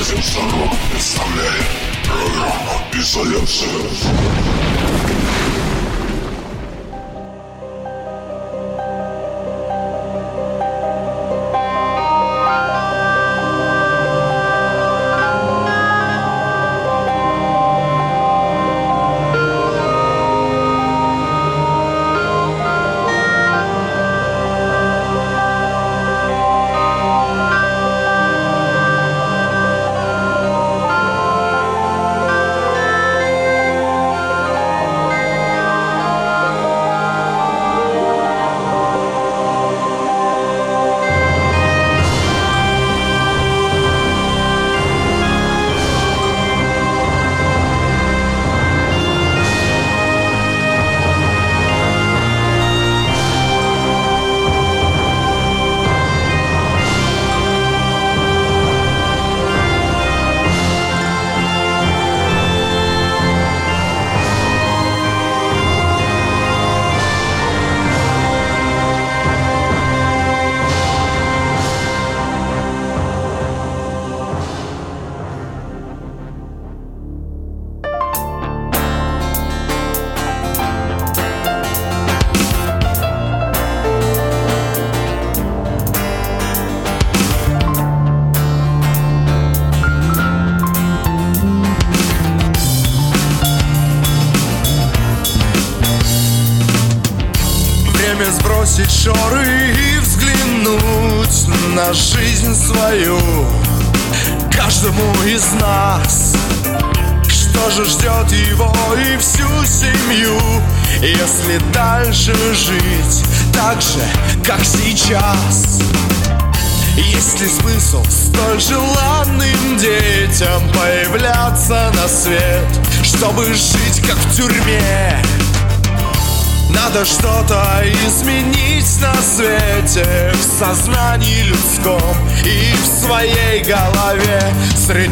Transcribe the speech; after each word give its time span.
Радио 0.00 0.22
Сорок 0.22 0.72
представляет 0.90 1.66
программу 2.06 2.80
«Изоляция». 2.94 3.68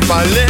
Средь 0.06 0.47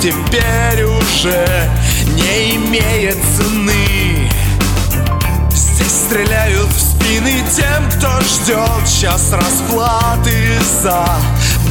теперь 0.00 0.84
уже 0.84 1.70
не 2.06 2.56
имеет 2.56 3.18
цены. 3.36 4.30
Здесь 5.50 6.06
стреляют 6.06 6.68
в 6.68 6.80
спины 6.80 7.44
тем, 7.54 7.90
кто 7.90 8.20
ждет 8.22 8.88
час 8.88 9.30
расплаты 9.32 10.58
за 10.82 11.06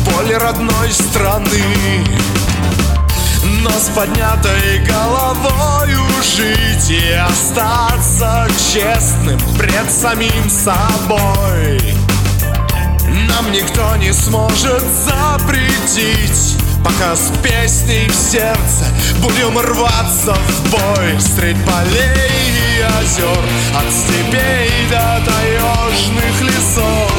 боль 0.05 0.35
родной 0.35 0.91
страны. 0.91 2.05
Но 3.63 3.71
с 3.71 3.89
поднятой 3.95 4.85
головою 4.85 6.05
жить 6.21 6.91
и 6.91 7.11
остаться 7.13 8.47
честным 8.71 9.39
пред 9.57 9.91
самим 9.91 10.49
собой. 10.49 11.95
Нам 13.27 13.51
никто 13.51 13.95
не 13.95 14.13
сможет 14.13 14.83
запретить 15.03 16.58
Пока 16.83 17.15
с 17.15 17.31
песней 17.43 18.07
в 18.07 18.13
сердце 18.13 18.85
будем 19.21 19.57
рваться 19.57 20.33
в 20.33 20.71
бой. 20.71 21.19
Средь 21.19 21.57
полей 21.65 22.39
и 22.77 22.81
озер, 23.01 23.43
от 23.75 23.91
степей 23.91 24.71
до 24.89 25.21
таежных 25.25 26.41
лесов. 26.41 27.11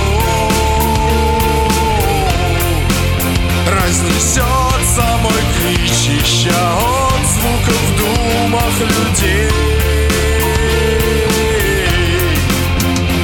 Разнесется 3.68 5.04
мой 5.22 5.42
клич, 5.56 6.22
ища 6.22 6.76
отзвуков 6.76 7.80
в 7.86 7.96
думах 7.98 8.80
людей. 8.80 9.50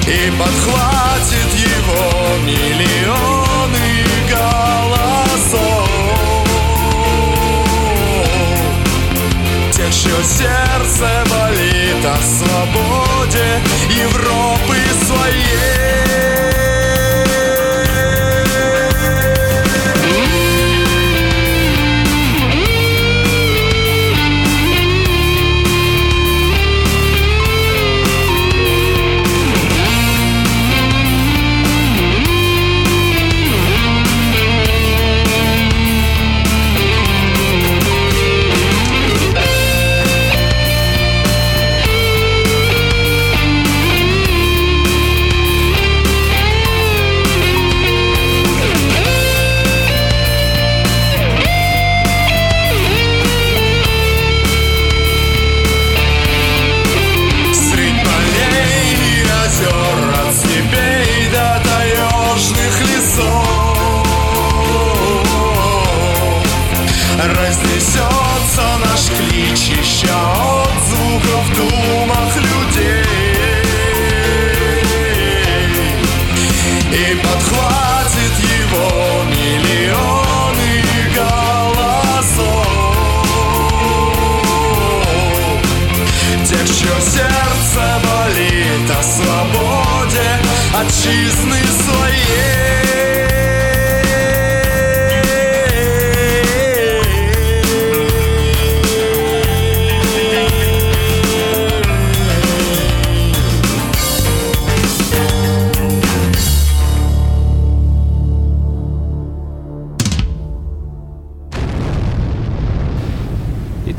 И 0.06 0.30
подхватит 0.38 1.50
его 1.54 2.36
миллионы 2.44 3.25
Чье 10.06 10.22
сердце 10.22 11.24
болит 11.30 12.04
о 12.04 12.16
свободе 12.22 13.60
Европы 13.90 14.76
своей 15.04 15.85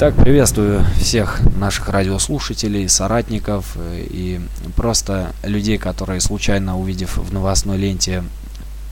Итак, 0.10 0.24
приветствую 0.24 0.86
всех 1.02 1.42
наших 1.58 1.90
радиослушателей, 1.90 2.88
соратников 2.88 3.74
э, 3.76 4.06
и 4.10 4.40
просто 4.78 5.34
людей, 5.44 5.78
которые 5.78 6.22
случайно 6.22 6.80
увидев 6.80 7.18
в 7.18 7.34
новостной 7.34 7.76
ленте 7.76 8.24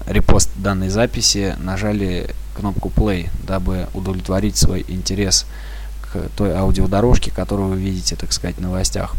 репост 0.07 0.49
данной 0.57 0.89
записи, 0.89 1.55
нажали 1.57 2.31
кнопку 2.57 2.91
play, 2.93 3.29
дабы 3.47 3.87
удовлетворить 3.93 4.57
свой 4.57 4.83
интерес 4.89 5.45
к 6.01 6.17
той 6.35 6.53
аудиодорожке, 6.53 7.31
которую 7.31 7.69
вы 7.69 7.77
видите, 7.77 8.17
так 8.17 8.33
сказать, 8.33 8.57
в 8.57 8.61
новостях. 8.61 9.15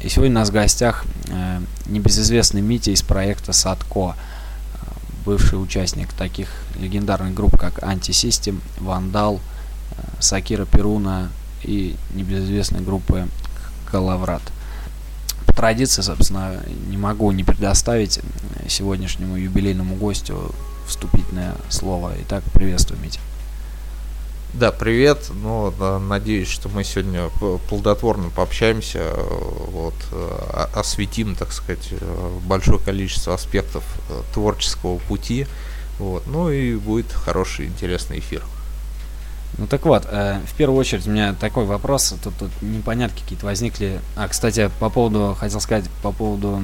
И 0.00 0.08
сегодня 0.08 0.36
у 0.36 0.38
нас 0.40 0.48
в 0.48 0.54
гостях 0.54 1.04
э, 1.28 1.60
небезызвестный 1.84 2.62
Митя 2.62 2.92
из 2.92 3.02
проекта 3.02 3.52
Садко, 3.52 4.14
бывший 5.26 5.62
участник 5.62 6.14
таких 6.14 6.48
легендарных 6.80 7.34
групп, 7.34 7.58
как 7.58 7.82
Антисистем, 7.82 8.62
Вандал, 8.80 9.40
Сакира 10.18 10.64
Перуна 10.64 11.30
и 11.62 11.96
небезызвестной 12.14 12.80
группы 12.80 13.28
Калаврат. 13.90 14.42
По 15.46 15.52
традиции, 15.52 16.02
собственно, 16.02 16.60
не 16.88 16.96
могу 16.96 17.30
не 17.32 17.44
предоставить 17.44 18.20
сегодняшнему 18.68 19.36
юбилейному 19.36 19.94
гостю 19.96 20.54
вступительное 20.86 21.54
слово. 21.68 22.12
Итак, 22.22 22.44
приветствую, 22.52 23.00
Митя. 23.00 23.20
Да, 24.54 24.72
привет. 24.72 25.30
Ну, 25.42 25.70
надеюсь, 26.00 26.48
что 26.48 26.68
мы 26.68 26.82
сегодня 26.82 27.28
плодотворно 27.68 28.30
пообщаемся, 28.30 29.12
вот, 29.70 29.94
осветим, 30.74 31.34
так 31.34 31.52
сказать, 31.52 31.92
большое 32.46 32.78
количество 32.78 33.34
аспектов 33.34 33.84
творческого 34.32 34.98
пути. 34.98 35.46
Вот, 35.98 36.26
ну 36.26 36.50
и 36.50 36.76
будет 36.76 37.12
хороший, 37.12 37.66
интересный 37.66 38.18
эфир. 38.20 38.42
Ну 39.58 39.66
так 39.66 39.86
вот, 39.86 40.06
э, 40.10 40.40
в 40.46 40.54
первую 40.54 40.78
очередь 40.78 41.06
у 41.06 41.10
меня 41.10 41.32
такой 41.32 41.64
вопрос, 41.64 42.14
тут, 42.22 42.34
тут 42.36 42.50
непонятки 42.60 43.22
какие-то 43.22 43.46
возникли. 43.46 44.00
А, 44.14 44.28
кстати, 44.28 44.70
по 44.80 44.90
поводу, 44.90 45.34
хотел 45.38 45.60
сказать, 45.60 45.88
по 46.02 46.12
поводу 46.12 46.62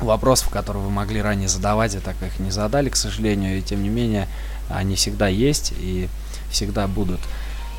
вопросов, 0.00 0.48
которые 0.48 0.82
вы 0.82 0.90
могли 0.90 1.22
ранее 1.22 1.48
задавать, 1.48 1.94
и 1.94 1.98
так 1.98 2.16
их 2.22 2.40
не 2.40 2.50
задали, 2.50 2.88
к 2.88 2.96
сожалению, 2.96 3.58
и 3.58 3.62
тем 3.62 3.84
не 3.84 3.88
менее, 3.88 4.26
они 4.68 4.96
всегда 4.96 5.28
есть 5.28 5.74
и 5.78 6.08
всегда 6.50 6.88
будут, 6.88 7.20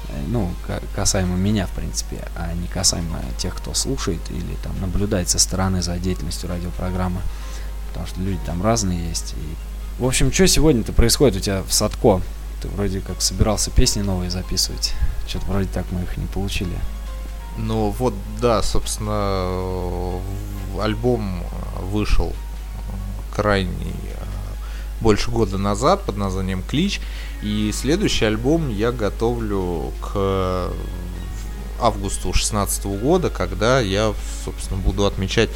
э, 0.07 0.13
ну, 0.27 0.51
касаемо 0.95 1.35
меня, 1.35 1.67
в 1.67 1.71
принципе, 1.71 2.19
а 2.37 2.53
не 2.53 2.67
касаемо 2.67 3.19
тех, 3.37 3.53
кто 3.53 3.73
слушает 3.73 4.21
или 4.29 4.55
там 4.63 4.79
наблюдает 4.79 5.27
со 5.27 5.37
стороны 5.37 5.81
за 5.81 5.97
деятельностью 5.97 6.47
радиопрограммы, 6.47 7.19
потому 7.89 8.07
что 8.07 8.21
люди 8.21 8.39
там 8.45 8.63
разные 8.63 9.09
есть. 9.09 9.33
И... 9.33 10.01
В 10.01 10.05
общем, 10.05 10.31
что 10.31 10.47
сегодня-то 10.47 10.93
происходит 10.93 11.35
у 11.35 11.39
тебя 11.41 11.61
в 11.67 11.73
Садко? 11.73 12.21
Ты 12.63 12.69
вроде 12.69 13.01
как 13.01 13.21
собирался 13.21 13.71
песни 13.71 14.01
новые 14.01 14.31
записывать. 14.31 14.93
Что-то 15.27 15.45
вроде 15.47 15.67
так 15.67 15.85
мы 15.91 16.03
их 16.03 16.15
не 16.15 16.27
получили. 16.27 16.77
Ну 17.57 17.89
вот, 17.89 18.13
да, 18.39 18.63
собственно, 18.63 20.21
альбом 20.81 21.43
вышел 21.81 22.31
крайний 23.35 23.93
больше 25.01 25.29
года 25.29 25.57
назад 25.57 26.03
под 26.03 26.15
названием 26.15 26.63
Клич. 26.63 27.01
И 27.41 27.69
следующий 27.73 28.23
альбом 28.23 28.69
я 28.69 28.93
готовлю 28.93 29.91
к 29.99 30.71
августу 31.81 32.29
2016 32.31 32.85
года, 32.85 33.29
когда 33.29 33.81
я, 33.81 34.13
собственно, 34.45 34.79
буду 34.79 35.05
отмечать 35.05 35.49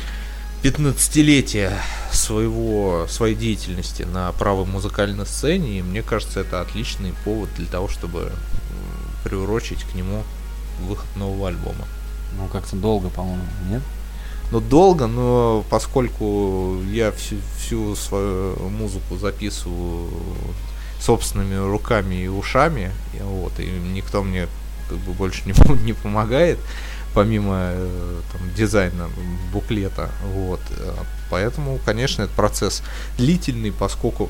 15-летие 0.64 1.72
своего, 2.12 3.06
своей 3.10 3.36
деятельности 3.36 4.04
на 4.04 4.32
правой 4.34 4.66
музыкальной 4.66 5.26
сцене, 5.26 5.80
и 5.80 5.82
мне 5.82 6.02
кажется, 6.02 6.40
это 6.40 6.62
отличный 6.62 7.14
повод 7.24 7.50
для 7.56 7.68
того, 7.68 7.88
чтобы 7.88 8.32
приурочить 9.24 9.84
к 9.84 9.94
нему 9.94 10.24
выход 10.82 11.08
нового 11.16 11.50
альбома. 11.50 11.88
Ну, 12.38 12.48
как-то 12.48 12.76
долго, 12.76 13.10
по-моему, 13.10 13.44
нет? 13.70 13.82
Ну, 14.52 14.60
долго, 14.62 15.08
но 15.08 15.66
поскольку 15.70 16.82
я 16.92 17.12
всю, 17.12 17.36
всю 17.60 17.96
свою 17.96 18.56
музыку 18.70 19.18
записываю 19.18 20.10
собственными 21.02 21.56
руками 21.56 22.16
и 22.16 22.28
ушами, 22.28 22.92
вот, 23.22 23.60
и 23.60 23.66
никто 23.66 24.24
мне 24.24 24.48
как 24.90 24.98
бы 25.00 25.12
больше 25.14 25.44
не, 25.46 25.54
не 25.84 25.94
помогает, 25.94 26.60
помимо 27.18 27.72
э, 27.74 28.22
там, 28.32 28.42
дизайна 28.56 29.10
буклета. 29.52 30.12
Вот. 30.36 30.60
Поэтому, 31.32 31.80
конечно, 31.84 32.22
этот 32.22 32.36
процесс 32.36 32.84
длительный, 33.18 33.72
поскольку 33.72 34.30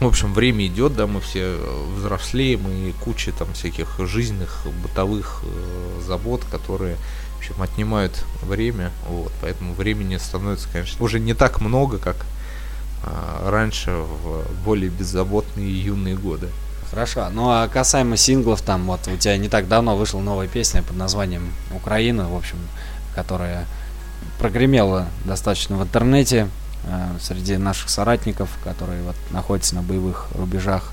в 0.00 0.06
общем, 0.08 0.34
время 0.34 0.66
идет, 0.66 0.96
да, 0.96 1.06
мы 1.06 1.20
все 1.20 1.56
взрослеем, 1.96 2.66
и 2.68 2.90
куча 3.04 3.30
там 3.30 3.52
всяких 3.52 4.00
жизненных, 4.00 4.66
бытовых 4.82 5.44
э, 5.44 6.00
забот, 6.04 6.42
которые, 6.50 6.96
в 7.36 7.38
общем, 7.38 7.62
отнимают 7.62 8.24
время, 8.42 8.90
вот, 9.08 9.30
поэтому 9.40 9.74
времени 9.74 10.16
становится, 10.16 10.68
конечно, 10.72 11.04
уже 11.04 11.20
не 11.20 11.34
так 11.34 11.60
много, 11.60 11.98
как 11.98 12.16
э, 13.04 13.48
раньше 13.48 13.92
в 13.92 14.44
более 14.64 14.90
беззаботные 14.90 15.70
юные 15.70 16.16
годы. 16.16 16.48
Хорошо. 16.92 17.30
Ну 17.30 17.48
а 17.48 17.68
касаемо 17.68 18.18
синглов, 18.18 18.60
там 18.60 18.84
вот 18.84 19.08
у 19.08 19.16
тебя 19.16 19.38
не 19.38 19.48
так 19.48 19.66
давно 19.66 19.96
вышла 19.96 20.20
новая 20.20 20.46
песня 20.46 20.82
под 20.82 20.94
названием 20.96 21.50
Украина, 21.74 22.28
в 22.28 22.36
общем, 22.36 22.58
которая 23.14 23.64
прогремела 24.38 25.06
достаточно 25.24 25.78
в 25.78 25.82
интернете 25.82 26.48
э, 26.84 27.16
среди 27.18 27.56
наших 27.56 27.88
соратников, 27.88 28.50
которые 28.62 29.02
вот 29.04 29.16
находятся 29.30 29.74
на 29.74 29.80
боевых 29.80 30.28
рубежах. 30.34 30.92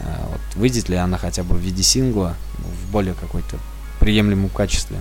Э, 0.00 0.04
вот 0.28 0.40
выйдет 0.54 0.90
ли 0.90 0.96
она 0.96 1.16
хотя 1.16 1.44
бы 1.44 1.56
в 1.56 1.60
виде 1.60 1.82
сингла 1.82 2.34
в 2.58 2.92
более 2.92 3.14
какой-то 3.14 3.56
приемлемом 4.00 4.50
качестве? 4.50 4.98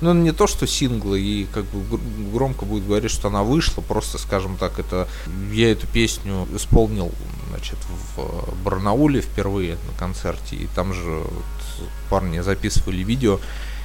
Ну, 0.00 0.14
не 0.14 0.32
то, 0.32 0.46
что 0.46 0.66
синглы, 0.66 1.20
и 1.20 1.44
как 1.52 1.64
бы 1.64 1.98
громко 2.32 2.64
будет 2.64 2.86
говорить, 2.86 3.10
что 3.10 3.28
она 3.28 3.42
вышла, 3.42 3.82
просто, 3.82 4.18
скажем 4.18 4.56
так, 4.56 4.78
это 4.78 5.08
я 5.52 5.72
эту 5.72 5.86
песню 5.86 6.48
исполнил, 6.54 7.12
значит, 7.50 7.78
в 8.16 8.54
Барнауле 8.64 9.20
впервые 9.20 9.76
на 9.90 9.98
концерте, 9.98 10.56
и 10.56 10.68
там 10.74 10.94
же 10.94 11.10
вот 11.10 11.88
парни 12.08 12.40
записывали 12.40 13.02
видео, 13.02 13.40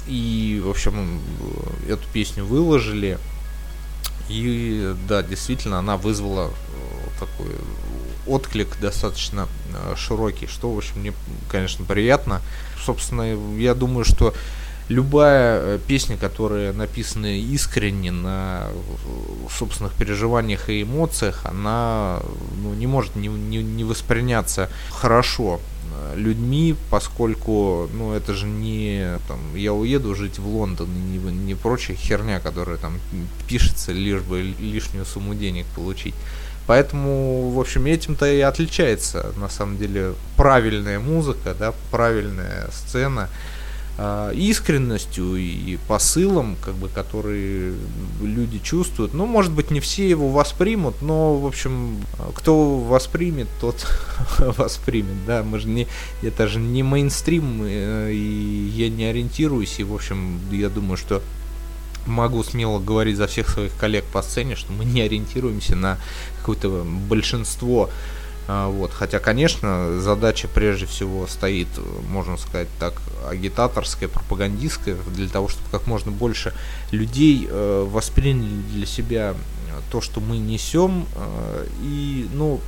и, 0.07 0.61
в 0.63 0.69
общем, 0.69 1.19
эту 1.87 2.07
песню 2.13 2.45
выложили, 2.45 3.17
и, 4.29 4.95
да, 5.07 5.21
действительно, 5.21 5.79
она 5.79 5.97
вызвала 5.97 6.47
э, 6.47 7.19
такой 7.19 7.51
отклик 8.25 8.79
достаточно 8.79 9.47
э, 9.73 9.95
широкий, 9.95 10.47
что, 10.47 10.71
в 10.73 10.77
общем, 10.77 10.99
мне, 10.99 11.13
конечно, 11.49 11.85
приятно. 11.85 12.41
Собственно, 12.83 13.37
я 13.57 13.75
думаю, 13.75 14.03
что 14.03 14.33
любая 14.89 15.59
э, 15.59 15.79
песня, 15.87 16.17
которая 16.17 16.73
написана 16.73 17.37
искренне 17.37 18.11
на 18.11 18.67
собственных 19.49 19.93
переживаниях 19.93 20.69
и 20.69 20.83
эмоциях, 20.83 21.41
она 21.45 22.19
ну, 22.61 22.73
не 22.73 22.87
может 22.87 23.15
не, 23.15 23.27
не, 23.27 23.63
не 23.63 23.83
восприняться 23.83 24.69
хорошо 24.91 25.59
э, 26.13 26.17
людьми, 26.17 26.75
поскольку, 26.89 27.89
ну, 27.93 28.13
это 28.13 28.33
же 28.33 28.45
не, 28.45 29.19
там, 29.27 29.39
я 29.55 29.73
уеду 29.73 30.13
жить 30.13 30.39
в 30.39 30.47
Лондон, 30.47 30.89
не, 31.11 31.17
не 31.17 31.55
прочая 31.55 31.97
херня, 31.97 32.39
которая 32.39 32.77
там 32.77 32.99
пишется, 33.47 33.91
лишь 33.91 34.21
бы 34.21 34.41
лишнюю 34.41 35.05
сумму 35.05 35.33
денег 35.33 35.65
получить. 35.75 36.15
Поэтому, 36.67 37.51
в 37.51 37.59
общем, 37.59 37.85
этим-то 37.85 38.25
и 38.25 38.39
отличается, 38.39 39.33
на 39.37 39.49
самом 39.49 39.77
деле, 39.77 40.15
правильная 40.35 40.99
музыка, 40.99 41.55
да, 41.57 41.73
правильная 41.91 42.69
сцена, 42.71 43.29
искренностью 43.97 45.37
и 45.37 45.77
посылом, 45.87 46.57
как 46.61 46.73
бы, 46.75 46.89
который 46.89 47.73
люди 48.21 48.59
чувствуют. 48.59 49.13
Ну, 49.13 49.25
может 49.25 49.53
быть, 49.53 49.71
не 49.71 49.79
все 49.79 50.09
его 50.09 50.29
воспримут, 50.29 51.01
но, 51.01 51.37
в 51.37 51.45
общем, 51.45 52.01
кто 52.33 52.77
воспримет, 52.79 53.47
тот 53.61 53.87
воспримет, 54.39 55.25
да, 55.25 55.43
мы 55.43 55.59
же 55.59 55.69
не, 55.69 55.87
это 56.21 56.47
же 56.47 56.59
не 56.59 56.83
мейнстрим, 56.83 57.61
э, 57.63 58.11
и 58.11 58.71
я 58.75 58.89
не 58.89 59.05
ориентируюсь, 59.05 59.79
и, 59.79 59.83
в 59.83 59.93
общем, 59.93 60.39
я 60.51 60.67
думаю, 60.69 60.97
что 60.97 61.21
могу 62.05 62.43
смело 62.43 62.79
говорить 62.79 63.15
за 63.15 63.27
всех 63.27 63.49
своих 63.49 63.75
коллег 63.77 64.03
по 64.05 64.21
сцене, 64.21 64.55
что 64.55 64.73
мы 64.73 64.83
не 64.83 65.01
ориентируемся 65.01 65.75
на 65.75 65.97
какое-то 66.39 66.85
большинство 67.09 67.85
А, 67.85 67.91
Вот. 68.47 68.91
Хотя, 68.91 69.19
конечно, 69.19 69.99
задача 69.99 70.47
прежде 70.47 70.85
всего 70.85 71.25
стоит, 71.25 71.67
можно 72.09 72.37
сказать 72.37 72.67
так, 72.79 73.01
агитаторская, 73.27 74.07
пропагандистская, 74.07 74.95
для 75.15 75.27
того, 75.27 75.47
чтобы 75.47 75.67
как 75.71 75.87
можно 75.87 76.11
больше 76.11 76.53
людей 76.91 77.47
э, 77.49 77.87
восприняли 77.89 78.61
для 78.71 78.85
себя 78.85 79.33
то, 79.91 80.01
что 80.01 80.19
мы 80.21 80.37
несем. 80.37 81.05
э, 81.15 81.67
и, 81.81 82.27
ну, 82.33 82.59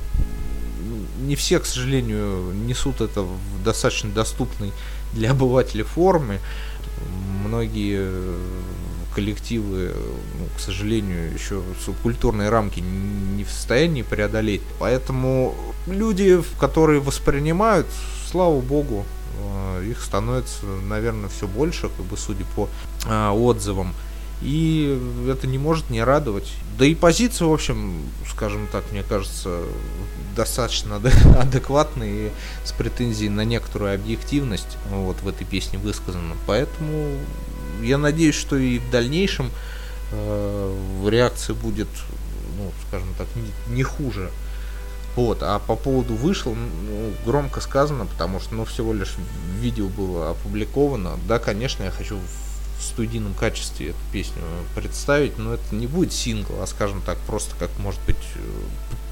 не 1.20 1.36
все, 1.36 1.58
к 1.58 1.66
сожалению, 1.66 2.52
несут 2.66 3.00
это 3.00 3.22
в 3.22 3.62
достаточно 3.64 4.10
доступной 4.10 4.72
для 5.12 5.30
обывателей 5.32 5.84
форме. 5.84 6.40
Многие 7.44 7.98
э, 8.00 8.38
коллективы, 9.18 9.92
ну, 10.38 10.46
к 10.56 10.60
сожалению, 10.60 11.32
еще 11.32 11.60
субкультурные 11.84 12.50
рамки 12.50 12.78
не 12.78 13.42
в 13.42 13.50
состоянии 13.50 14.02
преодолеть. 14.02 14.60
Поэтому 14.78 15.56
люди, 15.88 16.40
которые 16.60 17.00
воспринимают, 17.00 17.88
слава 18.30 18.60
богу, 18.60 19.04
э, 19.40 19.86
их 19.90 20.00
становится, 20.00 20.64
наверное, 20.88 21.28
все 21.28 21.48
больше, 21.48 21.88
как 21.88 22.06
бы 22.06 22.16
судя 22.16 22.44
по 22.54 22.68
э, 23.06 23.30
отзывам. 23.30 23.92
И 24.40 24.96
это 25.28 25.48
не 25.48 25.58
может 25.58 25.90
не 25.90 26.00
радовать. 26.04 26.52
Да 26.78 26.86
и 26.86 26.94
позиция, 26.94 27.48
в 27.48 27.52
общем, 27.52 28.02
скажем 28.30 28.68
так, 28.70 28.84
мне 28.92 29.02
кажется, 29.02 29.62
достаточно 30.36 30.94
аде- 30.94 31.38
адекватная 31.40 32.08
и 32.08 32.30
с 32.64 32.70
претензией 32.70 33.30
на 33.30 33.44
некоторую 33.44 33.96
объективность 33.96 34.78
вот 34.92 35.16
в 35.22 35.26
этой 35.26 35.44
песне 35.44 35.80
высказана. 35.80 36.36
Поэтому 36.46 37.18
я 37.82 37.98
надеюсь, 37.98 38.34
что 38.34 38.56
и 38.56 38.78
в 38.78 38.90
дальнейшем 38.90 39.50
э, 40.12 41.08
реакция 41.08 41.54
будет, 41.54 41.88
ну, 42.56 42.70
скажем 42.88 43.08
так, 43.16 43.26
не, 43.36 43.74
не 43.74 43.82
хуже. 43.82 44.30
Вот, 45.16 45.38
а 45.42 45.58
по 45.58 45.74
поводу 45.74 46.14
вышел, 46.14 46.54
ну, 46.54 47.12
громко 47.26 47.60
сказано, 47.60 48.06
потому 48.06 48.38
что, 48.40 48.54
ну, 48.54 48.64
всего 48.64 48.92
лишь 48.92 49.14
видео 49.60 49.88
было 49.88 50.30
опубликовано. 50.30 51.18
Да, 51.26 51.38
конечно, 51.38 51.82
я 51.82 51.90
хочу 51.90 52.16
в 52.16 52.82
студийном 52.82 53.34
качестве 53.34 53.88
эту 53.88 53.98
песню 54.12 54.42
представить, 54.76 55.36
но 55.36 55.54
это 55.54 55.74
не 55.74 55.88
будет 55.88 56.12
сингл, 56.12 56.54
а, 56.62 56.66
скажем 56.66 57.02
так, 57.02 57.18
просто 57.26 57.56
как, 57.58 57.70
может 57.78 58.00
быть, 58.06 58.16
э, 58.36 58.40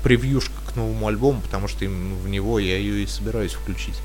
превьюшка 0.05 0.55
к 0.69 0.77
новому 0.77 1.09
альбому, 1.09 1.41
потому 1.41 1.67
что 1.67 1.85
в 1.85 2.29
него 2.29 2.61
я 2.61 2.77
ее 2.77 3.03
и 3.03 3.07
собираюсь 3.07 3.55
включить. 3.55 3.97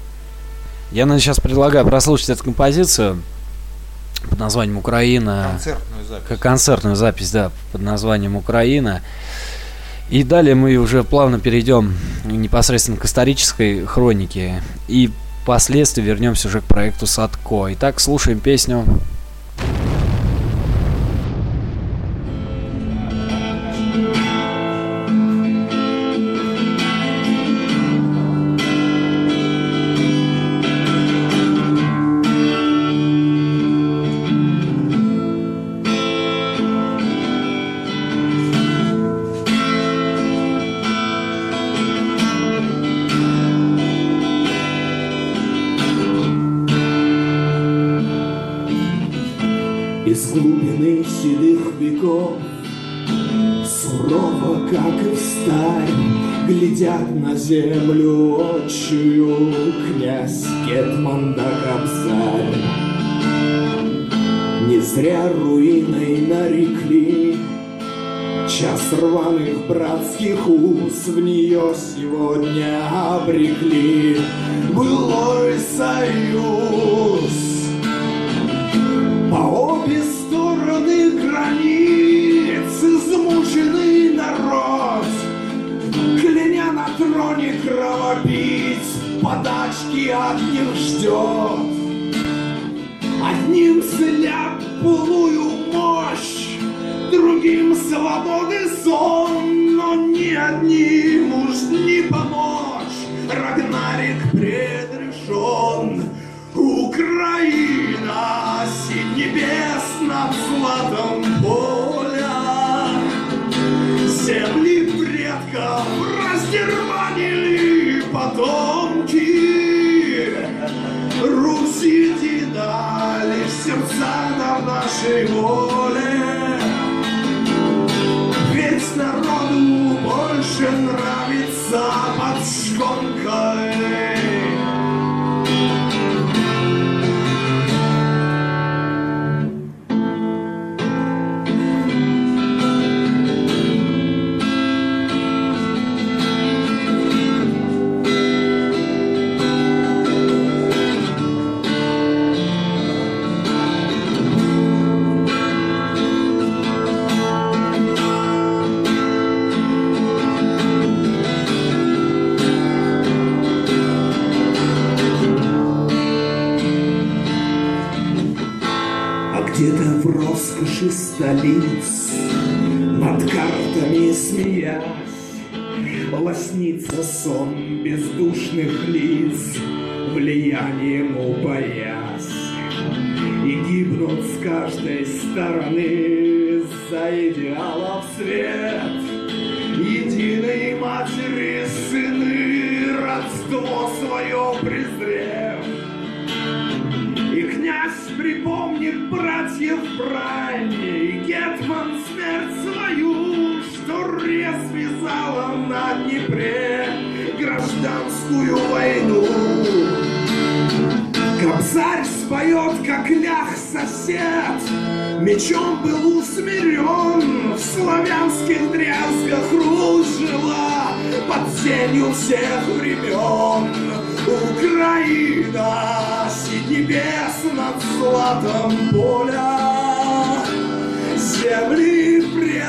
Я 0.92 1.08
сейчас 1.20 1.40
предлагаю 1.40 1.86
прослушать 1.86 2.30
эту 2.32 2.44
композицию 2.44 3.22
под 4.30 4.40
названием 4.40 4.78
«Украина». 4.78 5.50
Концертную 5.52 6.06
запись. 6.06 6.40
Концертную 6.40 6.96
запись, 6.96 7.32
да, 7.32 7.52
под 7.72 7.82
названием 7.82 8.36
«Украина». 8.36 9.02
И 10.10 10.24
далее 10.24 10.56
мы 10.56 10.76
уже 10.76 11.04
плавно 11.04 11.40
перейдем 11.40 11.96
непосредственно 12.26 12.98
к 12.98 13.06
исторической 13.06 13.86
хронике. 13.86 14.62
И 14.90 15.10
впоследствии 15.44 16.02
вернемся 16.02 16.50
уже 16.50 16.60
к 16.60 16.66
проекту 16.66 17.08
Садко. 17.08 17.74
Итак, 17.74 18.00
слушаем 18.00 18.40
песню 18.42 18.86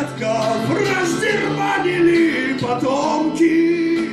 предков 0.02 0.66
раздербанили 0.70 2.58
потомки. 2.60 4.10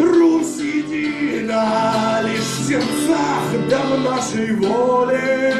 Русь 0.00 0.58
едина 0.58 2.20
лишь 2.24 2.40
в 2.40 2.66
сердцах 2.66 3.44
да 3.68 3.80
в 3.80 4.00
нашей 4.00 4.54
воле. 4.56 5.54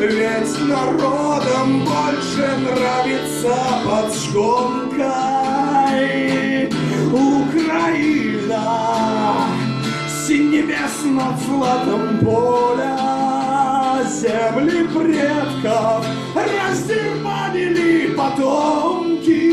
Ведь 0.00 0.68
народам 0.68 1.84
больше 1.84 2.46
нравится 2.58 3.56
под 3.84 4.14
шконкой 4.14 5.12
Украина, 7.12 8.64
синь 10.26 10.50
небес 10.50 11.04
над 11.04 11.38
златом 11.40 12.18
поля, 12.18 14.04
земли 14.04 14.86
предков 14.88 16.04
раздербанили 17.54 18.14
потомки. 18.14 19.52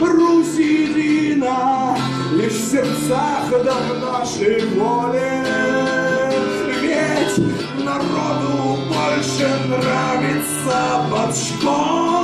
Русь 0.00 0.58
едина, 0.58 1.96
лишь 2.32 2.52
в 2.52 2.70
сердцах 2.70 3.50
да 3.64 3.74
в 3.74 4.00
нашей 4.00 4.66
воле. 4.74 5.44
Ведь 6.80 7.38
народу 7.84 8.78
больше 8.88 9.48
нравится 9.68 11.06
под 11.10 11.36
шконка. 11.36 12.21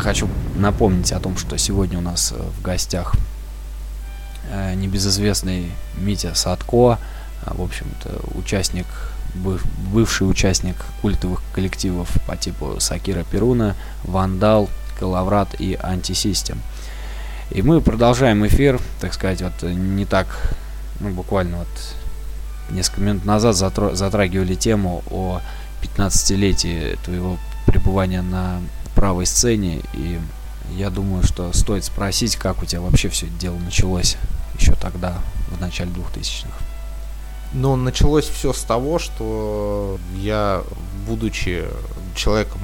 Хочу 0.00 0.28
напомнить 0.56 1.12
о 1.12 1.20
том, 1.20 1.36
что 1.36 1.58
сегодня 1.58 1.98
у 1.98 2.00
нас 2.00 2.32
э, 2.32 2.42
в 2.58 2.62
гостях 2.62 3.14
э, 4.50 4.74
небезызвестный 4.74 5.70
Митя 5.98 6.34
Садко, 6.34 6.98
а, 7.44 7.54
в 7.54 7.60
общем-то, 7.60 8.38
участник, 8.38 8.86
быв- 9.34 9.64
бывший 9.92 10.28
участник 10.28 10.76
культовых 11.02 11.42
коллективов 11.54 12.10
по 12.26 12.34
типу 12.34 12.76
Сакира 12.78 13.24
Перуна, 13.24 13.76
Вандал, 14.04 14.70
Калаврат 14.98 15.60
и 15.60 15.78
Антисистем. 15.80 16.62
И 17.50 17.60
мы 17.60 17.82
продолжаем 17.82 18.46
эфир, 18.46 18.80
так 19.02 19.12
сказать, 19.12 19.42
вот 19.42 19.52
э, 19.62 19.72
не 19.72 20.06
так, 20.06 20.54
ну, 21.00 21.10
буквально 21.10 21.58
вот 21.58 21.94
несколько 22.70 23.02
минут 23.02 23.26
назад 23.26 23.54
затрагивали 23.56 24.54
тему 24.54 25.02
о 25.10 25.42
15-летии 25.82 26.98
твоего 27.04 27.36
пребывания 27.66 28.22
на 28.22 28.60
правой 29.00 29.24
сцене, 29.24 29.80
и 29.94 30.20
я 30.76 30.90
думаю, 30.90 31.22
что 31.24 31.50
стоит 31.54 31.86
спросить, 31.86 32.36
как 32.36 32.62
у 32.62 32.66
тебя 32.66 32.82
вообще 32.82 33.08
все 33.08 33.24
это 33.24 33.34
дело 33.36 33.56
началось 33.56 34.18
еще 34.58 34.74
тогда, 34.74 35.22
в 35.48 35.58
начале 35.58 35.90
2000-х. 35.90 36.50
Но 37.54 37.76
началось 37.76 38.28
все 38.28 38.52
с 38.52 38.60
того, 38.60 38.98
что 38.98 39.98
я, 40.18 40.62
будучи 41.06 41.64
человеком, 42.14 42.60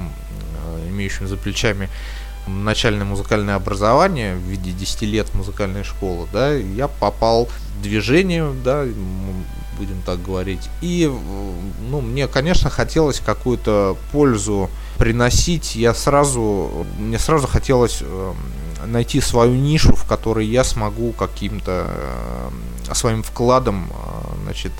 э, 0.77 0.89
имеющим 0.89 1.27
за 1.27 1.37
плечами 1.37 1.89
начальное 2.45 3.03
музыкальное 3.03 3.55
образование 3.55 4.35
в 4.35 4.41
виде 4.41 4.71
10 4.71 5.01
лет 5.01 5.33
музыкальной 5.33 5.83
школы, 5.83 6.27
да, 6.31 6.53
я 6.53 6.87
попал 6.87 7.47
в 7.47 7.81
движение, 7.81 8.53
да, 8.63 8.85
будем 9.79 10.03
так 10.05 10.21
говорить. 10.21 10.69
И, 10.81 11.11
ну, 11.89 12.01
мне, 12.01 12.27
конечно, 12.27 12.69
хотелось 12.69 13.21
какую-то 13.21 13.97
пользу 14.11 14.69
приносить. 14.97 15.75
Я 15.75 15.93
сразу, 15.93 16.85
мне 16.99 17.19
сразу 17.19 17.47
хотелось 17.47 17.99
э, 18.01 18.33
найти 18.85 19.21
свою 19.21 19.55
нишу, 19.55 19.95
в 19.95 20.05
которой 20.05 20.45
я 20.45 20.63
смогу 20.63 21.11
каким-то 21.11 21.87
э, 21.87 22.93
своим 22.93 23.23
вкладом, 23.23 23.89
э, 23.89 24.43
значит, 24.43 24.71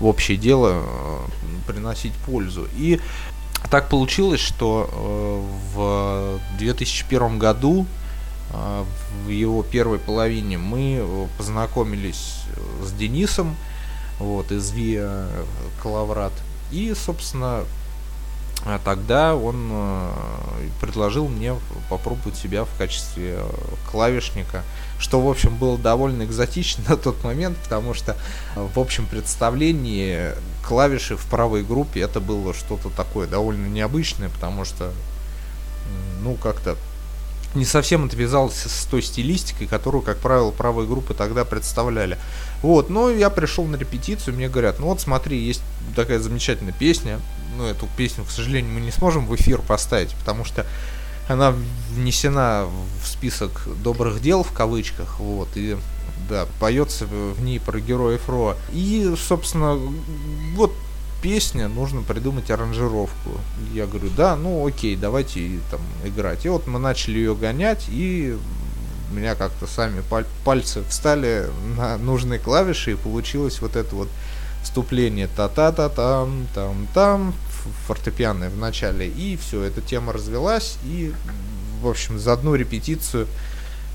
в 0.00 0.06
общее 0.06 0.36
дело 0.36 0.82
э, 0.82 1.18
приносить 1.66 2.12
пользу. 2.26 2.66
И 2.76 3.00
так 3.70 3.88
получилось, 3.88 4.40
что 4.40 4.90
э, 4.92 5.76
в 5.76 6.58
2001 6.58 7.38
году, 7.38 7.86
в 9.24 9.30
его 9.30 9.62
первой 9.62 9.98
половине, 9.98 10.58
мы 10.58 11.26
познакомились 11.38 12.42
с 12.84 12.92
Денисом, 12.92 13.56
вот, 14.18 14.52
из 14.52 14.70
ВИА 14.72 15.26
Калаврат. 15.82 16.34
И, 16.70 16.92
собственно, 16.94 17.64
тогда 18.84 19.34
он 19.34 19.68
э, 19.72 20.10
предложил 20.80 21.28
мне 21.28 21.54
попробовать 21.90 22.36
себя 22.36 22.64
в 22.64 22.76
качестве 22.78 23.36
э, 23.38 23.50
клавишника, 23.90 24.62
что, 24.98 25.20
в 25.20 25.28
общем, 25.28 25.56
было 25.56 25.76
довольно 25.76 26.22
экзотично 26.22 26.84
на 26.88 26.96
тот 26.96 27.24
момент, 27.24 27.56
потому 27.58 27.92
что 27.92 28.16
в 28.54 28.78
общем 28.78 29.06
представлении 29.06 30.30
клавиши 30.64 31.16
в 31.16 31.26
правой 31.26 31.64
группе 31.64 32.00
это 32.00 32.20
было 32.20 32.54
что-то 32.54 32.88
такое 32.90 33.26
довольно 33.26 33.66
необычное, 33.66 34.28
потому 34.28 34.64
что, 34.64 34.92
ну, 36.22 36.34
как-то 36.34 36.76
не 37.54 37.64
совсем 37.64 38.06
это 38.06 38.16
вязалось 38.16 38.54
с 38.54 38.86
той 38.86 39.02
стилистикой, 39.02 39.66
которую, 39.66 40.02
как 40.02 40.18
правило, 40.18 40.50
правые 40.50 40.88
группы 40.88 41.14
тогда 41.14 41.44
представляли. 41.44 42.18
Вот, 42.62 42.90
но 42.90 43.10
я 43.10 43.30
пришел 43.30 43.64
на 43.64 43.76
репетицию, 43.76 44.34
мне 44.34 44.48
говорят, 44.48 44.78
ну 44.78 44.86
вот 44.86 45.00
смотри, 45.00 45.38
есть 45.38 45.62
такая 45.94 46.18
замечательная 46.18 46.72
песня, 46.72 47.20
ну 47.56 47.66
эту 47.66 47.88
песню, 47.96 48.24
к 48.24 48.30
сожалению, 48.30 48.72
мы 48.72 48.80
не 48.80 48.90
сможем 48.90 49.26
в 49.26 49.34
эфир 49.34 49.60
поставить, 49.60 50.14
потому 50.14 50.44
что 50.44 50.66
она 51.28 51.54
внесена 51.90 52.66
в 53.02 53.06
список 53.06 53.66
добрых 53.82 54.20
дел 54.20 54.42
в 54.42 54.52
кавычках, 54.52 55.18
вот, 55.20 55.48
и 55.54 55.76
да, 56.28 56.46
поется 56.60 57.06
в 57.06 57.42
ней 57.42 57.60
про 57.60 57.80
героев 57.80 58.28
Ро. 58.28 58.56
И, 58.72 59.14
собственно, 59.18 59.78
вот 60.54 60.72
песня, 61.22 61.68
нужно 61.68 62.02
придумать 62.02 62.50
аранжировку. 62.50 63.30
Я 63.72 63.86
говорю, 63.86 64.10
да, 64.16 64.36
ну 64.36 64.66
окей, 64.66 64.96
давайте 64.96 65.60
там 65.70 65.80
играть. 66.04 66.44
И 66.44 66.48
вот 66.48 66.66
мы 66.66 66.78
начали 66.78 67.18
ее 67.18 67.34
гонять, 67.34 67.86
и 67.88 68.36
у 69.10 69.14
меня 69.14 69.34
как-то 69.34 69.66
сами 69.66 70.02
паль- 70.10 70.26
пальцы 70.44 70.82
встали 70.88 71.46
на 71.76 71.96
нужные 71.96 72.38
клавиши, 72.38 72.92
и 72.92 72.96
получилось 72.96 73.60
вот 73.60 73.76
это 73.76 73.94
вот 73.94 74.08
вступление 74.62 75.28
та-та-та-там, 75.28 76.46
там-там, 76.54 77.34
фортепианное 77.86 78.50
в 78.50 78.56
начале, 78.56 79.08
и 79.08 79.36
все, 79.36 79.62
эта 79.62 79.80
тема 79.80 80.12
развелась, 80.12 80.76
и, 80.84 81.12
в 81.80 81.88
общем, 81.88 82.18
за 82.18 82.32
одну 82.32 82.54
репетицию 82.54 83.26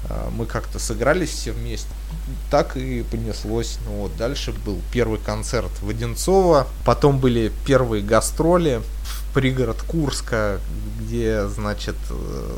а, 0.09 0.29
мы 0.31 0.45
как-то 0.45 0.79
сыгрались 0.79 1.29
все 1.29 1.51
вместе. 1.51 1.89
Так 2.49 2.77
и 2.77 3.03
понеслось. 3.03 3.79
Ну 3.85 4.03
вот, 4.03 4.17
дальше 4.17 4.53
был 4.65 4.79
первый 4.91 5.19
концерт 5.19 5.71
в 5.81 5.89
Одинцово, 5.89 6.67
потом 6.85 7.19
были 7.19 7.51
первые 7.65 8.03
гастроли 8.03 8.81
в 9.03 9.33
пригород 9.33 9.81
Курска, 9.83 10.59
где, 10.99 11.47
значит, 11.47 11.95
э, 12.09 12.57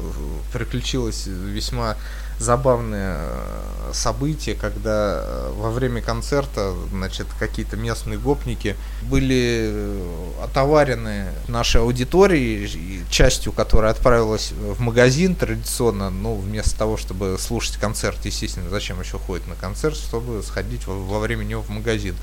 приключилось 0.53 1.27
весьма 1.27 1.97
забавное 2.39 3.17
э, 3.19 3.91
событие, 3.93 4.55
когда 4.55 5.21
э, 5.21 5.51
во 5.55 5.71
время 5.71 6.01
концерта, 6.01 6.73
значит, 6.89 7.27
какие-то 7.37 7.75
местные 7.75 8.17
гопники 8.17 8.75
были 9.03 9.69
э, 9.71 10.43
отоварены 10.43 11.27
нашей 11.49 11.81
аудиторией, 11.81 13.03
частью 13.09 13.51
которой 13.51 13.91
отправилась 13.91 14.51
в 14.51 14.79
магазин 14.79 15.35
традиционно, 15.35 16.09
ну, 16.09 16.35
вместо 16.35 16.77
того, 16.77 16.95
чтобы 16.95 17.37
слушать 17.37 17.75
концерт, 17.75 18.17
естественно, 18.25 18.69
зачем 18.69 18.99
еще 19.01 19.19
ходит 19.19 19.45
на 19.47 19.55
концерт, 19.55 19.97
чтобы 19.97 20.41
сходить 20.41 20.87
во, 20.87 20.93
во 20.93 21.19
время 21.19 21.43
него 21.43 21.61
в 21.61 21.69
магазин. 21.69 22.15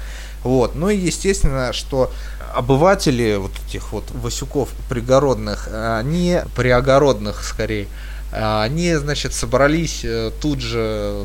Вот. 0.43 0.75
Ну 0.75 0.89
и 0.89 0.97
естественно, 0.97 1.73
что 1.75 2.11
обыватели 2.55 3.37
вот 3.37 3.53
этих 3.69 3.93
вот 3.93 4.05
Васюков 4.13 4.71
пригородных, 4.89 5.69
они 5.71 6.41
приогородных 6.55 7.45
скорее, 7.45 7.89
они, 8.37 8.95
значит, 8.97 9.33
собрались 9.33 10.01
э, 10.05 10.31
тут 10.41 10.61
же 10.61 11.25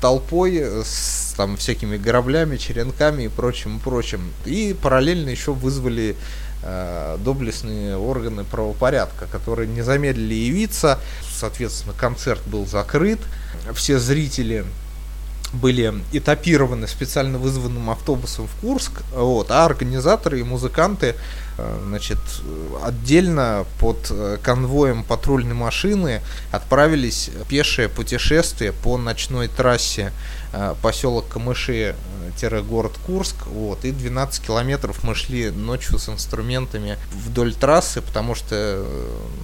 толпой 0.00 0.58
с 0.84 1.34
там 1.36 1.56
всякими 1.56 1.96
граблями, 1.96 2.56
черенками 2.56 3.24
и 3.24 3.28
прочим, 3.28 3.80
прочим. 3.80 4.32
И 4.44 4.76
параллельно 4.80 5.30
еще 5.30 5.52
вызвали 5.52 6.14
э, 6.62 7.18
доблестные 7.24 7.96
органы 7.96 8.44
правопорядка, 8.44 9.26
которые 9.26 9.68
не 9.68 9.82
замедлили 9.82 10.34
явиться. 10.34 10.98
Соответственно, 11.34 11.94
концерт 11.98 12.42
был 12.46 12.66
закрыт. 12.66 13.18
Все 13.74 13.98
зрители 13.98 14.64
были 15.52 15.92
этапированы 16.12 16.88
специально 16.88 17.38
вызванным 17.38 17.90
автобусом 17.90 18.46
в 18.46 18.60
Курск, 18.60 19.02
вот, 19.14 19.50
а 19.50 19.66
организаторы 19.66 20.40
и 20.40 20.42
музыканты 20.42 21.14
э, 21.51 21.51
значит, 21.86 22.18
отдельно 22.82 23.66
под 23.78 24.08
э, 24.10 24.38
конвоем 24.42 25.04
патрульной 25.04 25.54
машины 25.54 26.20
отправились 26.50 27.30
пешее 27.48 27.88
путешествие 27.88 28.72
по 28.72 28.96
ночной 28.96 29.48
трассе. 29.48 30.04
э, 30.06 30.41
поселок 30.82 31.28
Камыши 31.28 31.94
город 32.68 32.92
Курск, 33.06 33.46
вот, 33.46 33.84
и 33.84 33.92
12 33.92 34.44
километров 34.44 35.04
мы 35.04 35.14
шли 35.14 35.50
ночью 35.50 35.98
с 35.98 36.08
инструментами 36.08 36.98
вдоль 37.12 37.54
трассы, 37.54 38.00
потому 38.00 38.34
что, 38.34 38.84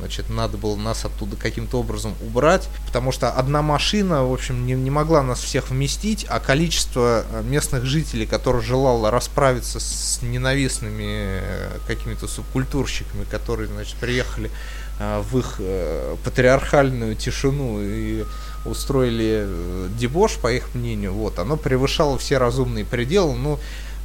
значит, 0.01 0.31
надо 0.31 0.57
было 0.57 0.75
нас 0.75 1.05
оттуда 1.05 1.37
каким-то 1.37 1.79
образом 1.79 2.15
убрать, 2.27 2.69
потому 2.87 3.13
что 3.13 3.31
одна 3.31 3.63
машина, 3.63 4.25
в 4.25 4.33
общем, 4.33 4.67
не, 4.67 4.73
не 4.73 4.91
могла 4.91 5.23
нас 5.23 5.41
всех 5.41 5.71
вместить, 5.71 6.27
а 6.29 6.41
количество 6.41 7.25
местных 7.45 7.85
жителей, 7.85 8.27
которые 8.27 8.63
желало 8.63 9.11
расправиться 9.11 9.79
с 9.79 10.21
ненавистными 10.23 11.41
э, 11.41 11.79
какими-то 11.87 12.27
субкультурщиками, 12.27 13.25
которые, 13.25 13.69
значит, 13.69 13.95
приехали 13.97 14.51
э, 14.99 15.23
в 15.31 15.39
их 15.39 15.57
э, 15.59 16.17
патриархальную 16.25 17.15
тишину 17.15 17.81
и 17.81 18.25
устроили 18.69 19.45
э, 19.47 19.89
дебош, 19.99 20.37
по 20.37 20.53
их 20.53 20.75
мнению, 20.75 21.13
вот, 21.13 21.39
оно 21.39 21.57
превышало 21.57 22.19
все 22.19 22.39
разумные 22.39 22.85
пределы, 22.85 23.35
ну, 23.35 23.59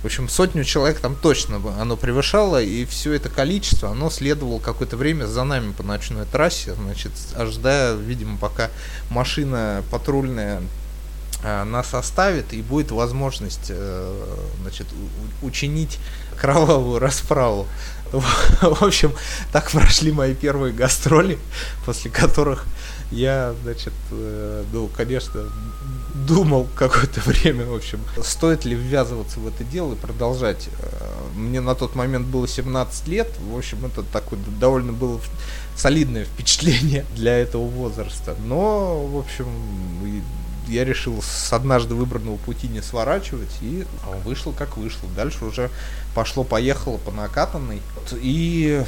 в 0.04 0.06
общем, 0.06 0.28
сотню 0.28 0.66
человек 0.66 1.00
там 1.00 1.16
точно 1.16 1.62
оно 1.80 1.96
превышало, 1.96 2.62
и 2.62 2.84
все 2.84 3.14
это 3.14 3.30
количество, 3.30 3.90
оно 3.90 4.10
следовало 4.10 4.60
какое-то 4.60 4.98
время 4.98 5.28
за 5.28 5.46
нами 5.46 5.72
по 5.72 5.82
ночной 5.82 6.26
трассе, 6.26 6.74
значит, 6.74 7.14
ожидая, 7.38 7.96
видимо, 7.96 8.38
пока 8.38 8.70
машина 9.10 9.82
патрульная 9.92 10.62
э, 11.42 11.64
нас 11.64 11.94
оставит, 11.94 12.52
и 12.52 12.62
будет 12.62 12.92
возможность, 12.92 13.68
э, 13.70 14.26
значит, 14.62 14.88
учинить 15.42 16.00
кровавую 16.36 17.00
расправу. 17.00 17.66
В 18.12 18.84
общем, 18.84 19.14
так 19.54 19.72
прошли 19.72 20.12
мои 20.12 20.34
первые 20.34 20.74
гастроли, 20.74 21.40
после 21.86 22.12
которых 22.12 22.66
я, 23.14 23.54
значит, 23.64 23.94
э, 24.12 24.64
ну, 24.72 24.88
конечно, 24.88 25.44
думал 26.28 26.68
какое-то 26.76 27.22
время, 27.26 27.66
в 27.66 27.76
общем, 27.76 28.00
стоит 28.24 28.66
ли 28.66 28.76
ввязываться 28.76 29.40
в 29.40 29.48
это 29.48 29.64
дело 29.64 29.94
и 29.94 29.98
продолжать. 29.98 30.70
Э, 30.80 31.14
мне 31.36 31.62
на 31.62 31.76
тот 31.76 31.96
момент 31.96 32.28
было 32.28 32.48
17 32.48 33.08
лет, 33.08 33.30
в 33.40 33.58
общем, 33.58 33.86
это 33.86 34.04
такое 34.04 34.40
довольно 34.60 34.94
было 34.94 35.20
солидное 35.76 36.26
впечатление 36.26 37.06
для 37.16 37.38
этого 37.38 37.68
возраста. 37.68 38.36
Но, 38.46 39.06
в 39.06 39.18
общем, 39.18 39.48
я 40.68 40.86
решил 40.86 41.22
с 41.22 41.52
однажды 41.54 41.94
выбранного 41.94 42.38
пути 42.38 42.68
не 42.68 42.82
сворачивать, 42.82 43.52
и 43.62 43.86
вышло 44.24 44.54
как 44.54 44.78
вышло. 44.78 45.10
Дальше 45.16 45.46
уже 45.46 45.70
пошло-поехало 46.16 46.98
по 46.98 47.12
накатанной. 47.12 47.82
И 48.14 48.84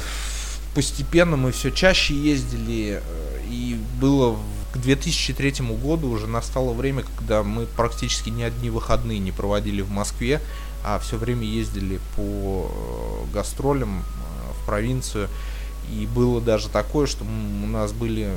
постепенно 0.74 1.36
мы 1.36 1.52
все 1.52 1.70
чаще 1.70 2.14
ездили, 2.14 3.00
э, 3.02 3.35
и 3.50 3.78
было 4.00 4.36
к 4.72 4.78
2003 4.78 5.66
году 5.82 6.10
уже 6.10 6.26
настало 6.26 6.72
время, 6.72 7.04
когда 7.16 7.42
мы 7.42 7.66
практически 7.66 8.30
ни 8.30 8.42
одни 8.42 8.70
выходные 8.70 9.18
не 9.18 9.32
проводили 9.32 9.82
в 9.82 9.90
Москве, 9.90 10.40
а 10.84 10.98
все 10.98 11.16
время 11.16 11.44
ездили 11.44 12.00
по 12.14 12.70
э, 12.70 13.34
гастролям 13.34 14.00
э, 14.00 14.62
в 14.62 14.66
провинцию. 14.66 15.28
И 15.90 16.06
было 16.06 16.40
даже 16.40 16.68
такое, 16.68 17.06
что 17.06 17.24
у 17.24 17.66
нас 17.66 17.92
были, 17.92 18.30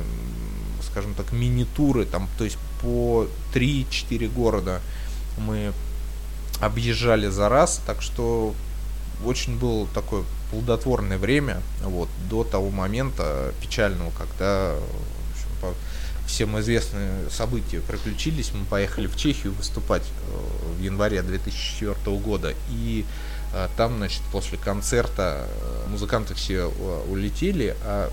скажем 0.82 1.14
так, 1.14 1.32
мини-туры, 1.32 2.06
там, 2.06 2.28
то 2.38 2.44
есть 2.44 2.58
по 2.80 3.26
3-4 3.54 4.28
города 4.28 4.80
мы 5.38 5.72
объезжали 6.60 7.28
за 7.28 7.48
раз, 7.48 7.80
так 7.86 8.02
что 8.02 8.54
очень 9.24 9.58
было 9.58 9.86
такое 9.88 10.24
плодотворное 10.50 11.18
время, 11.18 11.62
вот, 11.82 12.08
до 12.28 12.44
того 12.44 12.70
момента 12.70 13.52
печального, 13.60 14.10
когда 14.18 14.74
общем, 15.32 15.48
по 15.60 15.74
всем 16.26 16.58
известные 16.60 17.28
события 17.30 17.80
приключились, 17.80 18.52
мы 18.54 18.64
поехали 18.64 19.06
в 19.06 19.16
Чехию 19.16 19.52
выступать 19.52 20.02
э, 20.02 20.78
в 20.78 20.82
январе 20.82 21.22
2004 21.22 22.16
года, 22.18 22.54
и 22.70 23.04
э, 23.52 23.68
там, 23.76 23.96
значит, 23.96 24.22
после 24.32 24.56
концерта 24.56 25.46
э, 25.48 25.88
музыканты 25.88 26.34
все 26.34 26.66
улетели, 27.08 27.76
а 27.82 28.10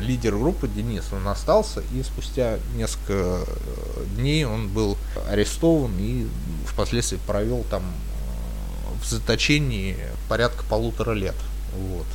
лидер 0.00 0.36
группы 0.36 0.66
Денис, 0.66 1.04
он 1.12 1.28
остался, 1.28 1.80
и 1.94 2.02
спустя 2.02 2.58
несколько 2.74 3.44
дней 4.16 4.44
он 4.44 4.66
был 4.68 4.98
арестован 5.28 5.92
и 6.00 6.26
впоследствии 6.66 7.20
провел 7.24 7.64
там 7.70 7.84
в 9.00 9.06
заточении 9.06 9.96
порядка 10.28 10.64
полутора 10.64 11.12
лет. 11.12 11.36
Вот. 11.76 12.06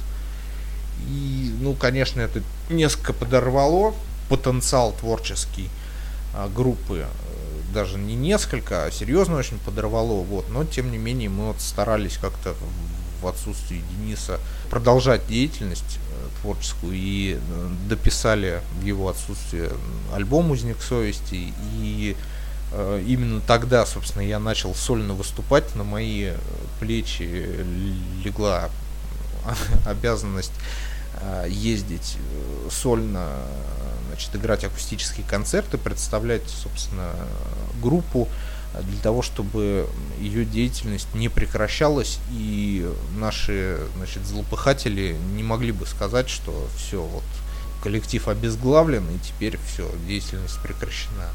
И, 1.07 1.53
ну, 1.59 1.73
конечно, 1.73 2.21
это 2.21 2.41
несколько 2.69 3.13
подорвало 3.13 3.93
потенциал 4.29 4.93
творческий 4.93 5.69
а, 6.33 6.49
группы. 6.49 7.05
Даже 7.73 7.97
не 7.97 8.15
несколько, 8.15 8.85
а 8.85 8.91
серьезно 8.91 9.35
очень 9.35 9.59
подорвало. 9.59 10.23
Вот. 10.23 10.49
Но, 10.49 10.63
тем 10.63 10.91
не 10.91 10.97
менее, 10.97 11.29
мы 11.29 11.47
вот 11.47 11.61
старались 11.61 12.17
как-то 12.17 12.55
в 13.21 13.27
отсутствии 13.27 13.83
Дениса 13.91 14.39
продолжать 14.69 15.27
деятельность 15.27 15.97
э, 15.97 16.41
творческую 16.41 16.93
и 16.93 17.37
э, 17.39 17.69
дописали 17.89 18.61
в 18.79 18.85
его 18.85 19.09
отсутствие 19.09 19.71
альбом 20.13 20.51
«Узник 20.51 20.81
совести» 20.81 21.53
и 21.79 22.15
э, 22.71 23.03
именно 23.07 23.41
тогда, 23.41 23.85
собственно, 23.85 24.21
я 24.21 24.39
начал 24.39 24.75
сольно 24.75 25.13
выступать, 25.13 25.75
на 25.75 25.83
мои 25.83 26.31
плечи 26.79 27.23
легла 28.23 28.69
обязанность 29.85 30.53
э, 31.21 31.45
ездить 31.49 32.17
э, 32.17 32.69
сольно, 32.71 33.29
значит, 34.07 34.35
играть 34.35 34.63
акустические 34.63 35.25
концерты, 35.27 35.77
представлять, 35.77 36.47
собственно, 36.47 37.09
группу 37.81 38.27
для 38.81 38.99
того, 39.01 39.21
чтобы 39.21 39.87
ее 40.19 40.45
деятельность 40.45 41.13
не 41.13 41.29
прекращалась 41.29 42.19
и 42.31 42.89
наши, 43.17 43.79
значит, 43.95 44.25
злопыхатели 44.25 45.15
не 45.33 45.43
могли 45.43 45.71
бы 45.71 45.85
сказать, 45.85 46.29
что 46.29 46.67
все, 46.77 47.01
вот 47.01 47.23
коллектив 47.81 48.27
обезглавлен 48.27 49.05
и 49.09 49.19
теперь 49.19 49.57
все, 49.67 49.89
деятельность 50.07 50.59
прекращена. 50.61 51.29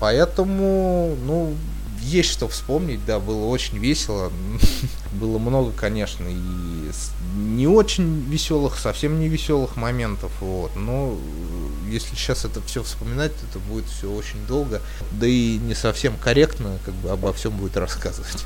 Поэтому, 0.00 1.16
ну, 1.24 1.54
есть 2.02 2.30
что 2.30 2.48
вспомнить, 2.48 3.04
да, 3.04 3.18
было 3.18 3.46
очень 3.46 3.78
весело. 3.78 4.32
было 5.12 5.38
много, 5.38 5.72
конечно, 5.72 6.26
и 6.28 6.90
не 7.36 7.66
очень 7.66 8.24
веселых, 8.24 8.78
совсем 8.78 9.20
не 9.20 9.28
веселых 9.28 9.76
моментов, 9.76 10.30
вот. 10.40 10.74
Но 10.76 11.14
э, 11.14 11.90
если 11.90 12.14
сейчас 12.14 12.44
это 12.44 12.60
все 12.62 12.82
вспоминать, 12.82 13.32
это 13.48 13.58
будет 13.58 13.86
все 13.86 14.10
очень 14.10 14.44
долго, 14.46 14.80
да 15.12 15.26
и 15.26 15.58
не 15.58 15.74
совсем 15.74 16.16
корректно, 16.16 16.78
как 16.84 16.94
бы 16.94 17.10
обо 17.10 17.32
всем 17.32 17.52
будет 17.52 17.76
рассказывать. 17.76 18.44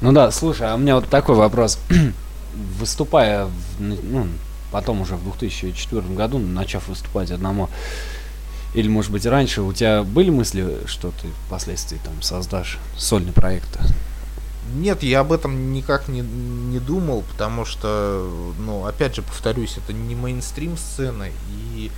Ну 0.00 0.12
да, 0.12 0.30
слушай, 0.30 0.70
а 0.70 0.74
у 0.74 0.78
меня 0.78 0.96
вот 0.96 1.08
такой 1.08 1.36
вопрос. 1.36 1.78
Выступая, 2.78 3.46
в, 3.46 3.80
ну, 3.80 4.26
потом 4.72 5.00
уже 5.00 5.16
в 5.16 5.22
2004 5.24 6.02
году, 6.14 6.38
начав 6.38 6.88
выступать 6.88 7.30
одному 7.30 7.68
или, 8.74 8.88
может 8.88 9.10
быть, 9.10 9.26
раньше 9.26 9.62
у 9.62 9.72
тебя 9.72 10.02
были 10.02 10.30
мысли, 10.30 10.78
что 10.86 11.10
ты 11.10 11.28
впоследствии 11.46 11.98
там 12.04 12.22
создашь 12.22 12.78
сольный 12.96 13.32
проект? 13.32 13.78
Нет, 14.74 15.02
я 15.02 15.20
об 15.20 15.32
этом 15.32 15.72
никак 15.72 16.06
не, 16.06 16.20
не 16.20 16.78
думал, 16.78 17.24
потому 17.32 17.64
что, 17.64 18.52
ну, 18.58 18.86
опять 18.86 19.16
же, 19.16 19.22
повторюсь, 19.22 19.76
это 19.76 19.92
не 19.92 20.14
мейнстрим 20.14 20.76
сцена, 20.76 21.26
и 21.48 21.90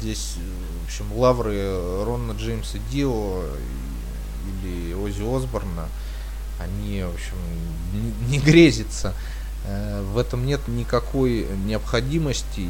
здесь, 0.00 0.34
в 0.82 0.86
общем, 0.86 1.06
лавры 1.16 2.04
Рона 2.04 2.32
Джеймса 2.32 2.78
Дио 2.90 3.44
или 4.62 4.92
Ози 4.94 5.22
Осборна, 5.22 5.88
они, 6.58 7.04
в 7.04 7.14
общем, 7.14 7.36
не, 7.92 8.38
не 8.38 8.38
грезятся. 8.38 9.14
Э, 9.66 10.02
в 10.02 10.18
этом 10.18 10.46
нет 10.46 10.60
никакой 10.68 11.46
необходимости, 11.64 12.66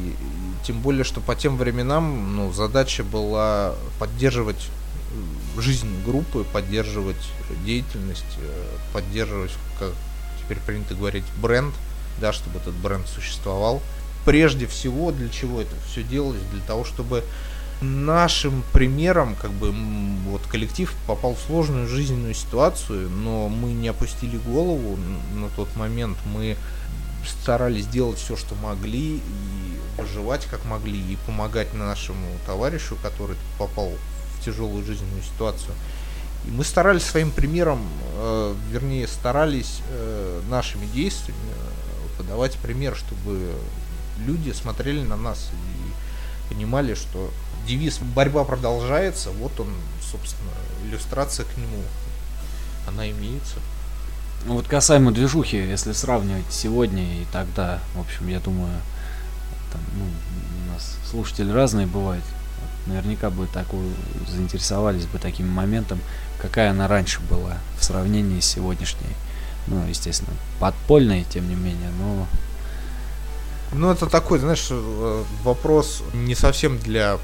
тем 0.65 0.81
более, 0.81 1.05
что 1.05 1.21
по 1.21 1.35
тем 1.35 1.57
временам 1.57 2.37
ну, 2.37 2.53
задача 2.53 3.05
была 3.05 3.75
поддерживать 3.99 4.69
жизнь 5.59 5.89
группы, 6.05 6.45
поддерживать 6.53 7.31
деятельность, 7.65 8.25
э, 8.39 8.65
поддерживать, 8.93 9.53
как 9.79 9.91
теперь 10.43 10.59
принято 10.59 10.95
говорить, 10.95 11.25
бренд, 11.41 11.75
да, 12.21 12.33
чтобы 12.33 12.59
этот 12.59 12.75
бренд 12.75 13.07
существовал. 13.09 13.81
Прежде 14.25 14.67
всего, 14.67 15.13
для 15.13 15.29
чего 15.29 15.63
это 15.63 15.75
все 15.87 16.03
делалось? 16.03 16.43
Для 16.53 16.63
того, 16.63 16.85
чтобы 16.85 17.25
нашим 17.81 18.63
примером, 18.73 19.35
как 19.41 19.51
бы, 19.53 19.73
вот 20.29 20.43
коллектив 20.43 20.93
попал 21.07 21.35
в 21.35 21.41
сложную 21.47 21.89
жизненную 21.89 22.35
ситуацию, 22.35 23.09
но 23.09 23.49
мы 23.49 23.73
не 23.73 23.89
опустили 23.89 24.37
голову 24.37 24.99
на 25.35 25.49
тот 25.57 25.75
момент, 25.77 26.19
мы 26.27 26.57
старались 27.27 27.87
делать 27.87 28.19
все, 28.19 28.37
что 28.37 28.55
могли, 28.57 29.17
и 29.17 29.21
выживать 29.99 30.47
как 30.47 30.65
могли, 30.65 30.99
и 30.99 31.17
помогать 31.27 31.75
нашему 31.75 32.27
товарищу, 32.47 32.97
который 33.03 33.37
попал 33.59 33.93
в 34.37 34.45
тяжелую 34.45 34.85
жизненную 34.85 35.23
ситуацию. 35.23 35.75
И 36.47 36.51
мы 36.51 36.65
старались 36.65 37.05
своим 37.05 37.31
примером, 37.31 37.87
э, 38.15 38.55
вернее, 38.71 39.07
старались 39.07 39.81
э, 39.91 40.41
нашими 40.49 40.87
действиями 40.87 41.39
э, 41.51 42.19
подавать 42.19 42.55
пример, 42.57 42.97
чтобы 42.97 43.53
люди 44.25 44.53
смотрели 44.53 45.03
на 45.03 45.17
нас 45.17 45.51
и 45.53 46.53
понимали, 46.53 46.95
что 46.95 47.31
девиз 47.67 47.99
«борьба 47.99 48.45
продолжается», 48.45 49.31
вот 49.31 49.59
он, 49.61 49.69
собственно, 50.01 50.51
иллюстрация 50.85 51.45
к 51.45 51.57
нему, 51.57 51.83
она 52.89 53.11
имеется. 53.11 53.57
Ну 54.47 54.55
вот 54.55 54.67
касаемо 54.67 55.13
движухи, 55.13 55.57
если 55.57 55.93
сравнивать 55.93 56.51
сегодня 56.51 57.03
и 57.03 57.27
тогда, 57.31 57.79
в 57.95 58.01
общем, 58.01 58.29
я 58.29 58.41
думаю, 58.41 58.73
там, 59.71 59.81
ну, 59.97 60.05
у 60.05 60.73
нас 60.73 60.97
слушатели 61.09 61.51
разные 61.51 61.87
бывают. 61.87 62.25
Вот 62.61 62.95
наверняка 62.95 63.29
бы 63.29 63.47
такую 63.47 63.93
заинтересовались 64.29 65.05
бы 65.07 65.19
таким 65.19 65.49
моментом, 65.49 66.01
какая 66.41 66.71
она 66.71 66.89
раньше 66.89 67.21
была 67.21 67.59
в 67.79 67.85
сравнении 67.85 68.41
с 68.41 68.47
сегодняшней. 68.47 69.15
Ну, 69.67 69.87
естественно, 69.87 70.33
подпольной, 70.59 71.25
тем 71.25 71.49
не 71.49 71.55
менее, 71.55 71.91
но 71.99 72.27
Ну, 73.73 73.91
это 73.91 74.07
такой, 74.07 74.39
знаешь, 74.39 74.69
э, 74.71 75.25
вопрос 75.45 76.03
не 76.15 76.35
совсем 76.35 76.79
для 76.79 77.19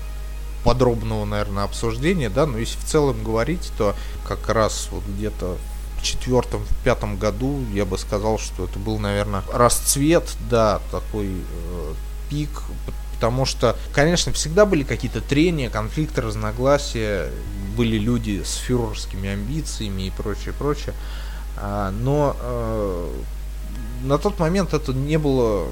подробного, 0.64 1.24
наверное, 1.24 1.64
обсуждения, 1.64 2.28
да, 2.28 2.46
но 2.46 2.58
если 2.58 2.78
в 2.78 2.84
целом 2.84 3.24
говорить, 3.24 3.72
то 3.78 3.96
как 4.28 4.48
раз 4.48 4.88
вот 4.92 5.02
где-то 5.06 5.56
в 6.06 6.10
четвертом, 6.10 6.64
в 6.64 6.84
пятом 6.84 7.16
году 7.16 7.60
я 7.72 7.84
бы 7.84 7.98
сказал, 7.98 8.38
что 8.38 8.64
это 8.64 8.78
был, 8.78 8.98
наверное, 8.98 9.42
расцвет, 9.52 10.36
да, 10.48 10.80
такой 10.90 11.28
э, 11.28 11.92
пик, 12.30 12.62
потому 13.14 13.44
что, 13.44 13.76
конечно, 13.92 14.32
всегда 14.32 14.66
были 14.66 14.84
какие-то 14.84 15.20
трения, 15.20 15.68
конфликты, 15.68 16.20
разногласия, 16.20 17.30
были 17.76 17.98
люди 17.98 18.42
с 18.44 18.54
фюрерскими 18.54 19.30
амбициями 19.30 20.02
и 20.02 20.10
прочее, 20.10 20.54
прочее, 20.56 20.94
А, 21.58 21.90
но 21.90 22.36
э, 22.38 23.12
на 24.04 24.18
тот 24.18 24.38
момент 24.38 24.74
это 24.74 24.92
не 24.92 25.18
было 25.18 25.68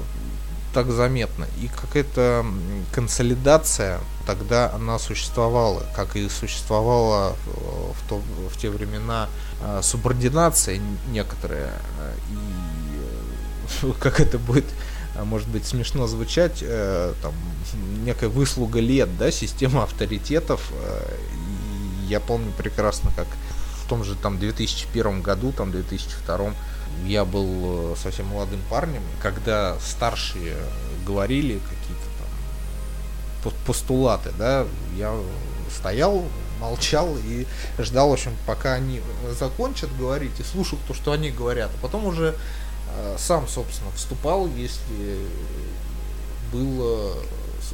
так 0.73 0.91
заметно. 0.91 1.47
И 1.61 1.67
какая-то 1.67 2.45
консолидация 2.91 3.99
тогда 4.25 4.71
она 4.73 4.99
существовала, 4.99 5.83
как 5.95 6.15
и 6.15 6.27
существовала 6.29 7.35
э, 7.45 7.51
в, 7.93 8.09
то, 8.09 8.21
в 8.49 8.57
те 8.57 8.69
времена 8.69 9.29
э, 9.61 9.81
субординация 9.83 10.79
некоторая. 11.09 11.73
э, 11.99 12.13
И 12.31 13.91
как 13.99 14.19
это 14.19 14.37
будет, 14.37 14.65
может 15.23 15.47
быть, 15.47 15.65
смешно 15.65 16.07
звучать, 16.07 16.63
там, 17.21 17.33
некая 18.03 18.29
выслуга 18.29 18.79
лет, 18.79 19.17
да, 19.17 19.31
система 19.31 19.83
авторитетов. 19.83 20.71
И 22.03 22.07
я 22.07 22.19
помню 22.19 22.51
прекрасно, 22.57 23.11
как 23.15 23.27
в 23.83 23.87
том 23.87 24.03
же 24.03 24.15
там 24.15 24.37
2001 24.37 25.21
году, 25.21 25.51
там 25.51 25.71
2002 25.71 26.53
я 27.05 27.25
был 27.25 27.95
совсем 27.95 28.27
молодым 28.27 28.59
парнем, 28.69 29.01
когда 29.21 29.77
старшие 29.79 30.55
говорили 31.05 31.59
какие-то 31.59 32.04
постулаты, 33.65 34.31
да, 34.37 34.65
я 34.97 35.13
стоял, 35.75 36.23
молчал 36.59 37.15
и 37.17 37.45
ждал, 37.79 38.09
в 38.09 38.13
общем, 38.13 38.35
пока 38.45 38.73
они 38.73 39.01
закончат 39.37 39.95
говорить 39.97 40.39
и 40.39 40.43
слушал 40.43 40.79
то, 40.87 40.93
что 40.93 41.11
они 41.11 41.31
говорят, 41.31 41.71
а 41.73 41.81
потом 41.81 42.05
уже 42.05 42.35
э, 42.95 43.15
сам, 43.19 43.47
собственно, 43.47 43.91
вступал, 43.91 44.47
если 44.47 45.19
было, 46.51 47.13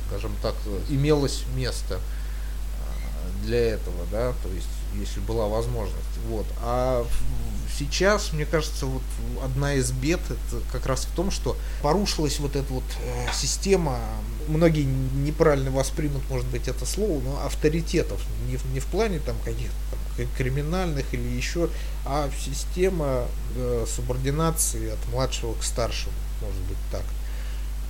скажем 0.08 0.36
так, 0.42 0.56
имелось 0.90 1.44
место 1.56 1.96
э, 1.96 3.46
для 3.46 3.60
этого, 3.60 4.06
да, 4.12 4.34
то 4.44 4.50
есть 4.50 4.68
если 4.96 5.20
была 5.22 5.48
возможность, 5.48 6.18
вот. 6.28 6.46
А 6.62 7.06
сейчас, 7.82 8.32
мне 8.34 8.46
кажется, 8.46 8.86
вот 8.86 9.02
одна 9.44 9.74
из 9.74 9.92
бед 9.92 10.20
это 10.30 10.62
как 10.72 10.86
раз 10.86 11.06
в 11.06 11.16
том, 11.16 11.32
что 11.32 11.58
порушилась 11.82 12.40
вот 12.40 12.56
эта 12.56 12.72
вот 12.72 12.84
э, 13.04 13.28
система, 13.34 14.00
многие 14.48 14.84
неправильно 14.84 15.72
воспримут, 15.72 16.22
может 16.30 16.48
быть, 16.48 16.68
это 16.68 16.86
слово, 16.86 17.22
но 17.22 17.46
авторитетов, 17.46 18.22
не 18.48 18.58
в, 18.58 18.66
не 18.74 18.80
в 18.80 18.86
плане 18.86 19.20
там 19.20 19.36
каких-то 19.44 19.76
там, 19.92 20.28
криминальных 20.38 21.14
или 21.14 21.28
еще, 21.28 21.70
а 22.06 22.30
система 22.40 23.26
э, 23.56 23.86
субординации 23.88 24.92
от 24.92 25.00
младшего 25.12 25.54
к 25.54 25.64
старшему, 25.64 26.14
может 26.42 26.62
быть 26.64 26.78
так 26.92 27.04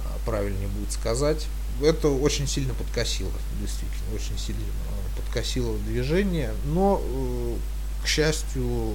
а, 0.06 0.18
правильнее 0.26 0.68
будет 0.68 0.92
сказать. 0.92 1.48
Это 1.82 2.10
очень 2.10 2.48
сильно 2.48 2.74
подкосило, 2.74 3.32
действительно, 3.60 4.16
очень 4.16 4.38
сильно 4.38 4.62
э, 4.62 5.22
подкосило 5.22 5.78
движение, 5.80 6.54
но, 6.66 7.02
э, 7.04 7.56
к 8.04 8.08
счастью, 8.08 8.94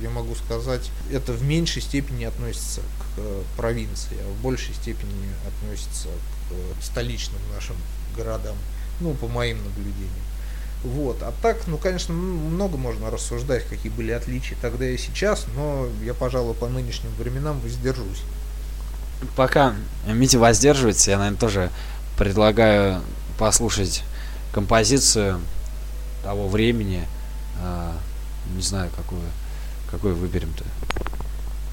я 0.00 0.10
могу 0.10 0.34
сказать, 0.34 0.90
это 1.10 1.32
в 1.32 1.42
меньшей 1.42 1.82
степени 1.82 2.24
относится 2.24 2.80
к 2.80 3.18
э, 3.18 3.42
провинции, 3.56 4.16
а 4.20 4.32
в 4.32 4.42
большей 4.42 4.74
степени 4.74 5.28
относится 5.46 6.08
к 6.08 6.52
э, 6.52 6.82
столичным 6.82 7.40
нашим 7.54 7.76
городам, 8.16 8.56
ну, 9.00 9.14
по 9.14 9.28
моим 9.28 9.58
наблюдениям. 9.64 10.10
Вот. 10.84 11.22
А 11.22 11.32
так, 11.42 11.58
ну, 11.66 11.78
конечно, 11.78 12.12
много 12.12 12.76
можно 12.76 13.10
рассуждать, 13.10 13.64
какие 13.66 13.92
были 13.92 14.10
отличия 14.10 14.56
тогда 14.60 14.88
и 14.88 14.96
сейчас, 14.96 15.46
но 15.54 15.86
я, 16.02 16.14
пожалуй, 16.14 16.54
по 16.54 16.68
нынешним 16.68 17.10
временам 17.18 17.60
воздержусь. 17.60 18.22
пока 19.36 19.74
Митя 20.06 20.38
воздерживается, 20.40 21.12
я, 21.12 21.18
наверное, 21.18 21.38
тоже 21.38 21.70
предлагаю 22.18 23.00
послушать 23.38 24.02
композицию 24.52 25.40
того 26.24 26.48
времени. 26.48 27.06
Не 28.54 28.62
знаю, 28.62 28.90
какую, 28.96 29.22
какую 29.90 30.14
выберем-то. 30.14 30.64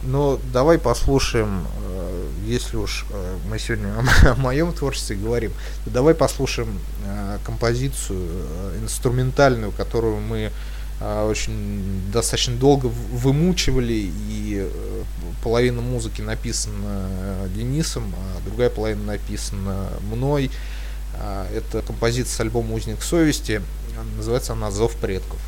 Ну, 0.02 0.40
давай 0.54 0.78
послушаем, 0.78 1.68
э, 1.84 2.28
если 2.48 2.78
уж 2.78 3.06
э, 3.10 3.38
мы 3.50 3.60
сегодня 3.60 3.94
о, 4.32 4.36
моем 4.36 4.72
творчестве 4.72 5.18
говорим, 5.18 5.52
то 5.84 5.92
давай 5.92 6.16
послушаем 6.16 6.80
э, 7.06 7.38
композицию 7.44 8.30
инструментальную, 8.82 9.72
которую 9.72 10.18
мы 10.18 10.52
очень 11.30 12.12
достаточно 12.12 12.58
долго 12.58 12.88
вымучивали, 12.88 14.12
и 14.28 14.70
половина 15.42 15.80
музыки 15.80 16.22
написана 16.22 17.08
Денисом, 17.56 18.14
а 18.18 18.42
другая 18.46 18.70
половина 18.70 19.04
написана 19.04 19.88
мной. 20.12 20.52
Это 21.56 21.82
композиция 21.84 22.36
с 22.36 22.40
альбома 22.42 22.76
«Узник 22.76 23.02
совести», 23.02 23.62
называется 24.18 24.52
она 24.52 24.72
«Зов 24.72 24.94
предков». 24.98 25.40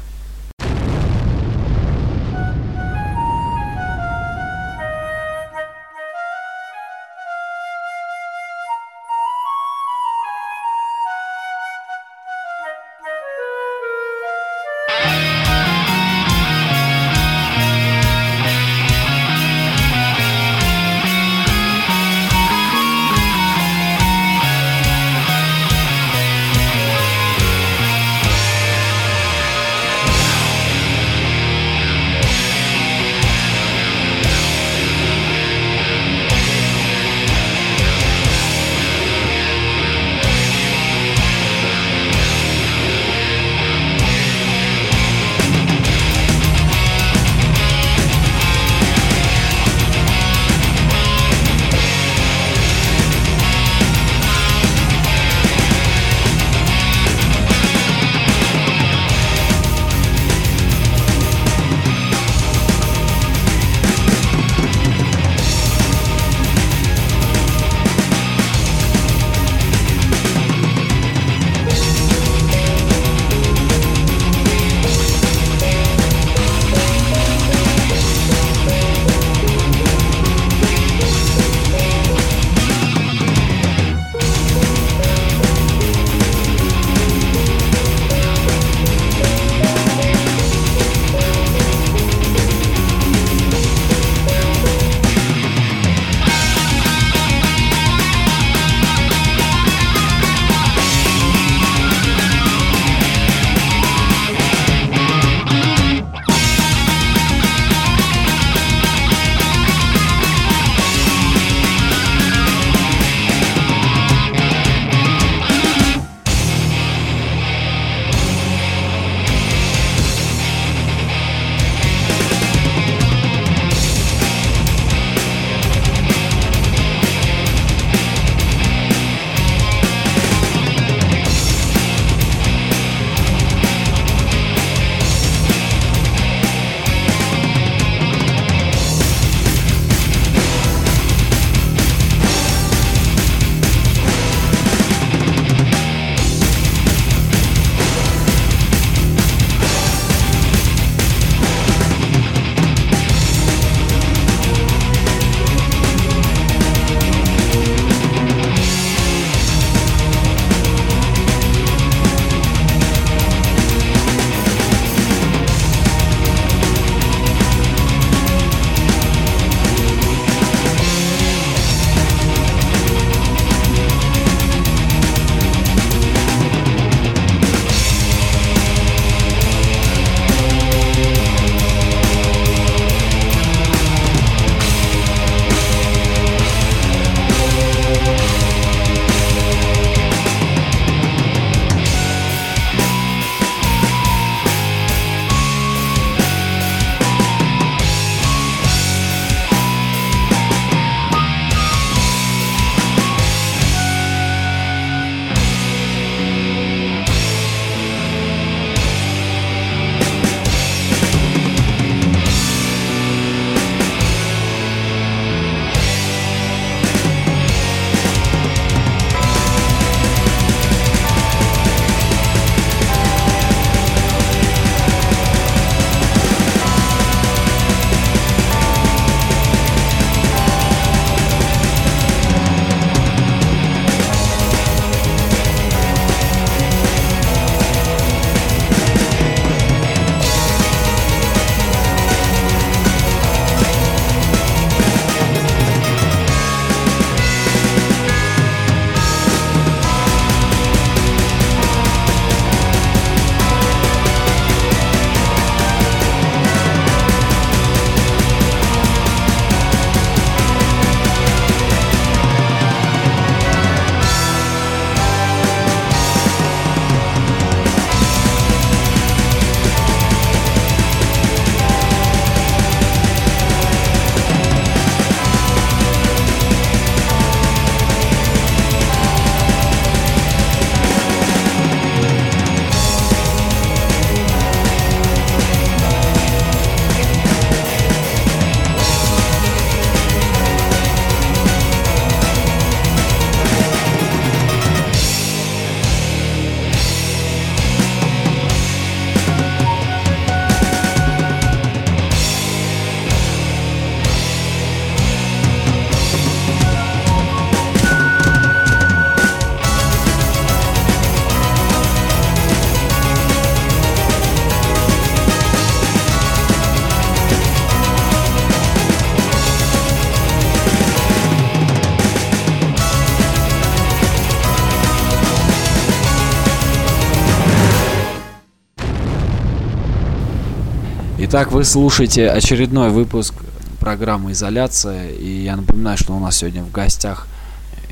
Итак, 331.34 331.54
вы 331.54 331.64
слушаете 331.64 332.30
очередной 332.30 332.90
выпуск 332.90 333.34
программы 333.80 334.34
«Изоляция». 334.34 335.12
И 335.12 335.44
я 335.44 335.56
напоминаю, 335.56 335.98
что 335.98 336.14
у 336.14 336.20
нас 336.20 336.36
сегодня 336.36 336.62
в 336.62 336.74
гостях 336.74 337.26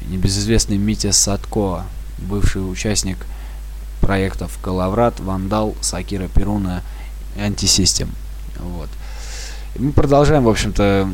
небезызвестный 0.10 0.76
Митя 0.76 1.14
Садко, 1.14 1.84
бывший 2.18 2.70
участник 2.70 3.16
проектов 4.02 4.60
«Калаврат», 4.62 5.22
«Вандал», 5.22 5.74
«Сакира 5.80 6.28
Перуна» 6.28 6.84
и 7.38 7.40
«Антисистем». 7.40 8.10
Вот. 8.58 8.90
И 9.76 9.80
мы 9.80 9.94
продолжаем, 9.94 10.44
в 10.44 10.50
общем-то, 10.50 11.10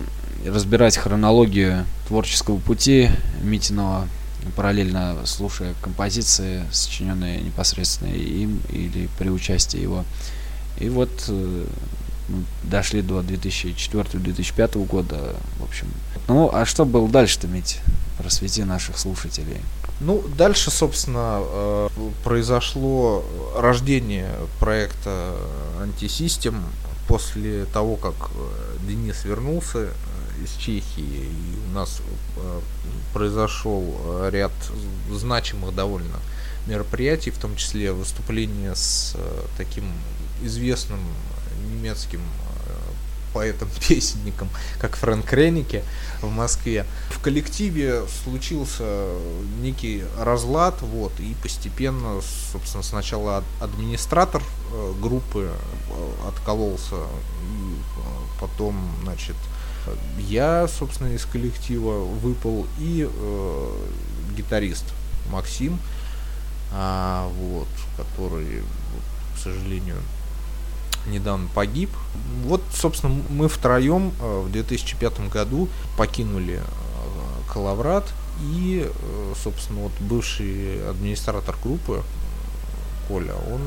разбирать 0.48 0.98
хронологию 0.98 1.86
творческого 2.08 2.58
пути 2.58 3.12
Митиного, 3.44 4.08
параллельно 4.56 5.16
слушая 5.26 5.76
композиции, 5.80 6.64
сочиненные 6.72 7.42
непосредственно 7.42 8.10
им 8.10 8.62
или 8.72 9.10
при 9.20 9.30
участии 9.30 9.80
его. 9.80 10.04
И 10.80 10.90
вот 10.90 11.12
э, 11.28 11.66
мы 12.28 12.44
дошли 12.64 13.02
до 13.02 13.20
2004-2005 13.22 14.86
года, 14.86 15.36
в 15.60 15.64
общем. 15.64 15.88
Ну, 16.28 16.50
а 16.52 16.66
что 16.66 16.86
было 16.86 17.08
дальше-то, 17.08 17.48
Мить? 17.48 17.80
Просвети 18.18 18.64
наших 18.64 18.98
слушателей. 18.98 19.62
Ну, 20.02 20.24
дальше, 20.38 20.72
собственно, 20.72 21.40
э, 21.42 21.90
произошло 22.24 23.24
рождение 23.56 24.30
проекта 24.60 25.34
Антисистем 25.82 26.64
после 27.08 27.66
того, 27.66 27.96
как 27.96 28.14
э, 28.14 28.78
Денис 28.88 29.24
вернулся 29.24 29.80
э, 29.80 30.44
из 30.44 30.52
Чехии, 30.58 31.30
и 31.30 31.70
у 31.70 31.74
нас 31.74 32.02
произошел 33.14 33.96
ряд 34.30 34.52
значимых 35.10 35.74
довольно 35.74 36.18
мероприятий, 36.68 37.32
в 37.32 37.38
том 37.38 37.56
числе 37.56 37.94
выступление 37.94 38.76
с 38.76 39.16
таким 39.58 39.86
известным 40.44 41.00
немецким 41.66 42.22
поэтом-песенником, 43.36 44.49
как 44.80 44.95
Фрэнк 44.95 45.32
Реннике 45.34 45.84
в 46.22 46.30
Москве. 46.30 46.86
В 47.09 47.20
коллективе 47.20 48.03
случился 48.24 49.09
некий 49.61 50.03
разлад, 50.18 50.82
вот, 50.82 51.11
и 51.20 51.36
постепенно, 51.43 52.22
собственно, 52.51 52.82
сначала 52.82 53.43
администратор 53.59 54.41
э, 54.41 54.93
группы 55.01 55.51
э, 55.51 56.28
откололся, 56.30 56.95
и 56.95 57.76
э, 57.76 58.39
потом, 58.39 58.76
значит, 59.03 59.36
я, 60.18 60.68
собственно, 60.68 61.13
из 61.13 61.26
коллектива 61.26 62.05
выпал 62.05 62.66
и 62.80 63.07
э, 63.11 63.86
гитарист 64.36 64.86
Максим, 65.30 65.78
а, 66.72 67.30
вот, 67.38 67.68
который, 67.97 68.63
к 69.36 69.38
сожалению, 69.38 69.97
недавно 71.08 71.47
погиб. 71.53 71.89
Вот, 72.43 72.62
собственно, 72.74 73.22
мы 73.30 73.47
втроем 73.47 74.14
э, 74.20 74.43
в 74.45 74.51
2005 74.51 75.30
году 75.30 75.70
покинули 75.97 76.56
э, 76.56 77.51
Калаврат 77.51 78.06
и, 78.41 78.88
э, 78.88 79.34
собственно, 79.41 79.82
вот 79.82 79.91
бывший 79.99 80.88
администратор 80.89 81.56
группы 81.64 82.03
Коля, 83.08 83.36
он 83.51 83.62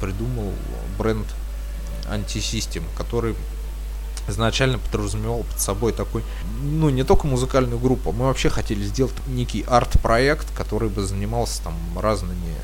придумал 0.00 0.50
бренд 0.98 1.26
антисистем, 2.08 2.84
который 2.96 3.34
изначально 4.28 4.78
подразумевал 4.78 5.44
под 5.44 5.60
собой 5.60 5.92
такой, 5.92 6.22
ну, 6.62 6.88
не 6.88 7.04
только 7.04 7.26
музыкальную 7.26 7.78
группу, 7.78 8.12
мы 8.12 8.26
вообще 8.26 8.48
хотели 8.48 8.82
сделать 8.82 9.14
некий 9.26 9.62
арт-проект, 9.62 10.46
который 10.56 10.88
бы 10.88 11.02
занимался 11.02 11.62
там 11.64 11.74
разными 11.98 12.54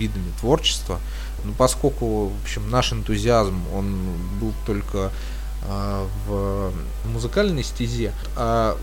видами 0.00 0.32
творчества. 0.40 0.98
Ну, 1.44 1.52
поскольку, 1.56 2.28
в 2.28 2.42
общем, 2.42 2.70
наш 2.70 2.92
энтузиазм, 2.92 3.56
он 3.74 3.96
был 4.40 4.52
только 4.66 5.10
а, 5.62 6.08
в 6.26 6.72
музыкальной 7.06 7.62
стезе, 7.62 8.12
а 8.36 8.78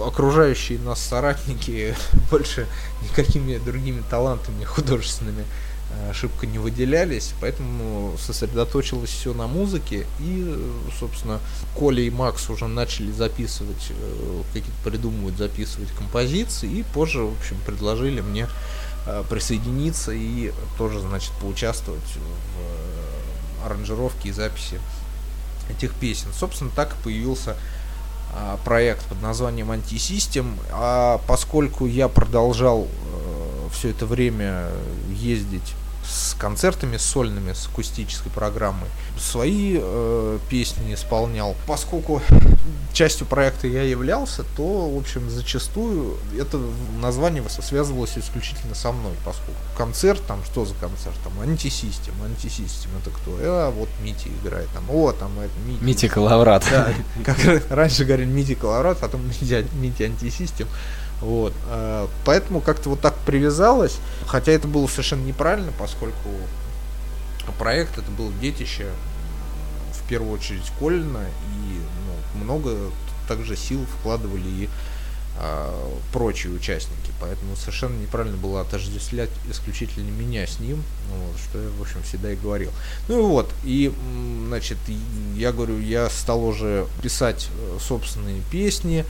окружающие 0.00 0.78
нас 0.78 1.00
соратники 1.00 1.94
больше 2.30 2.66
никакими 3.02 3.58
другими 3.58 4.02
талантами 4.08 4.62
художественными 4.64 5.44
а, 5.90 6.12
шибко 6.14 6.46
не 6.46 6.58
выделялись, 6.58 7.32
поэтому 7.40 8.16
сосредоточилось 8.18 9.10
все 9.10 9.34
на 9.34 9.48
музыке, 9.48 10.06
и, 10.20 10.56
собственно, 10.98 11.40
Коля 11.76 12.02
и 12.02 12.10
Макс 12.10 12.48
уже 12.48 12.68
начали 12.68 13.10
записывать, 13.10 13.90
э, 13.90 14.42
какие-то 14.52 14.70
придумывать, 14.84 15.36
записывать 15.36 15.90
композиции, 15.90 16.70
и 16.70 16.82
позже, 16.94 17.22
в 17.22 17.36
общем, 17.36 17.56
предложили 17.66 18.20
мне 18.20 18.46
Э, 18.46 18.73
присоединиться 19.28 20.12
и 20.12 20.52
тоже, 20.78 21.00
значит, 21.00 21.32
поучаствовать 21.40 22.02
в 22.02 23.64
э, 23.64 23.66
аранжировке 23.66 24.30
и 24.30 24.32
записи 24.32 24.80
этих 25.70 25.94
песен. 25.94 26.28
Собственно, 26.32 26.70
так 26.70 26.92
и 26.92 27.02
появился 27.02 27.56
а, 28.34 28.58
проект 28.64 29.04
под 29.06 29.22
названием 29.22 29.70
Антисистем. 29.70 30.58
А 30.70 31.20
поскольку 31.26 31.86
я 31.86 32.08
продолжал 32.08 32.86
э, 32.86 33.68
все 33.72 33.90
это 33.90 34.06
время 34.06 34.68
ездить 35.10 35.74
с 36.06 36.34
концертами 36.34 36.96
сольными, 36.96 37.52
с 37.52 37.66
акустической 37.66 38.30
программой. 38.30 38.88
Свои 39.18 39.78
э, 39.80 40.38
песни 40.48 40.94
исполнял. 40.94 41.54
Поскольку 41.66 42.20
частью 42.94 43.26
проекта 43.26 43.66
я 43.66 43.82
являлся, 43.82 44.44
то, 44.56 44.88
в 44.88 44.96
общем, 44.96 45.28
зачастую 45.28 46.16
это 46.38 46.58
название 47.00 47.42
связывалось 47.48 48.16
исключительно 48.16 48.74
со 48.74 48.92
мной, 48.92 49.12
поскольку 49.24 49.60
концерт, 49.76 50.22
там, 50.26 50.42
что 50.44 50.64
за 50.64 50.74
концерт, 50.74 51.16
там, 51.24 51.32
антисистем, 51.40 52.14
антисистем, 52.24 52.90
это 53.00 53.10
кто? 53.10 53.36
А, 53.40 53.70
вот 53.70 53.88
Мити 54.02 54.30
играет, 54.42 54.68
там, 54.72 54.84
о, 54.90 55.12
там, 55.12 55.32
это 55.38 55.52
Мити. 55.66 55.82
Мити 55.82 56.08
Калаврат. 56.08 56.64
Да, 56.70 56.88
как 57.24 57.38
раньше 57.70 58.04
говорили 58.04 58.30
Мити 58.30 58.54
Калаврат, 58.54 58.98
потом 58.98 59.26
Мити, 59.26 59.66
Мити 59.74 60.04
антисистем. 60.04 60.68
Вот. 61.20 61.52
Э, 61.70 62.06
поэтому 62.24 62.60
как-то 62.60 62.90
вот 62.90 63.00
так 63.00 63.14
привязалось. 63.26 63.96
Хотя 64.26 64.52
это 64.52 64.68
было 64.68 64.86
совершенно 64.86 65.24
неправильно, 65.24 65.72
поскольку 65.78 66.28
проект 67.52 67.98
это 67.98 68.10
был 68.10 68.32
детище 68.40 68.88
в 69.92 70.08
первую 70.08 70.32
очередь 70.32 70.70
Колина, 70.78 71.24
и 71.24 71.80
ну, 72.36 72.44
много 72.44 72.76
также 73.26 73.56
сил 73.56 73.84
вкладывали 74.00 74.48
и 74.48 74.68
а, 75.36 75.92
прочие 76.12 76.52
участники. 76.52 77.10
Поэтому 77.20 77.56
совершенно 77.56 78.00
неправильно 78.00 78.36
было 78.36 78.60
отождествлять 78.60 79.30
исключительно 79.50 80.08
меня 80.10 80.46
с 80.46 80.60
ним, 80.60 80.82
вот, 81.10 81.36
что 81.40 81.60
я, 81.60 81.68
в 81.70 81.80
общем, 81.80 82.02
всегда 82.02 82.32
и 82.32 82.36
говорил. 82.36 82.70
Ну 83.08 83.18
и 83.18 83.22
вот, 83.22 83.50
и, 83.64 83.92
значит, 84.46 84.78
я 85.36 85.52
говорю, 85.52 85.80
я 85.80 86.08
стал 86.10 86.44
уже 86.44 86.86
писать 87.02 87.48
э, 87.58 87.78
собственные 87.80 88.42
песни, 88.52 89.04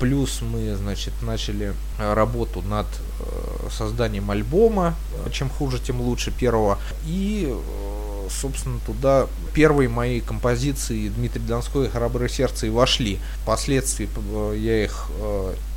плюс 0.00 0.42
мы, 0.42 0.76
значит, 0.76 1.12
начали 1.22 1.74
э, 1.98 2.14
работу 2.14 2.62
над 2.62 2.86
э, 3.20 3.68
созданием 3.70 4.30
альбома, 4.30 4.94
чем 5.30 5.48
хуже, 5.48 5.78
тем 5.78 6.00
лучше 6.00 6.30
первого. 6.30 6.78
И, 7.06 7.48
э, 7.48 8.28
собственно, 8.30 8.80
туда 8.86 9.26
первые 9.54 9.88
мои 9.88 10.20
композиции 10.20 11.08
Дмитрий 11.08 11.42
Донской 11.42 11.88
«Храброе 11.88 12.28
сердце» 12.28 12.66
и 12.66 12.70
вошли. 12.70 13.18
Впоследствии 13.42 14.08
я 14.56 14.84
их 14.84 15.08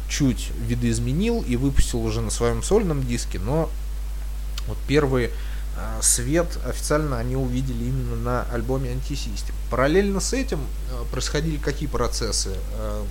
чуть 0.09 0.49
видоизменил 0.67 1.41
и 1.47 1.55
выпустил 1.55 2.03
уже 2.03 2.21
на 2.21 2.31
своем 2.31 2.63
сольном 2.63 3.05
диске, 3.05 3.39
но 3.39 3.69
вот 4.67 4.77
первые 4.87 5.31
свет 6.01 6.59
официально 6.67 7.17
они 7.17 7.37
увидели 7.37 7.85
именно 7.85 8.15
на 8.17 8.43
альбоме 8.51 8.91
Антисистем. 8.91 9.55
Параллельно 9.69 10.19
с 10.19 10.33
этим 10.33 10.59
происходили 11.11 11.55
какие 11.57 11.87
процессы? 11.87 12.53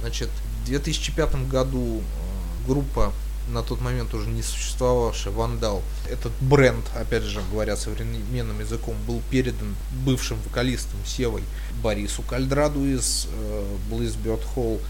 Значит, 0.03 0.28
в 0.62 0.66
2005 0.66 1.48
году 1.48 2.00
э, 2.00 2.66
группа 2.66 3.12
на 3.50 3.62
тот 3.62 3.80
момент 3.80 4.14
уже 4.14 4.28
не 4.28 4.42
существовавшая 4.42 5.32
Вандал. 5.32 5.82
Этот 6.08 6.32
бренд, 6.40 6.84
опять 6.94 7.22
же 7.22 7.40
говоря 7.50 7.76
современным 7.76 8.61
языком, 8.61 8.94
был 9.06 9.20
передан 9.30 9.74
бывшим 10.04 10.38
вокалистом 10.46 10.98
Севой 11.04 11.42
Борису 11.82 12.22
Кальдраду 12.22 12.84
из 12.84 13.26
э, 13.32 13.76
Blizzbird 13.90 14.42
Hall, 14.54 14.80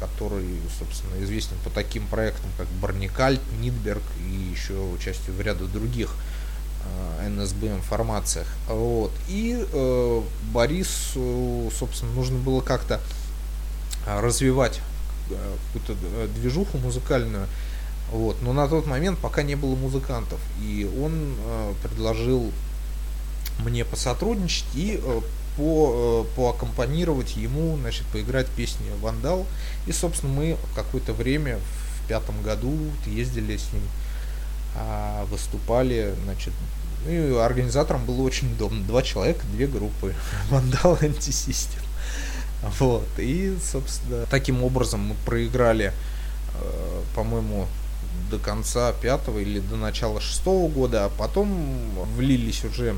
который, 0.00 0.46
собственно, 0.78 1.22
известен 1.24 1.56
по 1.64 1.70
таким 1.70 2.06
проектам, 2.06 2.50
как 2.56 2.66
Барникальт, 2.80 3.40
Нидберг 3.60 4.02
и 4.18 4.52
еще 4.52 4.74
участие 4.74 5.34
в 5.34 5.40
ряду 5.40 5.66
других 5.66 6.10
э, 7.20 7.28
НСБМ 7.28 7.82
формациях. 7.82 8.46
Вот. 8.68 9.12
И 9.28 9.66
э, 9.72 10.22
Борису, 10.52 11.70
собственно, 11.78 12.12
нужно 12.12 12.38
было 12.38 12.60
как-то 12.60 13.00
э, 14.06 14.20
развивать 14.20 14.80
какую-то 15.28 15.94
э, 16.02 16.28
движуху 16.34 16.78
музыкальную. 16.78 17.46
Вот. 18.12 18.40
Но 18.42 18.52
на 18.52 18.68
тот 18.68 18.86
момент 18.86 19.18
пока 19.18 19.42
не 19.42 19.56
было 19.56 19.74
музыкантов. 19.74 20.40
И 20.62 20.88
он 21.02 21.34
э, 21.38 21.74
предложил 21.82 22.52
мне 23.58 23.84
посотрудничать 23.84 24.66
и 24.74 25.00
э, 25.02 25.20
по, 25.56 26.26
э, 26.30 26.36
поаккомпанировать 26.36 27.36
ему, 27.36 27.76
значит, 27.78 28.06
поиграть 28.06 28.46
песни 28.48 28.86
«Вандал». 29.00 29.46
И, 29.86 29.92
собственно, 29.92 30.32
мы 30.32 30.56
какое-то 30.74 31.12
время 31.12 31.58
в 31.58 32.08
пятом 32.08 32.40
году 32.42 32.76
ездили 33.06 33.56
с 33.56 33.72
ним, 33.72 33.82
э, 34.76 35.24
выступали, 35.30 36.14
значит, 36.24 36.52
Ну 37.04 37.12
и 37.12 37.38
организаторам 37.38 38.04
было 38.04 38.22
очень 38.22 38.52
удобно. 38.52 38.82
Два 38.84 39.02
человека, 39.02 39.44
две 39.52 39.66
группы. 39.66 40.14
Вандал 40.50 40.98
и 41.00 41.06
антисистем. 41.06 41.85
Вот. 42.78 43.06
И, 43.18 43.56
собственно, 43.62 44.26
таким 44.26 44.62
образом 44.62 45.00
мы 45.00 45.14
проиграли, 45.24 45.92
э, 46.54 47.02
по-моему, 47.14 47.66
до 48.30 48.38
конца 48.38 48.92
пятого 48.92 49.38
или 49.38 49.60
до 49.60 49.76
начала 49.76 50.20
шестого 50.20 50.68
года, 50.68 51.06
а 51.06 51.08
потом 51.10 51.68
влились 52.16 52.64
уже 52.64 52.90
э, 52.90 52.96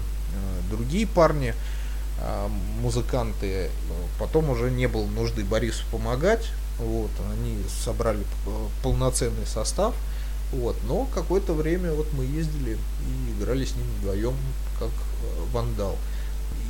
другие 0.71 1.07
парни, 1.07 1.55
э, 2.21 2.49
музыканты. 2.81 3.71
Потом 4.19 4.51
уже 4.51 4.71
не 4.71 4.87
было 4.87 5.07
нужды 5.07 5.45
Борису 5.45 5.85
помогать. 5.91 6.47
Вот, 6.79 7.11
они 7.33 7.59
собрали 7.85 8.21
э, 8.21 8.67
полноценный 8.83 9.47
состав. 9.47 9.95
Вот, 10.53 10.77
но 10.87 11.07
какое-то 11.15 11.53
время 11.53 11.93
вот 11.93 12.13
мы 12.15 12.25
ездили 12.25 12.79
и 13.07 13.33
играли 13.33 13.65
с 13.67 13.75
ним 13.75 13.85
вдвоем, 13.99 14.35
как 14.79 14.89
э, 14.89 15.53
вандал. 15.53 15.97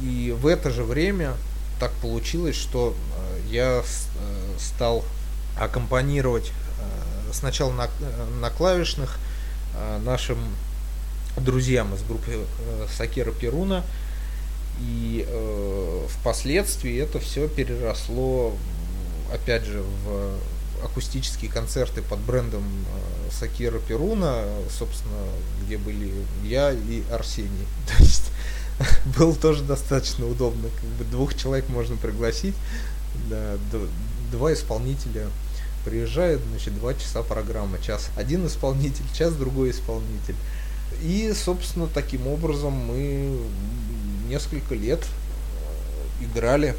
И 0.03 0.34
в 0.36 0.47
это 0.47 0.70
же 0.70 0.82
время 0.82 1.34
так 1.79 1.93
получилось, 1.95 2.57
что 2.57 2.95
э, 2.95 3.41
я 3.51 3.83
э, 3.83 3.85
стал 4.59 5.05
аккомпанировать 5.59 6.51
э, 6.51 7.33
сначала 7.33 7.72
на, 7.72 7.89
на 8.41 8.51
клавишных 8.51 9.18
нашим 10.05 10.39
друзьям 11.37 11.95
из 11.95 12.03
группы 12.03 12.45
Сакера 12.97 13.31
Перуна. 13.31 13.85
И 14.81 15.24
э, 15.26 16.07
впоследствии 16.09 16.97
это 16.99 17.18
все 17.20 17.49
переросло, 17.49 18.57
опять 19.33 19.64
же, 19.64 19.83
в 19.83 20.39
акустические 20.85 21.51
концерты 21.51 22.03
под 22.03 22.20
брендом 22.20 22.62
э, 22.62 23.31
Сакира 23.33 23.79
Перуна, 23.79 24.45
собственно, 24.70 25.16
где 25.64 25.79
были 25.79 26.12
я 26.45 26.72
и 26.72 27.03
Арсений. 27.11 27.66
То 27.89 28.03
есть 28.03 28.31
было 29.18 29.35
тоже 29.35 29.62
достаточно 29.62 30.26
удобно. 30.26 30.68
Как 30.81 30.91
бы 30.91 31.05
двух 31.05 31.35
человек 31.35 31.68
можно 31.68 31.97
пригласить, 31.97 32.55
да, 33.29 33.57
два 34.31 34.53
исполнителя 34.53 35.29
приезжают, 35.85 36.43
значит, 36.51 36.79
два 36.79 36.95
часа 36.95 37.22
программа, 37.22 37.79
час 37.79 38.11
один 38.16 38.47
исполнитель, 38.47 39.05
час 39.14 39.35
другой 39.35 39.70
исполнитель. 39.70 40.35
И, 41.03 41.33
собственно, 41.35 41.87
таким 41.87 42.26
образом 42.26 42.72
мы 42.72 43.41
несколько 44.29 44.74
лет 44.74 45.01
э, 45.01 46.24
играли 46.24 46.74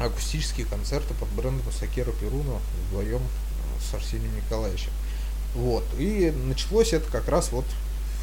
акустические 0.00 0.66
концерты 0.66 1.14
под 1.14 1.28
брендом 1.30 1.64
Сакера 1.72 2.12
Перуна 2.12 2.58
вдвоем 2.88 3.22
э, 3.22 3.90
с 3.90 3.94
Арсением 3.94 4.34
Николаевичем. 4.36 4.90
Вот. 5.54 5.84
И 5.98 6.32
началось 6.46 6.92
это 6.92 7.10
как 7.10 7.28
раз 7.28 7.52
вот 7.52 7.64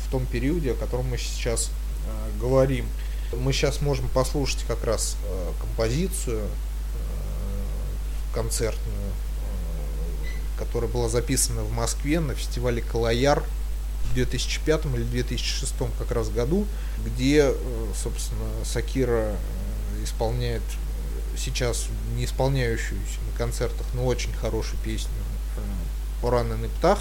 в 0.05 0.11
том 0.11 0.25
периоде, 0.25 0.73
о 0.73 0.75
котором 0.75 1.09
мы 1.09 1.17
сейчас 1.17 1.71
говорим. 2.39 2.85
Мы 3.33 3.53
сейчас 3.53 3.81
можем 3.81 4.07
послушать 4.09 4.63
как 4.67 4.83
раз 4.83 5.15
э, 5.25 5.51
композицию 5.61 6.41
э, 6.41 8.33
концертную, 8.33 8.97
э, 8.97 10.59
которая 10.59 10.89
была 10.89 11.07
записана 11.07 11.61
в 11.63 11.71
Москве 11.71 12.19
на 12.19 12.35
фестивале 12.35 12.81
Калаяр 12.81 13.43
в 14.09 14.13
2005 14.13 14.85
или 14.87 15.03
2006 15.03 15.73
как 15.97 16.11
раз 16.11 16.29
году, 16.29 16.67
где, 17.05 17.53
э, 17.53 17.53
собственно, 17.95 18.65
Сакира 18.65 19.35
э, 19.35 20.03
исполняет 20.03 20.61
э, 20.61 21.37
сейчас 21.37 21.87
не 22.15 22.25
исполняющуюся 22.25 23.19
на 23.31 23.37
концертах, 23.37 23.87
но 23.93 24.05
очень 24.05 24.33
хорошую 24.33 24.79
песню 24.83 25.11
э, 25.57 25.61
«Пораненный 26.21 26.69
птах». 26.69 26.99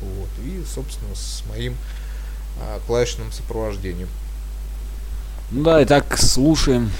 Вот, 0.00 0.28
и, 0.44 0.64
собственно, 0.64 1.14
с 1.14 1.44
моим 1.48 1.76
э, 2.60 2.80
клавишным 2.86 3.30
сопровождением. 3.30 4.08
Ну 5.54 5.64
да, 5.64 5.82
итак, 5.82 6.16
слушаем. 6.16 6.90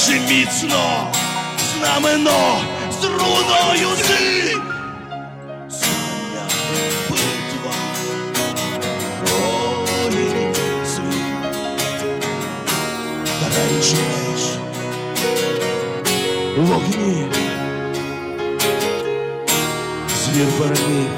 Стискаючи 0.00 0.34
міцно 0.34 1.12
знамено 1.74 2.60
з 3.00 3.04
руною 3.04 3.96
зі. 3.96 4.56
Сання 5.70 6.46
битва, 7.10 7.74
воїнів 9.22 10.86
світ, 10.86 11.24
у 16.58 16.60
вогні, 16.60 17.26
звір 20.24 20.46
переміг. 20.58 21.10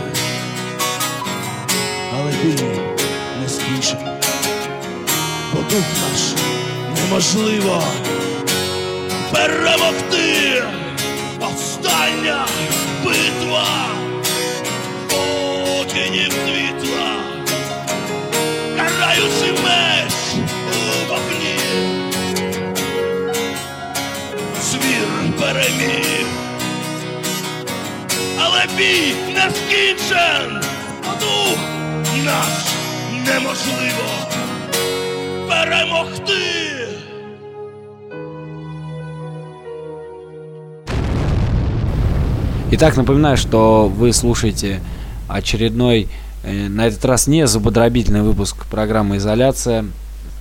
Але 2.14 2.32
бій 2.32 2.80
не 3.42 3.48
скінчений. 3.48 4.06
Бо 5.52 5.60
дух 5.60 5.84
наш 6.02 6.22
неможливо 6.96 7.82
перемогти. 9.42 10.62
Остання 11.40 12.46
битва 13.04 13.66
воїнів 15.10 16.32
світла, 16.32 17.24
караючи 18.76 19.52
меч 19.64 20.14
у 20.72 21.08
вогні. 21.08 21.58
Звір 24.62 25.38
переміг, 25.40 26.26
але 28.38 28.66
бій 28.76 29.14
не 29.34 29.50
скінчен, 29.50 30.62
а 31.08 31.20
дух 31.20 31.58
наш 32.24 32.64
неможливо 33.26 34.28
перемогти. 35.48 36.51
Итак, 42.74 42.96
напоминаю, 42.96 43.36
что 43.36 43.86
вы 43.86 44.14
слушаете 44.14 44.80
очередной, 45.28 46.08
э, 46.42 46.68
на 46.68 46.86
этот 46.86 47.04
раз 47.04 47.26
не 47.26 47.46
зубодробительный 47.46 48.22
выпуск 48.22 48.64
программы 48.64 49.18
«Изоляция». 49.18 49.84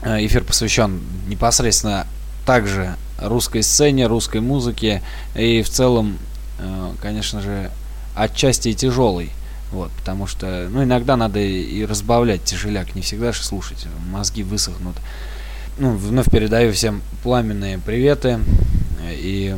Э, 0.02 0.26
Эфир 0.26 0.46
посвящен 0.46 1.02
непосредственно 1.28 2.08
также 2.46 2.96
русской 3.20 3.64
сцене, 3.64 4.08
русской 4.08 4.40
музыке 4.40 5.02
и 5.36 5.62
в 5.62 5.70
целом, 5.70 6.18
э, 6.60 6.92
конечно 7.02 7.42
же, 7.42 7.70
отчасти 8.16 8.70
и 8.70 8.76
тяжелый. 8.76 9.32
Вот, 9.74 9.92
потому 9.92 10.26
что, 10.26 10.70
ну, 10.72 10.86
иногда 10.86 11.18
надо 11.18 11.40
и 11.42 11.84
разбавлять 11.84 12.46
тяжеляк, 12.46 12.96
не 12.96 13.02
всегда 13.02 13.34
же 13.34 13.44
слушать, 13.44 13.88
мозги 14.10 14.44
высохнут. 14.44 14.96
Ну, 15.78 15.98
вновь 15.98 16.32
передаю 16.32 16.72
всем 16.72 17.02
пламенные 17.24 17.78
приветы 17.78 18.40
и, 19.04 19.54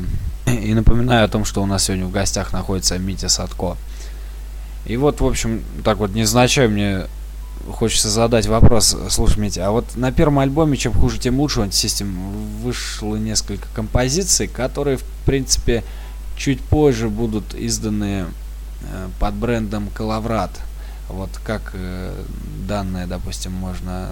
и 0.45 0.73
напоминаю 0.73 1.25
о 1.25 1.27
том, 1.27 1.45
что 1.45 1.61
у 1.61 1.65
нас 1.65 1.85
сегодня 1.85 2.05
в 2.05 2.11
гостях 2.11 2.53
находится 2.53 2.97
Митя 2.97 3.29
Садко. 3.29 3.77
И 4.85 4.97
вот, 4.97 5.21
в 5.21 5.25
общем, 5.25 5.63
так 5.83 5.97
вот 5.97 6.13
незначай 6.13 6.67
мне 6.67 7.03
хочется 7.71 8.09
задать 8.09 8.47
вопрос. 8.47 8.95
Слушай, 9.09 9.39
Митя, 9.39 9.67
а 9.67 9.71
вот 9.71 9.95
на 9.95 10.11
первом 10.11 10.39
альбоме 10.39 10.77
«Чем 10.77 10.93
хуже, 10.93 11.19
тем 11.19 11.39
лучше» 11.39 11.61
у 11.61 11.63
Антисистем 11.63 12.13
вышло 12.61 13.15
несколько 13.15 13.67
композиций, 13.73 14.47
которые, 14.47 14.97
в 14.97 15.03
принципе, 15.25 15.83
чуть 16.37 16.59
позже 16.59 17.09
будут 17.09 17.55
изданы 17.55 18.25
э, 18.81 19.09
под 19.19 19.35
брендом 19.35 19.87
Калаврат. 19.93 20.51
Вот 21.07 21.29
как 21.45 21.71
э, 21.73 22.13
данное, 22.67 23.07
допустим, 23.07 23.53
можно 23.53 24.09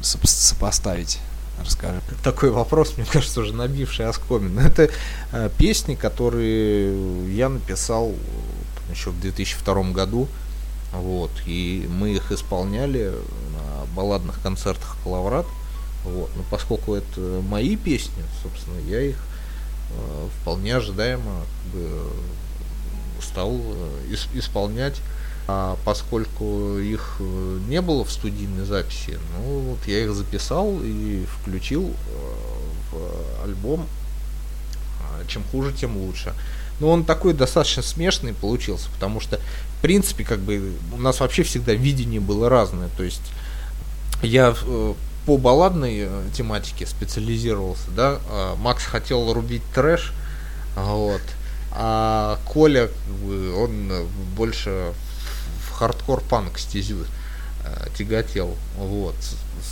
сопо- 0.00 0.28
сопоставить? 0.28 1.18
Расскажи. 1.64 2.00
Такой 2.22 2.50
вопрос, 2.50 2.96
мне 2.96 3.06
кажется, 3.10 3.40
уже 3.40 3.52
набивший 3.54 4.06
оскомин. 4.06 4.58
Это 4.58 4.90
э, 5.32 5.50
песни, 5.58 5.94
которые 5.94 7.34
я 7.34 7.48
написал 7.48 8.12
еще 8.90 9.10
в 9.10 9.20
2002 9.20 9.82
году. 9.92 10.28
Вот, 10.92 11.30
и 11.46 11.88
мы 11.90 12.10
их 12.10 12.32
исполняли 12.32 13.12
на 13.52 13.86
балладных 13.94 14.40
концертах 14.42 14.96
Калаврат. 15.02 15.46
Вот, 16.04 16.30
но 16.36 16.42
поскольку 16.50 16.94
это 16.94 17.20
мои 17.48 17.76
песни, 17.76 18.22
собственно, 18.42 18.78
я 18.88 19.00
их 19.00 19.16
э, 19.90 20.28
вполне 20.40 20.76
ожидаемо 20.76 21.44
как 21.64 21.80
бы, 21.80 22.10
стал 23.22 23.52
э, 23.54 24.12
ис- 24.12 24.28
исполнять. 24.34 25.00
А 25.48 25.76
поскольку 25.84 26.78
их 26.78 27.16
э, 27.18 27.58
не 27.68 27.80
было 27.80 28.04
в 28.04 28.12
студийной 28.12 28.64
записи, 28.64 29.18
ну 29.36 29.58
вот 29.60 29.78
я 29.88 30.04
их 30.04 30.14
записал 30.14 30.78
и 30.82 31.24
включил 31.26 31.90
э, 31.90 32.92
в 32.92 33.44
альбом 33.44 33.86
а, 35.00 35.26
чем 35.26 35.42
хуже, 35.50 35.72
тем 35.72 35.96
лучше. 35.96 36.32
Но 36.78 36.90
он 36.90 37.04
такой 37.04 37.32
достаточно 37.32 37.82
смешный 37.82 38.34
получился, 38.34 38.88
потому 38.94 39.20
что, 39.20 39.38
в 39.78 39.82
принципе, 39.82 40.24
как 40.24 40.38
бы 40.38 40.72
у 40.92 40.96
нас 40.98 41.18
вообще 41.18 41.42
всегда 41.42 41.72
видение 41.74 42.20
было 42.20 42.48
разное. 42.48 42.88
То 42.96 43.02
есть 43.02 43.22
я 44.22 44.54
э, 44.62 44.94
по 45.26 45.38
балладной 45.38 46.08
тематике 46.34 46.86
специализировался, 46.86 47.90
да. 47.96 48.20
а 48.28 48.56
Макс 48.56 48.84
хотел 48.84 49.32
рубить 49.32 49.62
трэш, 49.74 50.12
вот. 50.76 51.22
А 51.72 52.38
Коля, 52.46 52.88
он 53.56 53.90
больше 54.36 54.92
хардкор-панк 55.82 56.58
стезю 56.58 56.98
э, 57.64 57.88
тяготел. 57.98 58.54
Вот. 58.78 59.16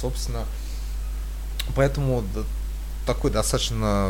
Собственно, 0.01 0.41
поэтому 1.77 2.25
такой 3.07 3.31
достаточно 3.31 4.09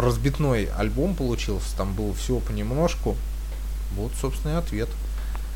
разбитной 0.00 0.68
альбом 0.76 1.14
получился, 1.14 1.76
там 1.76 1.94
было 1.94 2.12
всего 2.14 2.40
понемножку. 2.40 3.16
Вот, 3.94 4.10
собственно, 4.20 4.52
и 4.52 4.56
ответ. 4.56 4.88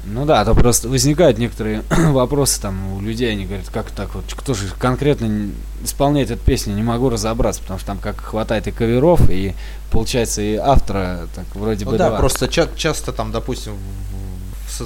Ну 0.05 0.24
да, 0.24 0.41
а 0.41 0.45
то 0.45 0.55
просто 0.55 0.89
возникают 0.89 1.39
некоторые 1.39 1.83
вопросы 1.91 2.61
там 2.61 2.95
у 2.95 3.01
людей, 3.01 3.30
они 3.30 3.45
говорят, 3.45 3.68
как 3.70 3.91
так 3.91 4.14
вот, 4.14 4.24
кто 4.37 4.55
же 4.55 4.66
конкретно 4.78 5.51
исполняет 5.85 6.30
эту 6.30 6.43
песню, 6.45 6.74
не 6.74 6.83
могу 6.83 7.09
разобраться, 7.09 7.61
потому 7.61 7.78
что 7.78 7.87
там 7.89 7.99
как 7.99 8.20
хватает 8.20 8.66
и 8.66 8.72
каверов, 8.72 9.28
и 9.30 9.55
получается 9.93 10.43
и 10.43 10.57
автора 10.57 11.28
так 11.37 11.45
вроде 11.55 11.85
Ну 11.85 11.93
бы 11.93 11.99
да, 11.99 12.09
два. 12.09 12.18
просто 12.18 12.49
ча- 12.49 12.68
часто 12.76 13.12
там, 13.12 13.30
допустим, 13.33 13.74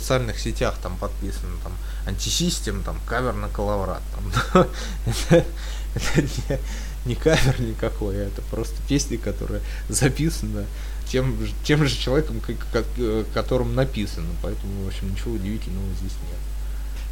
социальных 0.01 0.39
сетях 0.39 0.77
там 0.83 0.97
подписано 0.97 1.57
там 1.63 1.73
антисистем, 2.07 2.83
там 2.83 2.99
кавер 3.07 3.35
на 3.35 3.49
коловрат. 3.49 4.03
Там, 4.15 4.67
не, 7.05 7.15
кавер 7.15 7.61
никакой, 7.61 8.23
а 8.23 8.29
это 8.29 8.43
просто 8.43 8.77
песня, 8.89 9.19
которая 9.19 9.61
записана 9.89 10.65
тем, 11.09 11.37
тем 11.65 11.87
же 11.87 11.97
человеком, 11.97 12.41
которым 13.35 13.75
написано. 13.75 14.29
Поэтому, 14.43 14.85
в 14.85 14.89
общем, 14.89 15.11
ничего 15.11 15.35
удивительного 15.35 15.87
здесь 16.01 16.17
нет. 16.29 16.39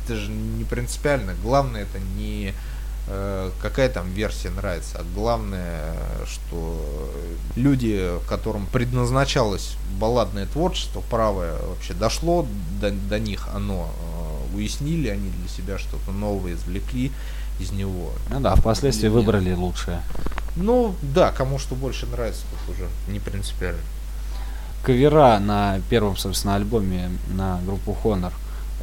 Это 0.05 0.17
же 0.17 0.31
не 0.31 0.65
принципиально. 0.65 1.35
Главное 1.43 1.83
это 1.83 1.99
не 1.99 2.53
какая 3.61 3.89
там 3.91 4.11
версия 4.11 4.51
нравится, 4.51 4.99
а 4.99 5.05
главное, 5.15 5.95
что 6.27 6.81
люди, 7.55 8.11
которым 8.29 8.67
предназначалось 8.67 9.77
балладное 9.99 10.47
творчество, 10.47 11.03
правое 11.11 11.55
вообще 11.69 11.93
дошло 11.95 12.47
до, 12.81 12.91
до 12.91 13.19
них, 13.19 13.49
оно 13.55 13.91
э, 14.53 14.57
уяснили 14.57 15.09
они 15.09 15.31
для 15.31 15.49
себя 15.49 15.79
что-то 15.79 16.13
новое, 16.13 16.55
извлекли 16.55 17.13
из 17.61 17.73
него. 17.73 18.11
Ну 18.31 18.41
да, 18.41 18.57
впоследствии 18.57 19.07
Или 19.07 19.15
нет. 19.15 19.25
выбрали 19.25 19.53
лучшее. 19.53 20.03
Ну 20.57 20.95
да, 21.03 21.31
кому 21.31 21.59
что 21.59 21.75
больше 21.75 22.07
нравится, 22.07 22.43
тут 22.51 22.75
уже 22.75 22.89
не 23.09 23.21
принципиально. 23.21 23.81
Кавера 24.83 25.39
на 25.39 25.81
первом, 25.89 26.17
собственно, 26.17 26.57
альбоме 26.57 27.11
на 27.33 27.61
группу 27.67 27.97
Honor, 28.03 28.33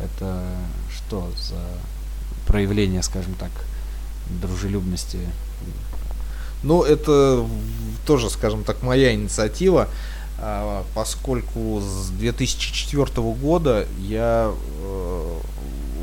это 0.04 0.44
что 0.90 1.30
за 1.38 1.62
проявление, 2.48 3.04
скажем 3.04 3.34
так, 3.36 3.52
дружелюбности? 4.40 5.20
Ну, 6.64 6.84
это 6.84 7.46
тоже, 8.06 8.30
скажем 8.30 8.64
так, 8.64 8.84
моя 8.84 9.14
инициатива, 9.14 9.88
а, 10.38 10.84
поскольку 10.94 11.82
с 11.82 12.10
2004 12.10 13.06
года 13.34 13.88
я 14.00 14.52
э, 14.82 15.40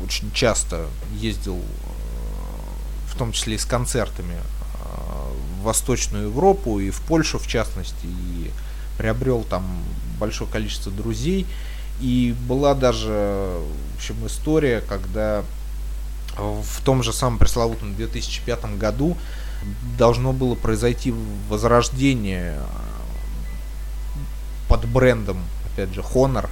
очень 0.05 0.31
часто 0.31 0.85
ездил, 1.13 1.57
э, 1.57 1.59
в 3.07 3.17
том 3.17 3.31
числе 3.31 3.55
и 3.55 3.57
с 3.57 3.65
концертами, 3.65 4.35
э, 4.35 5.59
в 5.59 5.63
Восточную 5.63 6.27
Европу 6.27 6.79
и 6.79 6.89
в 6.89 7.01
Польшу, 7.01 7.37
в 7.37 7.47
частности, 7.47 8.05
и 8.05 8.51
приобрел 8.97 9.43
там 9.43 9.65
большое 10.19 10.49
количество 10.49 10.91
друзей. 10.91 11.45
И 11.99 12.33
была 12.47 12.75
даже, 12.75 13.59
в 13.93 13.97
общем, 13.97 14.25
история, 14.25 14.81
когда 14.87 15.43
в 16.39 16.81
том 16.83 17.03
же 17.03 17.13
самом 17.13 17.37
пресловутом 17.37 17.95
2005 17.95 18.77
году 18.77 19.17
должно 19.97 20.33
было 20.33 20.55
произойти 20.55 21.13
возрождение 21.49 22.55
э, 22.55 22.59
под 24.67 24.85
брендом, 24.85 25.37
опять 25.65 25.93
же, 25.93 26.01
Honor, 26.01 26.49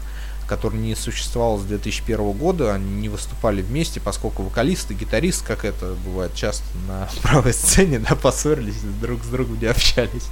который 0.47 0.79
не 0.79 0.95
существовал 0.95 1.57
с 1.57 1.63
2001 1.63 2.31
года, 2.31 2.73
они 2.73 2.89
не 3.01 3.09
выступали 3.09 3.61
вместе, 3.61 3.99
поскольку 3.99 4.43
вокалист 4.43 4.91
и 4.91 4.93
гитарист, 4.93 5.45
как 5.45 5.65
это 5.65 5.95
бывает 6.05 6.33
часто 6.33 6.65
на 6.87 7.07
правой 7.21 7.53
сцене, 7.53 7.99
да, 7.99 8.15
поссорились, 8.15 8.81
друг 9.01 9.23
с 9.23 9.27
другом 9.27 9.59
не 9.59 9.67
общались. 9.67 10.27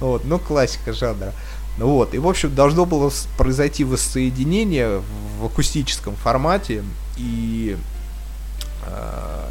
Вот, 0.00 0.24
ну, 0.24 0.38
классика 0.38 0.92
жанра. 0.92 1.32
Ну 1.78 1.88
вот, 1.88 2.14
и 2.14 2.18
в 2.18 2.28
общем 2.28 2.54
должно 2.54 2.84
было 2.84 3.10
произойти 3.38 3.84
воссоединение 3.84 5.02
в 5.40 5.46
акустическом 5.46 6.16
формате, 6.16 6.84
и 7.16 7.78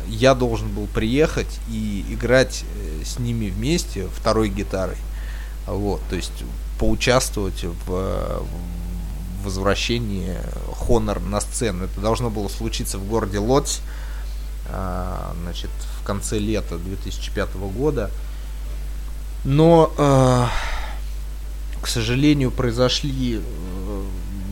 я 0.08 0.36
должен 0.36 0.70
был 0.70 0.88
приехать 0.88 1.60
и 1.70 2.06
играть 2.10 2.64
э, 2.76 3.04
с 3.06 3.18
ними 3.18 3.50
вместе 3.50 4.08
второй 4.08 4.50
гитарой. 4.50 4.98
Вот, 5.66 6.02
то 6.10 6.16
есть 6.16 6.44
поучаствовать 6.78 7.64
в, 7.64 7.90
э, 7.90 8.40
в 9.42 9.46
возвращении 9.46 10.36
Honor 10.88 11.20
на 11.26 11.42
сцену. 11.42 11.86
Это 11.86 12.02
должно 12.02 12.30
было 12.30 12.48
случиться 12.50 12.98
в 12.98 13.08
городе 13.08 13.40
Лодзь, 13.40 13.82
значит, 15.44 15.72
в 16.00 16.06
конце 16.06 16.38
лета 16.38 16.78
2005 16.78 17.56
года. 17.56 18.12
Но, 19.44 19.92
э, 19.98 20.46
к 21.82 21.88
сожалению, 21.88 22.52
произошли 22.52 23.42
э, 23.42 24.04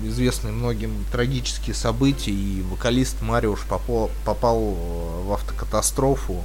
известные 0.07 0.53
многим 0.53 1.05
трагические 1.11 1.75
события, 1.75 2.31
и 2.31 2.61
вокалист 2.61 3.21
Мариуш 3.21 3.61
попал, 3.61 4.09
попал 4.25 4.59
э, 4.59 5.23
в 5.25 5.33
автокатастрофу. 5.33 6.43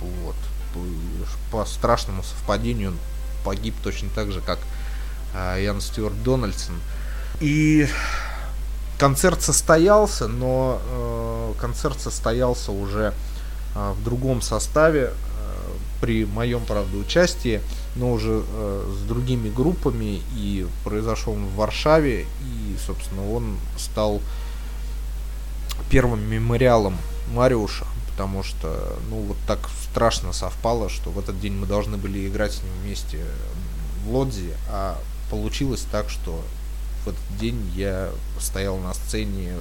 Вот. 0.00 0.36
По 1.50 1.64
страшному 1.64 2.22
совпадению 2.22 2.90
он 2.90 2.96
погиб 3.44 3.74
точно 3.82 4.08
так 4.14 4.32
же, 4.32 4.40
как 4.40 4.58
э, 5.34 5.62
Ян 5.64 5.80
Стюарт 5.80 6.22
Дональдсон. 6.22 6.74
И 7.40 7.88
концерт 8.98 9.42
состоялся, 9.42 10.28
но 10.28 10.80
э, 10.90 11.52
концерт 11.60 12.00
состоялся 12.00 12.70
уже 12.70 13.14
э, 13.74 13.92
в 13.98 14.04
другом 14.04 14.42
составе, 14.42 15.12
э, 15.12 15.12
при 16.00 16.24
моем, 16.24 16.64
правда, 16.66 16.96
участии, 16.96 17.60
но 17.96 18.12
уже 18.12 18.42
э, 18.46 18.94
с 18.98 19.06
другими 19.06 19.48
группами, 19.50 20.22
и 20.34 20.66
произошел 20.84 21.34
он 21.34 21.46
в 21.46 21.56
Варшаве, 21.56 22.22
и, 22.22 22.26
собственно, 22.78 23.30
он 23.30 23.56
стал 23.76 24.20
первым 25.90 26.28
мемориалом 26.28 26.96
Мариуша, 27.32 27.86
потому 28.10 28.42
что, 28.42 28.98
ну, 29.08 29.20
вот 29.20 29.36
так 29.46 29.58
страшно 29.90 30.32
совпало, 30.32 30.88
что 30.88 31.10
в 31.10 31.18
этот 31.18 31.40
день 31.40 31.54
мы 31.54 31.66
должны 31.66 31.96
были 31.96 32.28
играть 32.28 32.52
с 32.52 32.62
ним 32.62 32.72
вместе 32.82 33.24
в 34.04 34.14
Лодзе, 34.14 34.56
а 34.68 34.98
получилось 35.30 35.86
так, 35.90 36.10
что 36.10 36.40
в 37.04 37.08
этот 37.08 37.38
день 37.38 37.72
я 37.74 38.10
стоял 38.38 38.76
на 38.78 38.92
сцене 38.94 39.54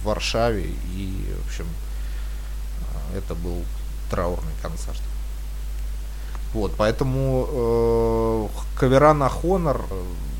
в 0.00 0.06
Варшаве, 0.06 0.70
и, 0.94 1.34
в 1.42 1.46
общем, 1.46 1.66
э, 3.12 3.18
это 3.18 3.34
был 3.34 3.62
траурный 4.10 4.52
концерт. 4.62 5.00
Вот, 6.54 6.72
поэтому 6.76 7.46
э, 7.48 8.48
кавера 8.78 9.12
на 9.12 9.26
Honor 9.26 9.84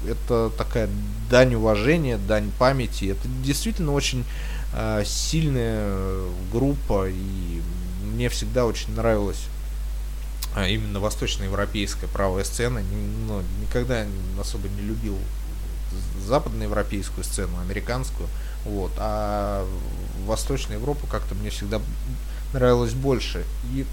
это 0.09 0.51
такая 0.57 0.89
дань 1.31 1.55
уважения, 1.55 2.19
дань 2.19 2.51
памяти. 2.59 3.07
Это 3.07 3.29
действительно 3.45 3.93
очень 3.93 4.25
э, 4.75 5.03
сильная 5.05 5.97
группа, 6.53 7.09
и 7.09 7.63
мне 8.13 8.29
всегда 8.29 8.65
очень 8.67 8.95
нравилась 8.95 9.45
а, 10.55 10.67
именно 10.67 11.01
восточноевропейская 11.01 12.09
правая 12.09 12.45
сцена. 12.45 12.81
Ну, 13.29 13.43
никогда 13.61 14.07
особо 14.41 14.69
не 14.69 14.83
любил 14.83 15.19
западноевропейскую 16.27 17.25
сцену, 17.25 17.59
американскую. 17.61 18.29
Вот. 18.65 18.91
А 18.97 19.67
Восточная 20.27 20.79
Европа 20.79 21.07
как-то 21.07 21.35
мне 21.35 21.51
всегда 21.51 21.81
нравилась 22.53 22.95
больше. 22.95 23.45
И, 23.73 23.87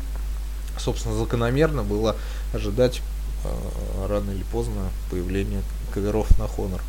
собственно, 0.80 1.16
закономерно 1.16 1.84
было 1.84 2.16
ожидать 2.54 3.02
э, 3.44 4.08
рано 4.08 4.32
или 4.32 4.44
поздно 4.44 4.90
появления 5.12 5.62
каверов 5.94 6.30
на 6.38 6.44
Honor. 6.44 6.82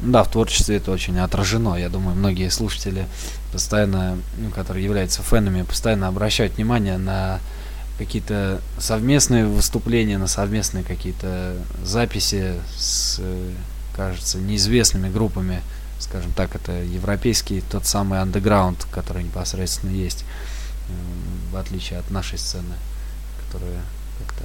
Да, 0.00 0.24
в 0.24 0.30
творчестве 0.30 0.76
это 0.76 0.90
очень 0.90 1.18
отражено. 1.18 1.76
Я 1.76 1.88
думаю, 1.88 2.16
многие 2.16 2.50
слушатели 2.50 3.06
постоянно, 3.52 4.18
ну, 4.36 4.50
которые 4.50 4.84
являются 4.84 5.22
фенами, 5.22 5.62
постоянно 5.62 6.08
обращают 6.08 6.56
внимание 6.56 6.98
на 6.98 7.40
какие-то 7.98 8.60
совместные 8.78 9.46
выступления, 9.46 10.18
на 10.18 10.26
совместные 10.26 10.84
какие-то 10.84 11.56
записи 11.82 12.54
с, 12.76 13.20
кажется, 13.94 14.38
неизвестными 14.38 15.08
группами. 15.08 15.62
Скажем 15.98 16.30
так, 16.32 16.54
это 16.54 16.72
европейский 16.82 17.62
тот 17.62 17.86
самый 17.86 18.20
андеграунд, 18.20 18.86
который 18.92 19.24
непосредственно 19.24 19.92
есть, 19.92 20.24
в 21.50 21.56
отличие 21.56 21.98
от 21.98 22.10
нашей 22.10 22.38
сцены, 22.38 22.74
которая 23.46 23.80
как-то 24.18 24.44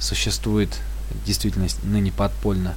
существует 0.00 0.70
действительно 1.26 1.68
ныне 1.82 2.12
подпольно. 2.12 2.74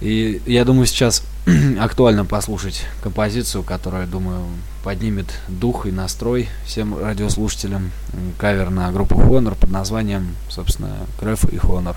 И 0.00 0.42
я 0.46 0.64
думаю, 0.64 0.86
сейчас 0.86 1.22
актуально 1.78 2.24
послушать 2.24 2.84
композицию, 3.02 3.62
которая, 3.62 4.06
думаю, 4.06 4.44
поднимет 4.82 5.26
дух 5.48 5.86
и 5.86 5.92
настрой 5.92 6.48
всем 6.64 6.98
радиослушателям. 6.98 7.90
Кавер 8.38 8.70
на 8.70 8.90
группу 8.92 9.14
Honor 9.14 9.54
под 9.54 9.70
названием, 9.70 10.36
собственно, 10.48 10.90
Крэф 11.18 11.44
и 11.52 11.56
Honor. 11.56 11.96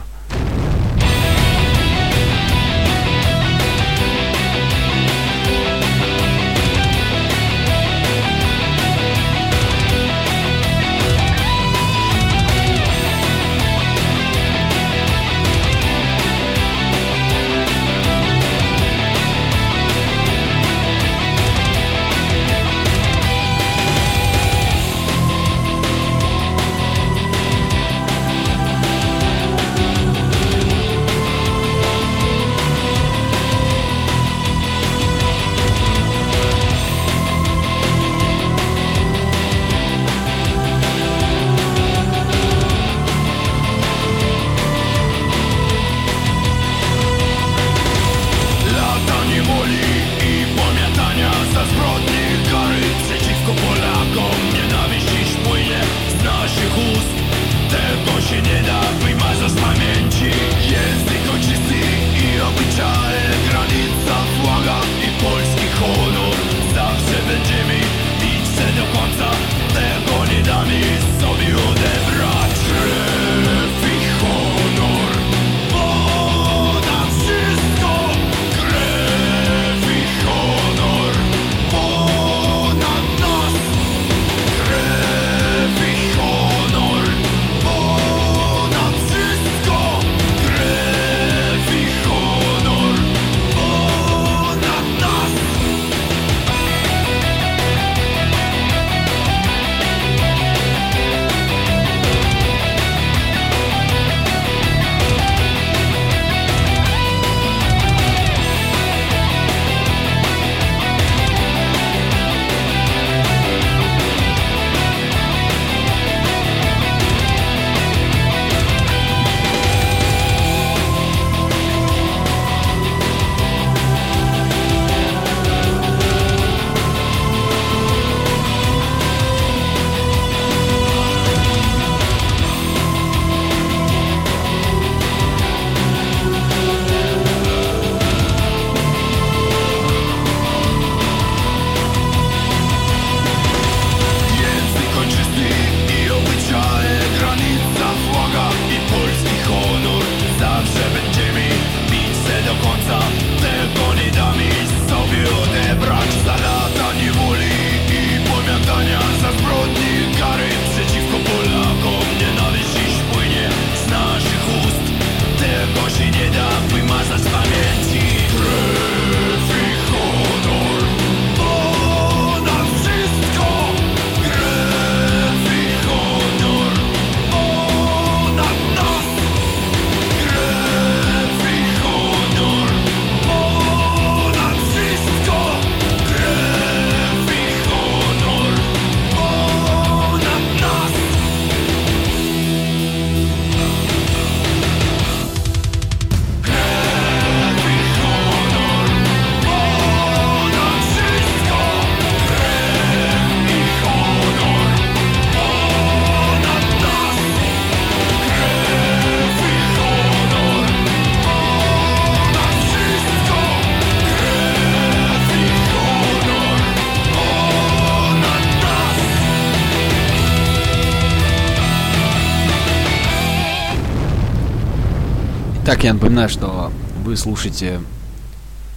Я 225.88 225.94
напоминаю, 225.94 226.28
что 226.28 226.70
вы 227.06 227.16
слушаете 227.16 227.80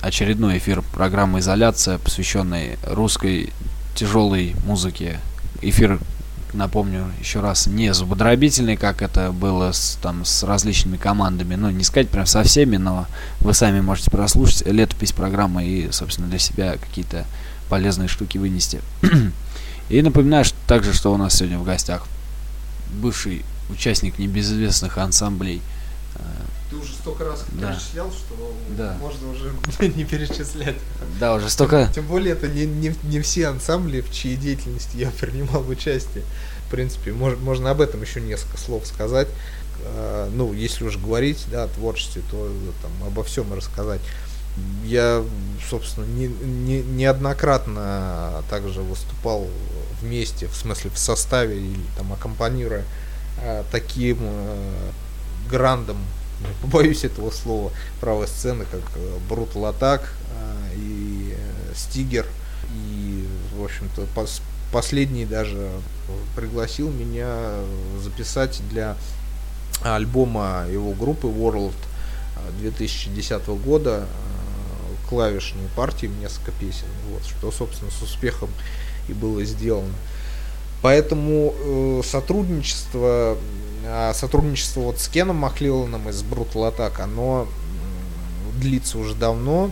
очередной 0.01 0.59
эфир 0.59 0.81
программы 0.81 1.41
«Изоляция», 1.41 1.99
посвященный 1.99 2.79
русской 2.85 3.53
тяжелой 3.97 4.55
музыке. 4.65 5.19
Эфир, 5.61 5.99
напомню 6.53 7.11
еще 7.19 7.41
раз, 7.41 7.67
не 7.67 7.93
зубодробительный, 7.93 8.77
как 8.77 9.03
это 9.03 9.33
было 9.33 9.73
с, 9.73 9.99
там, 10.01 10.25
с 10.25 10.45
различными 10.45 10.99
командами. 10.99 11.57
Ну, 11.57 11.71
не 11.71 11.83
сказать 11.83 12.09
прям 12.11 12.27
со 12.27 12.45
всеми, 12.45 12.77
но 12.77 13.09
вы 13.41 13.55
сами 13.55 13.81
можете 13.81 14.13
прослушать 14.13 14.65
летопись 14.65 15.11
программы 15.11 15.65
и, 15.65 15.91
собственно, 15.91 16.29
для 16.29 16.39
себя 16.39 16.77
какие-то 16.77 17.25
полезные 17.69 18.07
штуки 18.07 18.39
вынести. 18.39 18.83
И 19.89 20.01
напоминаю 20.01 20.45
что, 20.45 20.57
также, 20.69 20.93
что 20.95 21.13
у 21.13 21.17
нас 21.17 21.35
сегодня 21.35 21.59
в 21.59 21.65
гостях 21.65 22.07
бывший 23.03 23.45
участник 23.69 24.21
небезызвестных 24.21 24.97
ансамблей– 24.97 25.61
ты 26.71 26.77
уже 26.77 26.93
столько 26.95 27.25
раз 27.25 27.45
Да. 27.53 27.73
перечислял, 27.73 28.11
что 28.13 28.55
Да. 28.79 28.97
можно 29.01 29.29
уже 29.31 29.53
не 29.97 30.05
перечислять. 30.05 30.77
Да, 31.19 31.35
уже 31.35 31.51
столько... 31.51 31.91
Тем 31.95 32.07
более 32.07 32.33
это 32.35 32.49
не, 32.49 32.65
не, 32.67 32.95
не 33.05 33.21
все 33.21 33.49
ансамбли, 33.49 34.01
в 34.01 34.13
чьей 34.13 34.37
деятельности 34.37 34.97
я 34.97 35.11
принимал 35.21 35.67
участие. 35.69 36.25
В 36.67 36.71
принципе, 36.71 37.11
мож- 37.11 37.37
можно 37.41 37.71
об 37.73 37.81
этом 37.81 38.01
еще 38.03 38.21
несколько 38.21 38.57
слов 38.59 38.87
сказать. 38.87 39.29
А, 39.85 40.31
Ну, 40.33 40.53
если 40.53 40.85
уж 40.85 40.97
говорить 40.97 41.45
да, 41.51 41.65
о 41.65 41.69
творчестве, 41.69 42.23
то 42.31 42.47
э, 42.49 42.71
там, 42.83 42.93
обо 43.07 43.25
всем 43.25 43.53
рассказать. 43.53 44.01
Я, 44.85 45.25
собственно, 45.69 46.05
не, 46.05 46.27
не, 46.27 46.83
неоднократно 46.83 48.43
также 48.51 48.83
выступал 48.83 49.47
вместе, 50.03 50.47
в 50.49 50.55
смысле 50.57 50.91
в 50.91 50.99
составе 50.99 51.57
или 51.59 51.81
там 51.97 52.13
аккомпанируя 52.13 52.85
а, 53.43 53.65
таким 53.71 54.19
э, 54.21 54.91
грандом, 55.51 55.97
не 56.49 56.55
побоюсь 56.63 57.05
этого 57.05 57.31
слова, 57.31 57.73
правой 58.01 58.29
сцены, 58.29 58.65
как 58.71 58.83
э, 58.97 59.19
Brutal 59.29 59.77
Attack 59.77 60.03
э, 60.03 60.75
и 60.77 61.35
э, 61.37 61.75
Стигер. 61.75 62.27
И, 62.75 63.27
в 63.57 63.65
общем-то, 63.65 64.03
пос- 64.15 64.43
последний 64.73 65.25
даже 65.25 65.71
пригласил 66.37 66.91
меня 66.91 67.37
записать 68.03 68.61
для 68.71 68.97
альбома 69.83 70.67
его 70.71 70.93
группы 70.93 71.27
World 71.27 71.75
э, 72.37 72.61
2010 72.61 73.47
года 73.49 74.07
э, 74.07 75.09
клавишные 75.09 75.69
партии 75.77 76.11
несколько 76.21 76.53
песен, 76.53 76.87
вот, 77.11 77.25
что, 77.25 77.51
собственно, 77.51 77.91
с 77.91 78.03
успехом 78.03 78.51
и 79.09 79.13
было 79.13 79.45
сделано. 79.45 79.95
Поэтому 80.83 81.55
э, 81.57 82.03
сотрудничество, 82.05 83.01
а 83.03 83.39
сотрудничество 84.15 84.81
вот 84.81 85.01
с 85.01 85.09
Кеном 85.09 85.37
Махлиланом 85.37 86.09
из 86.09 86.23
Brutal 86.23 86.75
Attack, 86.75 87.01
оно 87.01 87.49
длится 88.61 88.99
уже 88.99 89.15
давно. 89.15 89.71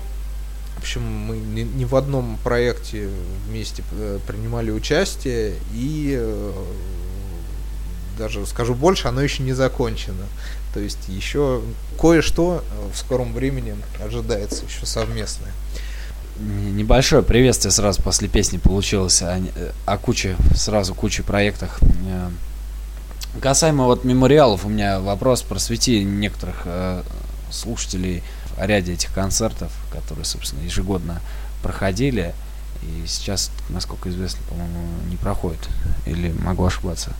В 0.76 0.80
общем, 0.80 1.02
мы 1.02 1.38
ни, 1.38 1.62
ни 1.62 1.84
в 1.84 1.96
одном 1.96 2.38
проекте 2.44 3.08
вместе 3.48 3.82
э, 3.92 4.20
принимали 4.26 4.70
участие, 4.70 5.54
и 5.72 6.16
э, 6.16 6.52
даже 8.16 8.46
скажу 8.46 8.74
больше, 8.74 9.08
оно 9.08 9.20
еще 9.20 9.42
не 9.42 9.54
закончено. 9.54 10.24
То 10.74 10.80
есть 10.80 11.08
еще 11.08 11.62
кое-что 12.00 12.62
э, 12.62 12.90
в 12.94 12.96
скором 12.96 13.32
времени 13.32 13.74
ожидается 14.04 14.64
еще 14.66 14.86
совместное. 14.86 15.52
Небольшое 16.38 17.24
приветствие 17.24 17.72
сразу 17.72 18.00
после 18.00 18.28
песни 18.28 18.58
получилось 18.58 19.22
э, 19.22 19.42
о 19.84 19.98
куче, 19.98 20.36
сразу 20.54 20.94
куче 20.94 21.24
проектах. 21.24 21.80
Касаемо 23.40 23.84
вот 23.84 24.04
мемориалов, 24.04 24.64
у 24.64 24.68
меня 24.68 25.00
вопрос, 25.00 25.42
просвети 25.42 26.02
некоторых 26.02 26.62
э, 26.64 27.02
слушателей 27.52 28.22
о 28.56 28.66
ряде 28.66 28.94
этих 28.94 29.12
концертов, 29.12 29.70
которые, 29.92 30.24
собственно, 30.24 30.62
ежегодно 30.62 31.20
проходили. 31.62 32.34
И 32.82 33.06
сейчас, 33.06 33.50
насколько 33.68 34.08
известно, 34.08 34.40
по-моему, 34.48 34.78
не 35.08 35.16
проходит. 35.16 35.60
Или 36.06 36.32
могу 36.32 36.64
ошибаться. 36.64 37.12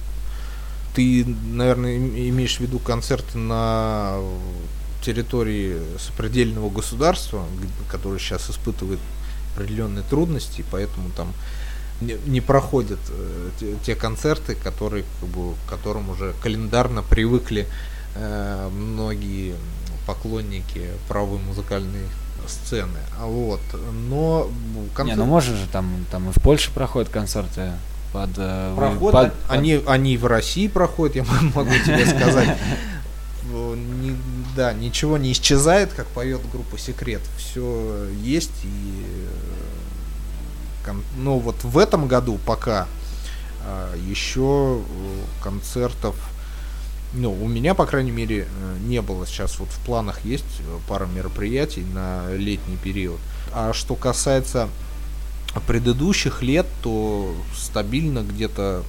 Ты, 0.95 1.25
наверное, 1.25 1.95
им- 1.97 2.17
имеешь 2.17 2.57
в 2.57 2.61
виду 2.61 2.81
концерты 2.81 3.39
на 3.39 4.17
территории 5.05 5.77
сопредельного 6.01 6.71
государства, 6.71 7.45
которое 7.91 8.19
сейчас 8.19 8.51
испытывает 8.51 8.99
определенные 9.55 10.03
трудности, 10.03 10.63
и 10.63 10.65
поэтому 10.69 11.11
там 11.11 11.33
не, 12.01 12.17
не 12.27 12.41
проходят 12.41 12.99
э, 13.11 13.51
те, 13.59 13.75
те 13.85 13.95
концерты, 13.95 14.55
которые, 14.55 15.05
как 15.21 15.29
бы, 15.31 15.55
к 15.67 15.71
которым 15.71 16.11
уже 16.11 16.35
календарно 16.43 17.03
привыкли 17.03 17.67
э, 18.15 18.69
многие 18.73 19.55
поклонники 20.07 20.89
правой 21.09 21.39
музыкальной 21.39 22.07
сцены. 22.47 22.99
А 23.21 23.27
вот, 23.27 23.61
но 24.09 24.49
м, 24.49 24.83
Не, 24.85 24.89
концерт- 24.95 25.19
ну 25.19 25.25
можно 25.27 25.57
же 25.57 25.67
там, 25.71 26.07
там 26.11 26.31
и 26.31 26.33
в 26.33 26.41
Польше 26.43 26.71
проходят 26.73 27.09
концерты 27.11 27.73
под... 28.13 28.31
э, 28.39 28.71
вы- 28.73 28.77
Проход, 28.77 29.13
под- 29.13 29.33
они, 29.49 29.83
они 29.87 30.17
в 30.17 30.25
России 30.27 30.67
проходят, 30.69 31.17
я 31.17 31.25
могу 31.55 31.71
тебе 31.85 32.07
сказать. 32.07 32.57
Не- 33.51 34.17
да, 34.57 34.73
ничего 34.75 35.17
не 35.17 35.33
исчезает, 35.33 35.93
как 35.95 36.07
поет 36.09 36.41
группа 36.53 36.77
Секрет. 36.79 37.23
Все 37.39 38.07
есть 38.23 38.51
и 38.65 39.05
э, 40.89 40.95
ну 41.17 41.39
вот 41.39 41.65
в 41.65 41.79
этом 41.79 42.09
году 42.09 42.39
пока 42.45 42.87
еще 44.07 44.81
концертов 45.43 46.15
ну, 47.15 47.33
у 47.33 47.49
меня, 47.49 47.75
по 47.75 47.87
крайней 47.87 48.11
мере, 48.11 48.47
э, 48.47 48.77
не 48.83 49.01
было. 49.01 49.27
Сейчас 49.27 49.59
вот 49.59 49.69
в 49.71 49.79
планах 49.85 50.25
есть 50.25 50.45
э, 50.61 50.79
пара 50.89 51.07
мероприятий 51.07 51.83
на 51.83 52.31
летний 52.35 52.77
период. 52.77 53.19
А 53.53 53.73
что 53.73 53.95
касается 53.95 54.69
предыдущих 55.67 56.43
лет, 56.43 56.67
то 56.83 57.35
стабильно 57.57 58.23
где-то, 58.23 58.85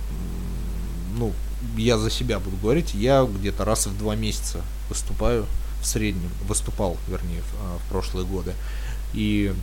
ну, 1.18 1.32
я 1.78 1.97
за 1.97 2.10
себя 2.10 2.39
буду 2.39 2.58
говорить, 2.58 2.93
я 2.93 3.24
где-то 3.24 3.64
раз 3.64 3.88
в 3.88 3.97
два 3.97 4.16
месяца 4.16 4.62
выступаю 4.89 5.45
в 5.82 5.86
среднем, 5.88 6.30
выступал, 6.45 6.97
вернее, 7.08 7.41
в, 7.41 7.54
а, 7.62 7.78
в 7.78 7.89
прошлые 7.89 8.28
годы. 8.28 8.54
И 9.14 9.54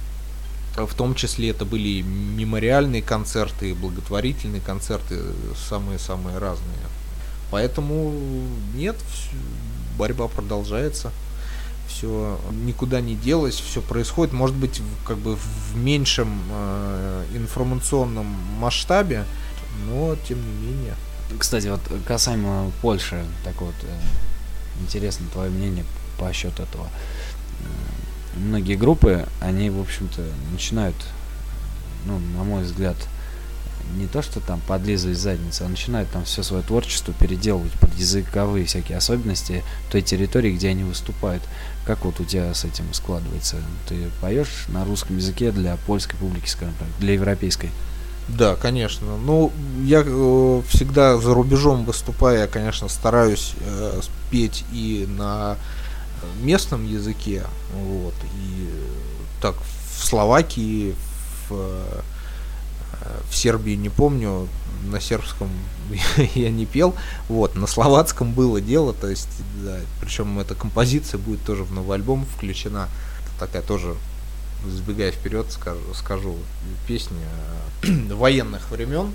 в 0.76 0.94
том 0.94 1.14
числе 1.14 1.50
это 1.50 1.64
были 1.64 2.02
мемориальные 2.02 3.02
концерты, 3.02 3.74
благотворительные 3.74 4.60
концерты, 4.60 5.20
самые-самые 5.68 6.38
разные. 6.38 6.76
Поэтому 7.50 8.12
нет, 8.74 8.96
борьба 9.96 10.28
продолжается 10.28 11.12
все 11.88 12.38
никуда 12.64 13.00
не 13.00 13.14
делось, 13.14 13.54
все 13.54 13.80
происходит, 13.80 14.32
может 14.32 14.56
быть, 14.56 14.82
как 15.06 15.18
бы 15.18 15.36
в 15.36 15.76
меньшем 15.76 16.42
э, 16.50 17.24
информационном 17.34 18.26
масштабе, 18.58 19.24
но 19.88 20.16
тем 20.28 20.38
не 20.38 20.66
менее. 20.66 20.94
Кстати, 21.38 21.68
вот 21.68 21.80
касаемо 22.06 22.70
Польши, 22.82 23.24
так 23.44 23.60
вот, 23.60 23.74
э, 23.82 24.00
интересно 24.82 25.26
твое 25.32 25.50
мнение 25.50 25.84
по 26.18 26.32
счету 26.32 26.62
этого. 26.62 26.88
Многие 28.36 28.76
группы, 28.76 29.26
они, 29.40 29.70
в 29.70 29.80
общем-то, 29.80 30.22
начинают, 30.52 30.96
ну, 32.04 32.18
на 32.18 32.44
мой 32.44 32.62
взгляд, 32.64 32.96
не 33.94 34.06
то, 34.06 34.20
что 34.22 34.40
там 34.40 34.60
подлизывать 34.66 35.18
задницу, 35.18 35.64
а 35.64 35.68
начинают 35.68 36.10
там 36.10 36.24
все 36.24 36.42
свое 36.42 36.62
творчество 36.62 37.14
переделывать 37.14 37.72
под 37.72 37.94
языковые 37.94 38.66
всякие 38.66 38.98
особенности 38.98 39.62
той 39.90 40.02
территории, 40.02 40.52
где 40.52 40.68
они 40.68 40.82
выступают. 40.82 41.42
Как 41.86 42.04
вот 42.04 42.18
у 42.20 42.24
тебя 42.24 42.52
с 42.52 42.64
этим 42.64 42.92
складывается? 42.92 43.56
Ты 43.88 44.10
поешь 44.20 44.66
на 44.68 44.84
русском 44.84 45.16
языке 45.16 45.52
для 45.52 45.76
польской 45.86 46.18
публики, 46.18 46.48
скажем 46.48 46.74
так, 46.78 46.88
для 46.98 47.14
европейской? 47.14 47.70
Да, 48.28 48.56
конечно. 48.56 49.16
Ну, 49.16 49.52
я 49.84 50.02
э, 50.04 50.62
всегда 50.68 51.16
за 51.18 51.32
рубежом 51.32 51.84
выступая, 51.84 52.40
я, 52.40 52.46
конечно, 52.48 52.88
стараюсь 52.88 53.54
э, 53.60 54.00
петь 54.30 54.64
и 54.72 55.06
на 55.16 55.56
местном 56.42 56.86
языке, 56.86 57.44
вот, 57.74 58.14
и 58.34 58.70
так 59.40 59.54
в 59.56 60.04
Словакии, 60.04 60.94
в, 61.48 61.52
э, 61.52 62.00
в 63.30 63.36
Сербии 63.36 63.74
не 63.74 63.88
помню, 63.88 64.48
на 64.84 65.00
сербском 65.00 65.48
я 66.34 66.50
не 66.50 66.66
пел, 66.66 66.94
вот, 67.28 67.54
на 67.54 67.66
словацком 67.66 68.32
было 68.32 68.60
дело, 68.60 68.92
то 68.92 69.08
есть, 69.08 69.28
да, 69.64 69.78
причем 70.00 70.38
эта 70.38 70.54
композиция 70.54 71.18
будет 71.18 71.44
тоже 71.44 71.64
в 71.64 71.72
новый 71.72 71.96
альбом 71.96 72.26
включена, 72.26 72.88
такая 73.38 73.62
тоже 73.62 73.94
забегая 74.64 75.12
вперед, 75.12 75.46
скажу, 75.50 75.94
скажу 75.94 76.36
песня 76.86 77.16
э, 77.82 77.88
военных 78.14 78.70
времен, 78.70 79.12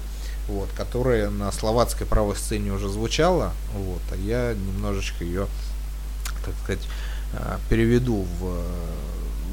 вот, 0.47 0.69
которая 0.75 1.29
на 1.29 1.51
словацкой 1.51 2.07
правой 2.07 2.35
сцене 2.35 2.71
уже 2.71 2.89
звучала, 2.89 3.53
вот, 3.73 4.01
а 4.11 4.15
я 4.15 4.53
немножечко 4.53 5.23
ее, 5.23 5.47
так 6.45 6.53
сказать, 6.63 6.81
э, 7.33 7.57
переведу 7.69 8.25
в 8.39 8.45
э, 8.45 8.61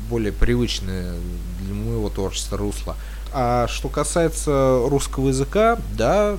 более 0.09 0.33
привычное 0.33 1.15
для 1.63 1.75
моего 1.75 2.09
творчества 2.09 2.59
русло. 2.59 2.97
А 3.33 3.67
что 3.69 3.89
касается 3.89 4.81
русского 4.87 5.29
языка, 5.29 5.79
да, 5.97 6.37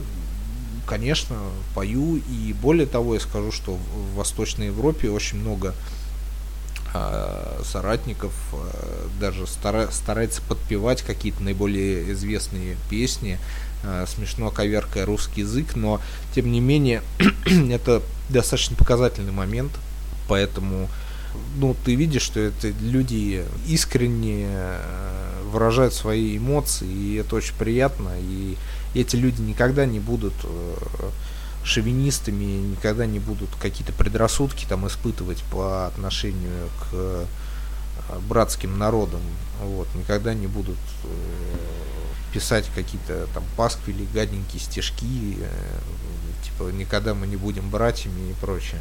конечно, 0.88 1.36
пою, 1.76 2.18
и 2.18 2.54
более 2.54 2.88
того, 2.88 3.14
я 3.14 3.20
скажу, 3.20 3.52
что 3.52 3.74
в 3.74 4.16
Восточной 4.16 4.68
Европе 4.68 5.10
очень 5.12 5.38
много 5.38 5.76
а, 6.92 7.62
соратников 7.64 8.34
даже 9.20 9.46
стара- 9.46 9.92
старается 9.92 10.42
подпевать 10.42 11.04
какие-то 11.04 11.44
наиболее 11.44 12.12
известные 12.14 12.78
песни, 12.90 13.38
а, 13.84 14.06
смешно 14.08 14.50
коверкая 14.50 15.06
русский 15.06 15.42
язык, 15.42 15.76
но 15.76 16.02
тем 16.34 16.52
не 16.52 16.60
менее 16.60 17.04
это 17.72 18.02
достаточно 18.30 18.76
показательный 18.76 19.32
момент, 19.32 19.72
поэтому 20.30 20.88
ну, 21.58 21.76
ты 21.86 21.96
видишь, 21.96 22.22
что 22.22 22.40
это 22.40 22.70
люди 22.82 23.44
искренне 23.68 24.48
э, 24.50 25.44
выражают 25.52 25.94
свои 25.94 26.38
эмоции, 26.38 26.88
и 26.88 27.16
это 27.16 27.36
очень 27.36 27.56
приятно, 27.56 28.12
и 28.20 28.56
эти 28.96 29.16
люди 29.16 29.42
никогда 29.42 29.86
не 29.86 30.00
будут 30.00 30.34
э, 30.44 30.76
шовинистами, 31.64 32.46
никогда 32.72 33.06
не 33.06 33.20
будут 33.20 33.50
какие-то 33.62 33.94
предрассудки 33.94 34.66
там 34.68 34.88
испытывать 34.88 35.44
по 35.52 35.88
отношению 35.88 36.70
к 36.80 36.94
э, 36.94 37.26
братским 38.28 38.78
народам, 38.78 39.22
вот, 39.62 39.88
никогда 39.96 40.34
не 40.34 40.48
будут 40.48 40.78
писать 42.34 42.66
какие-то 42.74 43.28
там 43.34 43.44
пасквили, 43.58 44.08
гаденькие 44.14 44.62
стишки, 44.62 45.38
типа 46.44 46.70
никогда 46.72 47.14
мы 47.14 47.28
не 47.28 47.36
будем 47.36 47.70
братьями 47.70 48.32
и 48.32 48.34
прочее. 48.34 48.80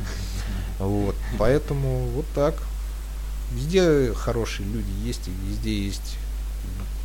Вот, 0.78 1.16
поэтому 1.38 2.06
вот 2.14 2.26
так. 2.34 2.54
Везде 3.52 4.12
хорошие 4.14 4.68
люди 4.68 4.90
есть, 5.04 5.26
и 5.28 5.30
везде 5.48 5.86
есть 5.86 6.16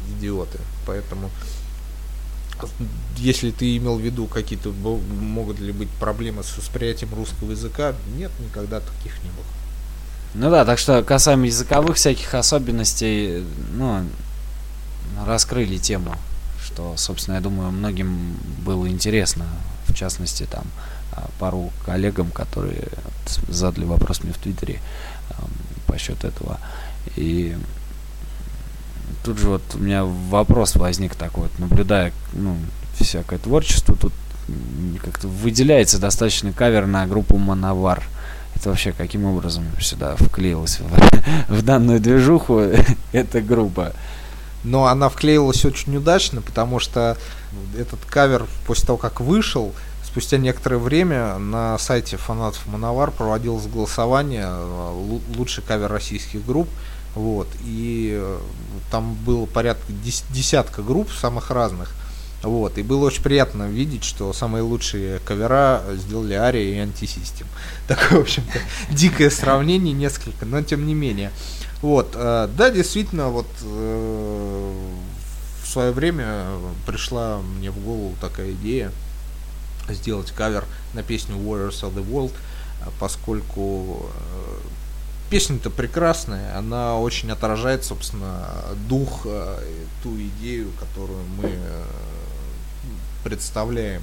идиоты. 0.10 0.60
Поэтому, 0.86 1.30
если 3.18 3.52
ты 3.52 3.78
имел 3.78 3.98
в 3.98 4.02
виду 4.02 4.28
какие-то 4.28 4.72
могут 4.72 5.60
ли 5.60 5.72
быть 5.72 5.90
проблемы 5.90 6.44
с 6.44 6.58
восприятием 6.58 7.14
русского 7.16 7.52
языка, 7.52 7.94
нет, 8.18 8.32
никогда 8.40 8.82
таких 8.82 9.24
не 9.24 9.30
было. 9.30 9.46
Ну 10.36 10.50
да, 10.50 10.66
так 10.66 10.80
что 10.80 11.04
касаемо 11.04 11.46
языковых 11.46 11.96
всяких 11.96 12.34
особенностей, 12.34 13.44
ну, 13.74 14.04
раскрыли 15.26 15.78
тему, 15.78 16.16
что, 16.64 16.96
собственно, 16.98 17.36
я 17.36 17.42
думаю, 17.42 17.72
многим 17.72 18.36
было 18.66 18.88
интересно, 18.90 19.46
в 19.88 19.94
частности, 19.94 20.48
там, 20.50 20.66
пару 21.40 21.72
коллегам, 21.86 22.32
которые 22.32 22.88
задали 23.50 23.86
вопрос 23.86 24.24
мне 24.24 24.34
в 24.34 24.38
Твиттере 24.38 24.80
по 25.88 25.98
счету 25.98 26.28
этого. 26.28 26.60
И 27.16 27.56
тут 29.24 29.38
же 29.38 29.48
вот 29.48 29.62
у 29.76 29.80
меня 29.80 30.04
вопрос 30.04 30.76
возник 30.76 31.16
такой, 31.16 31.44
вот, 31.44 31.60
наблюдая, 31.60 32.14
ну, 32.34 32.58
всякое 33.00 33.40
творчество, 33.40 33.96
тут 33.96 34.14
как-то 35.04 35.28
выделяется 35.28 36.00
достаточно 36.00 36.52
кавер 36.52 36.86
на 36.86 37.08
группу 37.08 37.38
Мановар. 37.38 38.04
Это 38.56 38.70
вообще 38.70 38.92
каким 38.92 39.26
образом 39.26 39.66
сюда 39.80 40.16
вклеилась 40.16 40.80
в, 40.80 41.50
в 41.50 41.62
данную 41.64 42.00
движуху 42.00 42.60
эта 43.12 43.42
группа? 43.42 43.94
Но 44.64 44.86
она 44.86 45.10
вклеилась 45.10 45.66
очень 45.66 45.96
удачно, 45.98 46.42
потому 46.42 46.80
что 46.80 47.18
этот 47.78 48.00
кавер 48.06 48.46
после 48.66 48.88
того, 48.88 48.98
как 48.98 49.20
вышел, 49.20 49.74
спустя 50.14 50.38
некоторое 50.38 50.78
время 50.78 51.40
на 51.40 51.76
сайте 51.80 52.18
фанатов 52.18 52.68
Мановар 52.68 53.10
проводилось 53.10 53.66
голосование 53.66 54.46
э, 54.48 55.18
лучший 55.36 55.64
кавер 55.64 55.92
российских 55.92 56.46
групп. 56.46 56.70
Вот, 57.16 57.48
и 57.66 58.20
э, 58.22 58.40
там 58.92 59.16
было 59.26 59.48
порядка 59.48 59.92
десятка 60.30 60.84
групп 60.84 61.12
самых 61.12 61.50
разных. 61.50 61.96
Вот, 62.44 62.78
и 62.78 62.84
было 62.84 63.06
очень 63.06 63.24
приятно 63.24 63.64
видеть, 63.64 64.04
что 64.04 64.34
самые 64.34 64.62
лучшие 64.62 65.18
кавера 65.18 65.82
сделали 65.94 66.36
Ария 66.36 66.76
и 66.76 66.78
Антисистем. 66.78 67.48
Такое, 67.88 68.20
в 68.20 68.22
общем-то, 68.22 68.60
дикое 68.94 69.32
сравнение 69.32 69.96
несколько, 69.96 70.46
но 70.46 70.62
тем 70.62 70.86
не 70.86 70.94
менее. 70.94 71.32
Вот, 71.82 72.12
э, 72.14 72.50
да, 72.56 72.70
действительно, 72.70 73.30
вот 73.30 73.48
в 73.64 75.66
свое 75.66 75.92
время 75.92 76.46
пришла 76.86 77.40
мне 77.40 77.72
в 77.72 77.80
голову 77.80 78.14
такая 78.22 78.52
идея 78.52 78.92
сделать 79.90 80.32
кавер 80.32 80.66
на 80.94 81.04
песню 81.04 81.36
Warriors 81.36 81.82
of 81.82 81.94
the 81.96 82.06
World, 82.06 82.32
э, 82.82 82.90
поскольку 83.00 84.06
э, 84.06 84.58
песня-то 85.30 85.70
прекрасная, 85.70 86.58
она 86.58 86.98
очень 86.98 87.32
отражает, 87.32 87.84
собственно, 87.84 88.48
дух, 88.88 89.22
э, 89.26 89.60
ту 90.02 90.16
идею, 90.16 90.72
которую 90.80 91.24
мы 91.38 91.52
представляем. 93.24 94.02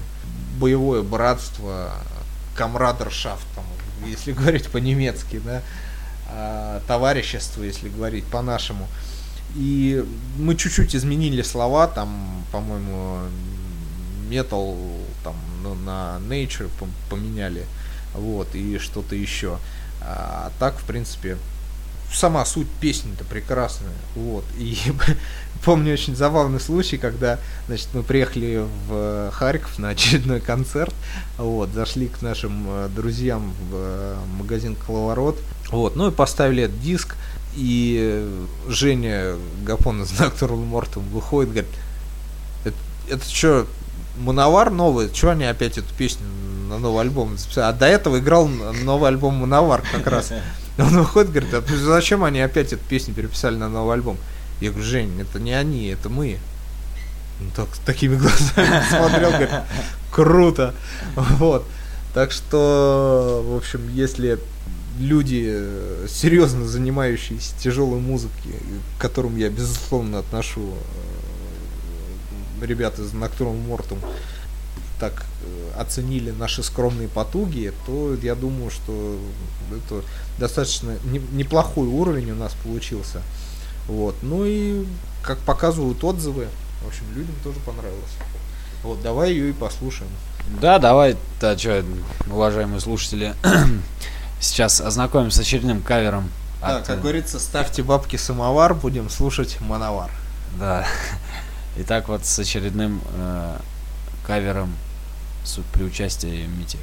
Боевое 0.58 1.02
братство, 1.02 1.92
камрадершафт, 2.56 3.46
там, 3.54 3.64
если 4.06 4.32
говорить 4.32 4.68
по-немецки, 4.68 5.40
да, 5.44 5.62
товарищество, 6.86 7.62
если 7.62 7.88
говорить 7.88 8.24
по-нашему. 8.24 8.86
И 9.56 10.04
мы 10.38 10.54
чуть-чуть 10.56 10.94
изменили 10.94 11.42
слова, 11.42 11.86
там, 11.86 12.44
по-моему, 12.52 13.18
метал 14.28 14.76
там 15.62 15.84
на, 15.84 16.20
Nature 16.28 16.70
поменяли, 17.08 17.64
вот, 18.14 18.54
и 18.54 18.78
что-то 18.78 19.14
еще. 19.14 19.58
А 20.02 20.50
так, 20.58 20.78
в 20.78 20.84
принципе, 20.84 21.36
сама 22.12 22.44
суть 22.44 22.68
песни-то 22.80 23.24
прекрасная, 23.24 23.92
вот, 24.14 24.44
и 24.58 24.76
помню 25.64 25.92
очень 25.92 26.16
забавный 26.16 26.60
случай, 26.60 26.96
когда, 26.96 27.38
значит, 27.66 27.88
мы 27.92 28.02
приехали 28.02 28.64
в 28.88 29.30
Харьков 29.32 29.78
на 29.78 29.90
очередной 29.90 30.40
концерт, 30.40 30.94
вот, 31.38 31.70
зашли 31.70 32.08
к 32.08 32.22
нашим 32.22 32.66
э, 32.68 32.88
друзьям 32.94 33.52
в 33.70 33.74
э, 33.74 34.16
магазин 34.38 34.74
Коловорот, 34.74 35.38
вот, 35.70 35.96
ну 35.96 36.08
и 36.08 36.10
поставили 36.10 36.64
этот 36.64 36.80
диск, 36.80 37.16
и 37.54 38.28
Женя 38.68 39.34
Гапон 39.64 40.02
из 40.02 40.10
Nocturnal 40.12 40.68
Mortem 40.68 41.08
выходит, 41.10 41.50
говорит, 41.50 41.70
это, 42.64 42.76
это 43.08 43.28
что, 43.28 43.66
Мановар 44.20 44.70
новый, 44.70 45.12
что 45.12 45.30
они 45.30 45.44
опять 45.44 45.78
эту 45.78 45.92
песню 45.94 46.24
на 46.68 46.78
новый 46.78 47.02
альбом 47.02 47.36
записали? 47.36 47.66
А 47.66 47.72
до 47.72 47.86
этого 47.86 48.18
играл 48.18 48.48
новый 48.48 49.08
альбом 49.08 49.34
Мановар 49.34 49.82
как 49.92 50.06
раз. 50.06 50.32
Он 50.78 50.98
выходит, 50.98 51.30
говорит, 51.30 51.52
а 51.52 51.62
зачем 51.76 52.24
они 52.24 52.40
опять 52.40 52.72
эту 52.72 52.82
песню 52.84 53.14
переписали 53.14 53.56
на 53.56 53.68
новый 53.68 53.94
альбом? 53.94 54.16
Я 54.60 54.70
говорю, 54.70 54.86
Жень, 54.86 55.20
это 55.20 55.40
не 55.40 55.52
они, 55.52 55.88
это 55.88 56.08
мы. 56.08 56.38
Он 57.40 57.50
так, 57.50 57.68
такими 57.84 58.16
глазами 58.16 58.82
смотрел, 58.88 59.30
говорит, 59.30 59.50
круто. 60.10 60.74
Вот. 61.14 61.66
Так 62.14 62.32
что, 62.32 63.44
в 63.46 63.56
общем, 63.56 63.88
если 63.92 64.38
люди, 64.98 65.46
э, 65.48 66.06
серьезно 66.08 66.66
занимающиеся 66.66 67.54
тяжелой 67.58 68.00
музыкой, 68.00 68.54
к 68.98 69.00
которым 69.00 69.36
я, 69.36 69.48
безусловно, 69.48 70.18
отношу 70.18 70.74
ребята 72.66 73.02
из 73.02 73.12
Nocturnal 73.12 73.56
Mortum 73.66 73.98
так 75.00 75.24
э, 75.42 75.80
оценили 75.80 76.30
наши 76.30 76.62
скромные 76.62 77.08
потуги, 77.08 77.72
то 77.86 78.14
я 78.22 78.34
думаю, 78.34 78.70
что 78.70 79.18
это 79.72 80.04
достаточно 80.38 80.94
неплохой 81.32 81.88
уровень 81.88 82.30
у 82.32 82.36
нас 82.36 82.52
получился. 82.62 83.22
Вот. 83.88 84.14
Ну 84.22 84.44
и 84.44 84.84
как 85.22 85.38
показывают 85.38 86.04
отзывы, 86.04 86.48
в 86.84 86.88
общем, 86.88 87.04
людям 87.14 87.34
тоже 87.42 87.58
понравилось. 87.60 88.12
Вот, 88.82 89.02
давай 89.02 89.32
ее 89.32 89.50
и 89.50 89.52
послушаем. 89.52 90.10
Да, 90.60 90.78
давай, 90.78 91.16
да, 91.40 91.56
что, 91.56 91.84
уважаемые 92.26 92.80
слушатели, 92.80 93.34
сейчас 94.40 94.80
ознакомимся 94.80 95.38
с 95.38 95.40
очередным 95.40 95.82
кавером. 95.82 96.30
Да, 96.60 96.78
от... 96.78 96.86
как 96.86 96.98
э, 96.98 97.00
говорится, 97.00 97.38
ставьте 97.38 97.82
бабки 97.82 98.16
самовар, 98.16 98.74
будем 98.74 99.10
слушать 99.10 99.58
мановар. 99.60 100.10
Да. 100.58 100.86
Итак, 101.82 102.08
вот 102.08 102.26
с 102.26 102.38
очередным 102.38 103.00
э, 103.14 103.56
кавером 104.26 104.74
при 105.72 105.82
участии 105.82 106.46
Мити. 106.58 106.76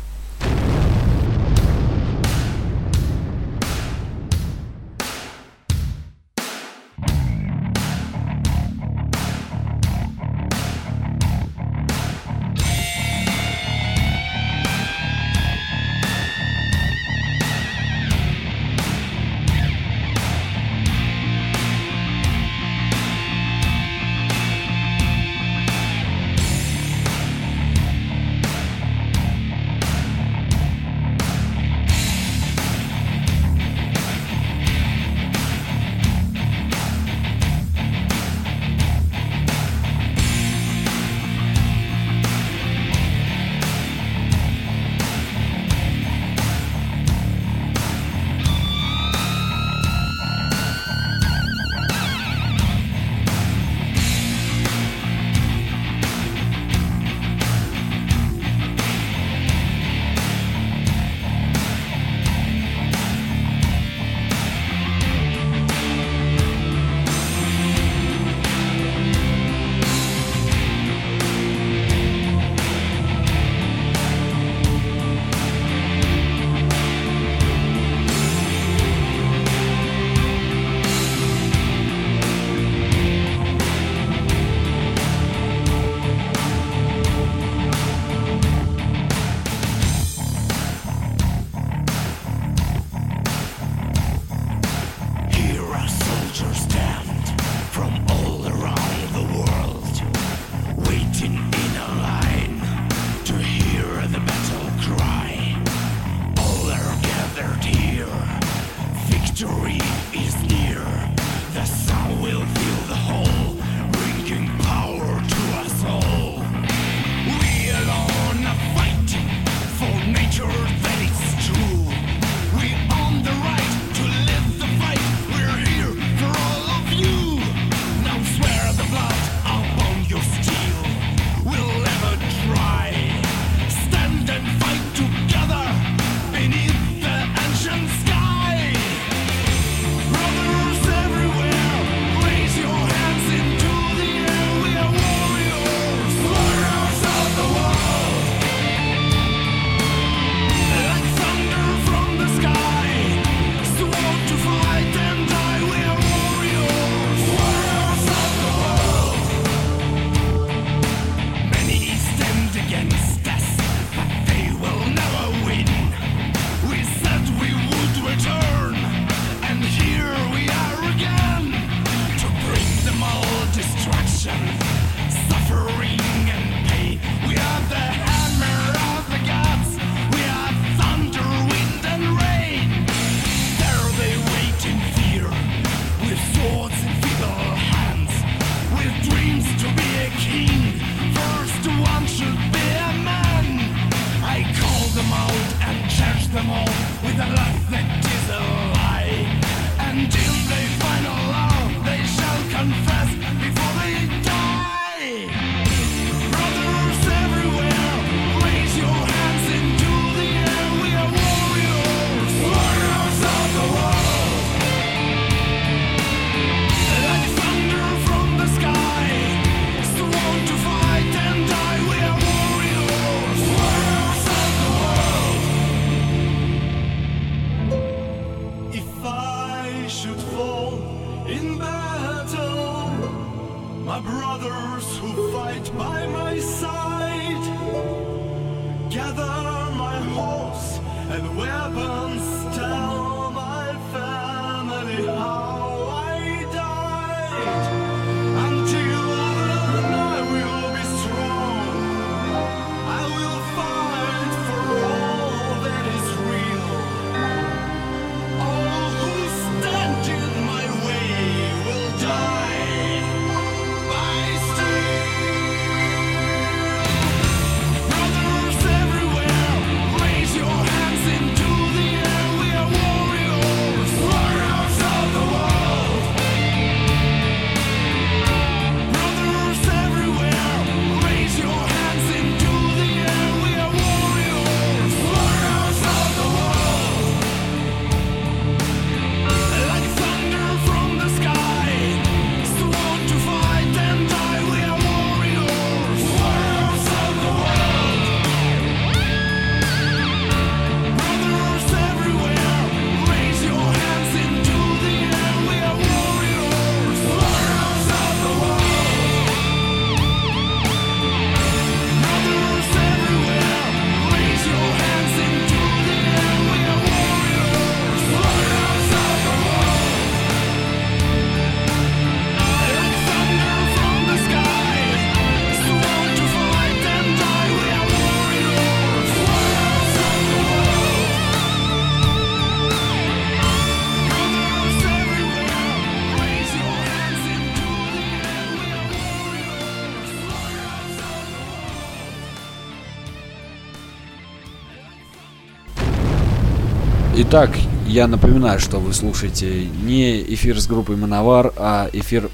Итак, 347.29 347.51
я 347.85 348.07
напоминаю, 348.07 348.57
что 348.57 348.79
вы 348.79 348.93
слушаете 348.93 349.65
не 349.65 350.21
эфир 350.33 350.57
с 350.61 350.65
группой 350.65 350.95
Мановар, 350.95 351.51
а 351.57 351.89
эфир 351.91 352.29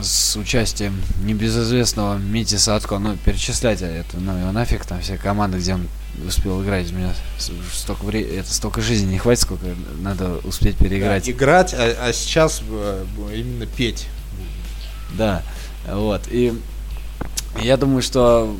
с 0.00 0.36
участием 0.36 1.02
небезызвестного 1.24 2.16
Мити 2.16 2.54
Садко. 2.54 3.00
Ну, 3.00 3.16
перечисляйте 3.16 3.86
это, 3.86 4.18
ну 4.20 4.38
его 4.38 4.52
нафиг, 4.52 4.86
там 4.86 5.00
все 5.00 5.16
команды, 5.16 5.58
где 5.58 5.74
он 5.74 5.88
успел 6.24 6.62
играть. 6.62 6.92
У 6.92 6.94
меня 6.94 7.12
столько 7.72 8.04
времени, 8.04 8.36
это 8.36 8.54
столько 8.54 8.80
жизни 8.82 9.10
не 9.10 9.18
хватит, 9.18 9.42
сколько 9.42 9.66
надо 9.98 10.36
успеть 10.44 10.76
переиграть. 10.76 11.28
Играть, 11.28 11.74
а, 11.74 11.96
а 12.06 12.12
сейчас 12.12 12.62
э, 12.70 13.04
именно 13.34 13.66
петь. 13.66 14.06
Да, 15.18 15.42
вот. 15.90 16.22
И 16.30 16.54
я 17.60 17.76
думаю, 17.76 18.00
что 18.00 18.56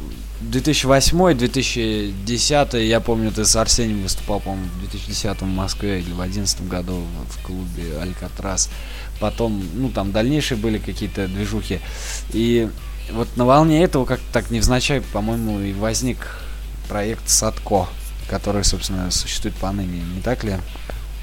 2008-2010, 0.50 2.82
я 2.82 3.00
помню, 3.00 3.32
ты 3.32 3.44
с 3.44 3.56
Арсением 3.56 4.02
выступал, 4.02 4.40
по-моему, 4.40 4.66
в 4.66 4.80
2010 4.80 5.42
в 5.42 5.46
Москве 5.46 6.00
или 6.00 6.10
в 6.10 6.16
2011 6.16 6.68
году 6.68 7.02
в 7.28 7.44
клубе 7.44 7.98
Алькатрас. 8.00 8.70
Потом, 9.20 9.62
ну, 9.74 9.90
там 9.90 10.12
дальнейшие 10.12 10.58
были 10.58 10.78
какие-то 10.78 11.26
движухи. 11.26 11.80
И 12.30 12.68
вот 13.12 13.28
на 13.36 13.44
волне 13.44 13.82
этого 13.82 14.04
как-то 14.04 14.24
так 14.32 14.50
невзначай, 14.50 15.00
по-моему, 15.00 15.60
и 15.60 15.72
возник 15.72 16.18
проект 16.88 17.28
Садко, 17.28 17.86
который, 18.28 18.64
собственно, 18.64 19.10
существует 19.10 19.56
поныне, 19.56 20.02
не 20.14 20.20
так 20.20 20.44
ли? 20.44 20.54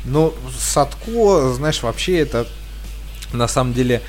Ну, 0.06 0.34
Садко, 0.58 1.54
знаешь, 1.54 1.84
вообще 1.84 2.20
это 2.20 2.48
на 3.32 3.48
самом 3.48 3.74
деле 3.74 4.02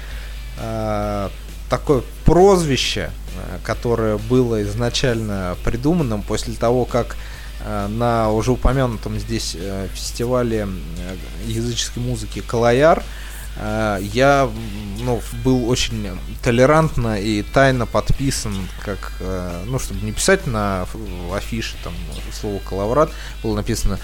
э, 0.58 1.28
такое 1.68 2.02
прозвище, 2.24 3.10
э, 3.36 3.58
которое 3.62 4.18
было 4.18 4.62
изначально 4.62 5.56
придуманным 5.64 6.22
после 6.22 6.54
того, 6.54 6.84
как 6.84 7.16
э, 7.60 7.86
на 7.88 8.30
уже 8.30 8.52
упомянутом 8.52 9.18
здесь 9.18 9.56
э, 9.58 9.88
фестивале 9.92 10.68
языческой 11.46 12.02
музыки 12.02 12.40
Калаяр 12.40 13.02
я 14.00 14.50
ну, 14.98 15.22
был 15.44 15.70
очень 15.70 16.10
толерантно 16.42 17.20
и 17.20 17.42
тайно 17.42 17.86
подписан, 17.86 18.52
как, 18.84 19.12
ну, 19.66 19.78
чтобы 19.78 20.04
не 20.04 20.10
писать 20.10 20.48
на 20.48 20.88
афише 21.32 21.76
там 21.84 21.94
слово 22.32 22.58
«коловрат», 22.68 23.12
было 23.44 23.54
написано 23.54 24.00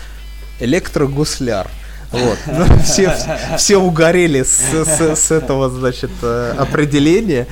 электрогусляр. 0.61 1.69
Вот. 2.13 2.39
Ну, 2.47 2.67
все, 2.83 3.15
все 3.57 3.77
угорели 3.77 4.43
с, 4.43 4.59
с- 4.85 5.17
с 5.17 5.31
этого, 5.31 5.71
значит, 5.71 6.11
э, 6.23 6.55
определения. 6.59 7.47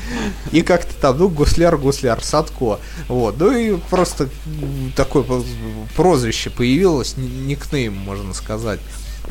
И 0.50 0.62
как-то 0.62 0.92
там, 1.00 1.18
ну, 1.18 1.28
гусляр, 1.28 1.76
гусляр, 1.78 2.22
Садко. 2.24 2.80
Вот. 3.06 3.36
Ну 3.38 3.56
и 3.56 3.76
просто 3.90 4.28
такое 4.96 5.24
прозвище 5.96 6.50
появилось, 6.50 7.14
никнейм, 7.16 7.94
можно 7.96 8.34
сказать. 8.34 8.80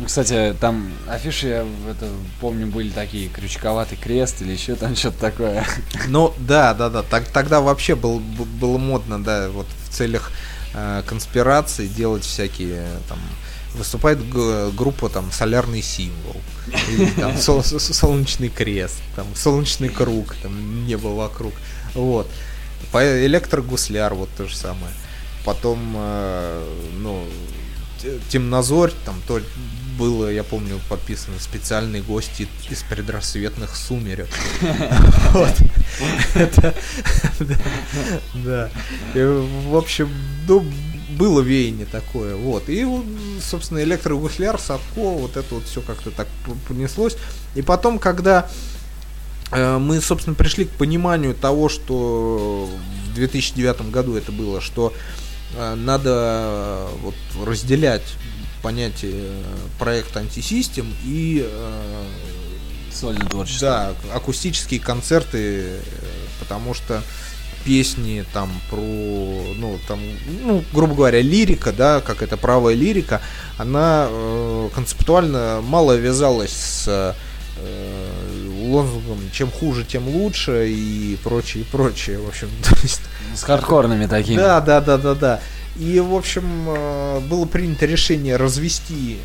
Кстати, 0.06 0.56
там 0.62 0.92
афиши, 1.10 1.48
я 1.48 1.66
это 1.90 2.08
помню, 2.40 2.68
были 2.68 2.90
такие, 2.90 3.30
крючковатый 3.30 3.98
крест 3.98 4.42
или 4.44 4.52
еще 4.52 4.76
там 4.76 4.96
что-то 4.96 5.20
такое. 5.20 5.66
Ну, 6.08 6.34
да, 6.38 6.74
да, 6.76 6.90
да. 6.90 7.02
Так, 7.04 7.26
тогда 7.30 7.62
вообще 7.62 7.96
был, 7.96 8.20
было 8.20 8.78
модно, 8.78 9.22
да, 9.24 9.50
вот 9.50 9.66
в 9.90 9.94
целях 9.94 10.32
э, 10.76 11.02
конспирации 11.08 11.88
делать 11.88 12.24
всякие 12.24 12.86
там 13.10 13.18
выступает 13.78 14.20
группа 14.76 15.10
там 15.10 15.32
солярный 15.32 15.82
символ 15.82 16.36
или 16.90 17.06
там 17.12 17.38
сол- 17.38 17.64
солнечный 17.64 18.50
крест 18.50 19.00
там 19.16 19.28
солнечный 19.36 19.90
круг 19.90 20.36
там 20.42 20.86
небо 20.86 21.08
вокруг 21.08 21.54
вот. 21.94 22.30
Электрогусляр 22.94 24.14
вот 24.14 24.30
то 24.38 24.48
же 24.48 24.56
самое. 24.56 24.92
Потом 25.46 25.80
э, 25.96 26.64
ну 27.00 27.26
темнозорь 28.30 28.92
там 29.06 29.16
то 29.28 29.42
было, 29.98 30.30
я 30.32 30.44
помню, 30.44 30.80
подписаны 30.90 31.40
специальные 31.40 32.04
гости 32.04 32.48
из 32.70 32.84
предрассветных 32.84 33.76
сумерек. 33.76 34.28
Вот. 35.34 35.54
Это- 36.36 36.76
да, 38.46 38.70
В 39.16 39.76
общем, 39.76 40.10
ну, 40.48 40.64
было 41.18 41.42
веяние 41.42 41.86
такое. 41.86 42.36
Вот. 42.36 42.70
И, 42.70 42.86
собственно, 43.42 43.84
электрогусляр, 43.84 44.60
Садко, 44.60 45.02
вот 45.02 45.36
это 45.36 45.56
вот 45.56 45.66
все 45.66 45.82
как-то 45.82 46.12
так 46.12 46.28
понеслось. 46.68 47.18
И 47.56 47.62
потом, 47.62 48.00
когда 48.00 48.50
э, 49.52 49.78
мы, 49.78 50.00
собственно, 50.02 50.36
пришли 50.36 50.66
к 50.66 50.72
пониманию 50.72 51.34
того, 51.34 51.70
что 51.70 52.70
в 53.10 53.16
2009 53.16 53.90
году 53.92 54.16
это 54.16 54.32
было, 54.32 54.62
что 54.62 54.94
э, 55.56 55.76
надо 55.76 56.12
э, 56.14 56.88
вот 57.02 57.16
разделять 57.46 58.14
понятие 58.62 59.44
проекта 59.80 60.20
антисистем 60.20 60.92
и 61.06 61.48
Сольное 62.92 63.28
творчество. 63.28 63.96
да, 64.10 64.16
акустические 64.16 64.80
концерты, 64.80 65.80
потому 66.40 66.74
что 66.74 67.04
песни 67.68 68.24
там 68.34 68.50
про, 68.70 68.78
ну, 68.78 69.78
там, 69.90 70.00
ну, 70.42 70.64
грубо 70.74 70.96
говоря, 70.96 71.22
лирика, 71.22 71.74
да, 71.74 72.00
как 72.00 72.22
это 72.22 72.38
правая 72.38 72.76
лирика, 72.76 73.22
она 73.58 74.08
э, 74.10 74.70
концептуально 74.74 75.60
мало 75.62 75.98
вязалась 75.98 76.54
с 76.54 76.88
э, 76.88 77.14
лозунгом 78.70 79.20
«чем 79.34 79.52
хуже, 79.52 79.84
тем 79.84 80.08
лучше» 80.08 80.70
и 80.70 81.18
прочее, 81.22 81.64
и 81.64 81.66
прочее, 81.66 82.20
в 82.20 82.30
общем, 82.30 82.48
есть 82.84 83.02
С 83.36 83.44
хардкорными 83.44 84.06
такими. 84.06 84.38
да, 84.38 84.62
да, 84.62 84.80
да, 84.80 84.98
да, 84.98 85.14
да. 85.14 85.40
И, 85.78 86.00
в 86.00 86.16
общем, 86.16 86.70
э, 86.70 87.20
было 87.30 87.46
принято 87.46 87.86
решение 87.86 88.38
развести 88.38 89.18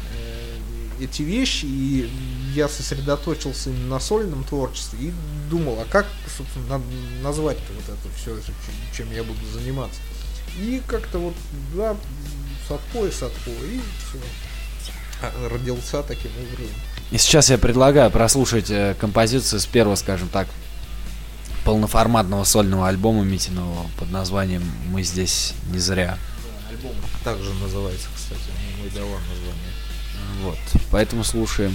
эти 1.00 1.22
вещи, 1.22 1.64
и 1.66 2.10
я 2.54 2.68
сосредоточился 2.68 3.70
именно 3.70 3.88
на 3.88 4.00
сольном 4.00 4.44
творчестве 4.44 5.08
и 5.08 5.12
думал, 5.50 5.78
а 5.80 5.84
как, 5.90 6.06
собственно, 6.36 6.78
на- 6.78 7.22
назвать 7.22 7.58
вот 7.74 7.84
это 7.84 8.14
все, 8.16 8.38
чем 8.96 9.12
я 9.12 9.22
буду 9.24 9.40
заниматься. 9.52 10.00
И 10.58 10.82
как-то 10.86 11.18
вот, 11.18 11.34
да, 11.74 11.96
Садко 12.68 13.06
и 13.06 13.10
Садко, 13.10 13.50
и 13.50 13.80
все. 13.98 14.18
Родился 15.50 16.02
таким 16.02 16.30
образом. 16.32 16.74
И 17.10 17.18
сейчас 17.18 17.48
я 17.50 17.58
предлагаю 17.58 18.10
прослушать 18.10 18.70
э, 18.70 18.96
композицию 18.98 19.60
с 19.60 19.66
первого, 19.66 19.94
скажем 19.94 20.28
так, 20.28 20.48
полноформатного 21.64 22.44
сольного 22.44 22.88
альбома 22.88 23.22
Митиного 23.22 23.86
под 23.98 24.10
названием 24.10 24.62
«Мы 24.88 25.02
здесь 25.04 25.54
не 25.70 25.78
зря». 25.78 26.18
Альбом 26.70 26.96
также 27.22 27.52
называется, 27.54 28.08
кстати, 28.14 28.40
мой 28.80 28.90
дала 28.90 29.18
название. 29.18 29.71
Вот, 30.42 30.58
поэтому 30.90 31.22
слушаем. 31.22 31.72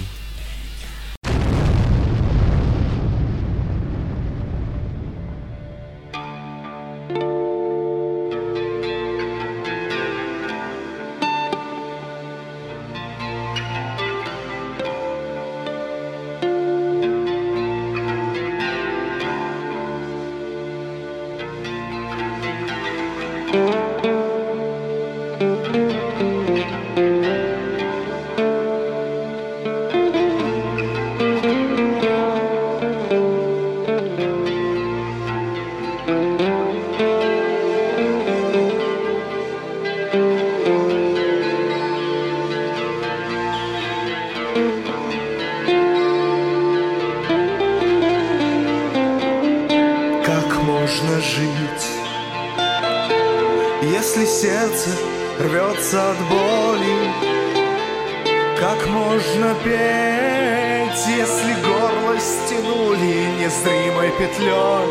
Если 61.07 61.53
горло 61.63 62.19
стянули 62.19 63.27
незримой 63.39 64.11
петлей? 64.19 64.89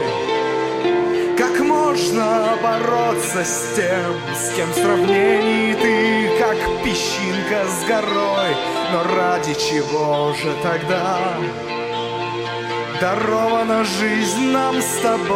Как 1.37 1.61
можно 1.61 2.57
бороться 2.63 3.45
с 3.45 3.75
тем, 3.77 4.15
с 4.35 4.55
кем 4.57 4.71
в 4.71 4.75
сравнении 4.75 5.75
ты, 5.75 6.39
как 6.39 6.57
песчинка 6.83 7.65
с 7.67 7.85
горой? 7.87 8.57
Но 8.93 9.05
ради 9.15 9.55
чего 9.55 10.33
же 10.33 10.55
тогда? 10.63 11.19
Дарована 13.01 13.85
жизнь 13.85 14.53
нам 14.53 14.81
с 14.81 15.01
тобой 15.03 15.27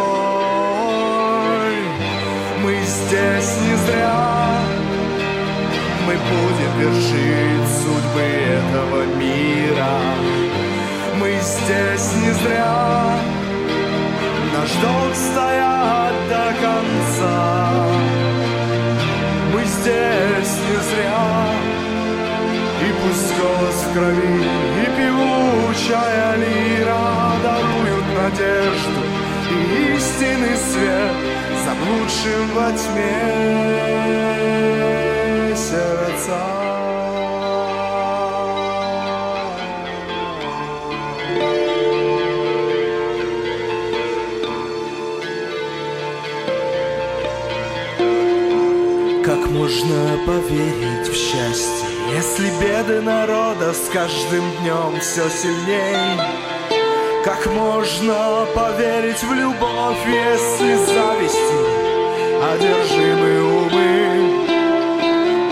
Мы 2.63 2.75
здесь 2.83 3.57
не 3.61 3.77
зря 3.85 4.49
Мы 6.07 6.15
будем 6.15 6.73
вершить 6.79 7.69
судьбы 7.83 8.23
этого 8.23 9.05
мира 9.17 10.40
Мы 11.21 11.29
здесь 11.43 12.13
не 12.23 12.33
зря. 12.33 13.15
Наш 14.57 14.71
долг 14.81 15.15
стоять 15.15 16.29
до 16.31 16.45
конца. 16.65 17.37
Мы 19.53 19.61
здесь 19.65 20.55
не 20.67 20.79
зря. 20.89 21.29
И 22.81 22.89
пусть 23.03 23.33
голос 23.39 23.79
в 23.85 23.93
крови 23.93 24.39
и 24.81 24.87
певучая 24.97 26.31
лира 26.37 27.07
Даруют 27.43 28.07
надежду 28.17 29.03
и 29.51 29.53
истинный 29.97 30.57
свет 30.57 31.17
Заблудшим 31.67 32.45
во 32.55 32.69
тьме 32.73 33.21
сердца 35.55 36.60
можно 49.81 50.19
поверить 50.27 51.09
в 51.09 51.15
счастье, 51.15 51.89
если 52.15 52.51
беды 52.61 53.01
народа 53.01 53.73
с 53.73 53.89
каждым 53.93 54.45
днем 54.61 55.01
все 55.01 55.29
сильней? 55.31 56.21
Как 57.25 57.47
можно 57.47 58.47
поверить 58.55 59.23
в 59.23 59.33
любовь, 59.33 59.99
если 60.07 60.77
завистью 60.77 61.67
одержимы 62.53 63.43
умы? 63.43 64.47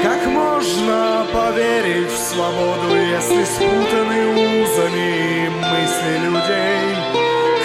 Как 0.02 0.26
можно 0.26 1.26
поверить 1.32 2.10
в 2.10 2.18
свободу, 2.18 2.96
если 2.96 3.44
спутаны 3.44 4.28
узами 4.62 5.48
мысли 5.48 6.18
людей? 6.26 6.96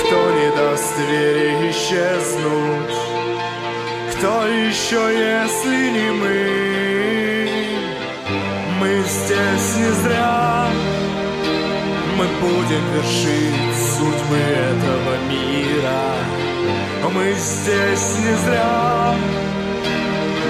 Кто 0.02 0.32
не 0.32 0.50
даст 0.56 0.96
двери 0.98 1.72
исчезнуть? 1.72 3.13
Кто 4.24 4.48
еще, 4.48 4.96
если 4.96 5.90
не 5.90 6.10
мы? 6.12 7.50
Мы 8.80 9.04
здесь 9.04 9.76
не 9.76 9.92
зря. 10.02 10.68
Мы 12.18 12.26
будем 12.40 12.84
вершить 12.94 13.76
судьбы 13.98 14.38
этого 14.38 15.14
мира. 15.28 16.04
Мы 17.14 17.34
здесь 17.34 18.16
не 18.24 18.34
зря. 18.46 19.14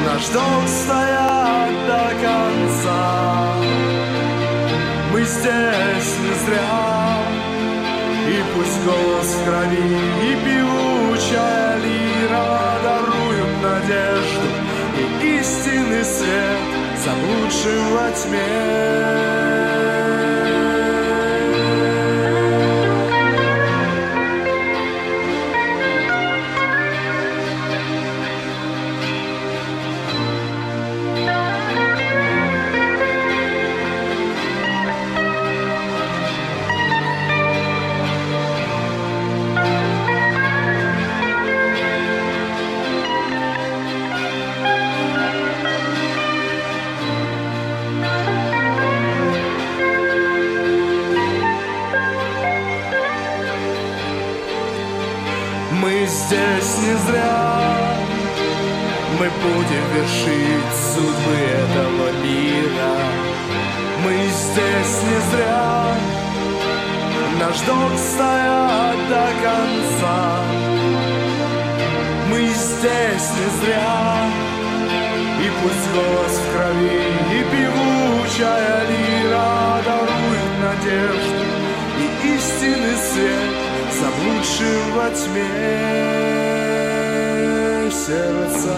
Наш 0.06 0.28
долг 0.28 0.68
стоять 0.68 1.88
до 1.88 2.12
конца. 2.22 3.56
Мы 5.12 5.24
здесь 5.24 6.14
не 6.22 6.34
зря. 6.46 7.18
И 8.28 8.44
пусть 8.54 8.86
голос 8.86 9.36
крови 9.44 9.98
и 10.22 10.36
певучая 10.46 11.78
лира 11.80 12.80
даруют 12.84 13.23
надежду 13.64 14.48
и 14.98 15.40
истинный 15.40 16.04
свет 16.04 16.60
заблудшим 17.04 17.94
во 17.94 18.12
тьме. 18.12 19.73
Здесь 56.34 56.78
не 56.78 56.96
зря 57.06 57.64
Мы 59.20 59.30
будем 59.44 59.86
вершить 59.96 60.74
судьбы 60.94 61.36
этого 61.62 62.12
мира. 62.24 62.96
Мы 64.04 64.14
здесь 64.28 64.96
не 65.10 65.20
зря. 65.32 65.86
Наш 67.40 67.60
долг 67.62 67.94
стоять 67.98 69.10
до 69.10 69.26
конца. 69.46 70.40
Мы 72.30 72.40
здесь 72.48 73.30
не 73.38 73.48
зря. 73.60 74.18
И 75.40 75.52
пусть 75.62 75.88
голос 75.94 76.40
в 76.40 76.54
крови 76.54 77.04
и 77.32 77.44
певучая 77.52 78.82
лира 78.88 79.82
Дарует 79.86 80.54
надежду 80.64 81.44
и 82.00 82.36
истинный 82.36 82.98
свет 82.98 83.63
Заблудшим 84.04 84.92
во 84.96 85.10
тьме 85.12 85.48
сердца 87.90 88.76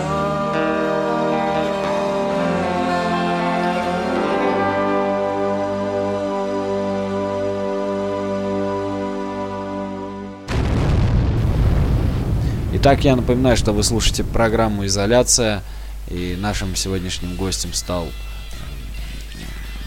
Итак, 12.73 13.03
я 13.03 13.15
напоминаю, 13.15 13.57
что 13.57 13.71
вы 13.71 13.81
слушаете 13.81 14.23
программу 14.23 14.85
«Изоляция». 14.85 15.63
И 16.07 16.35
нашим 16.39 16.75
сегодняшним 16.75 17.35
гостем 17.35 17.73
стал 17.73 18.07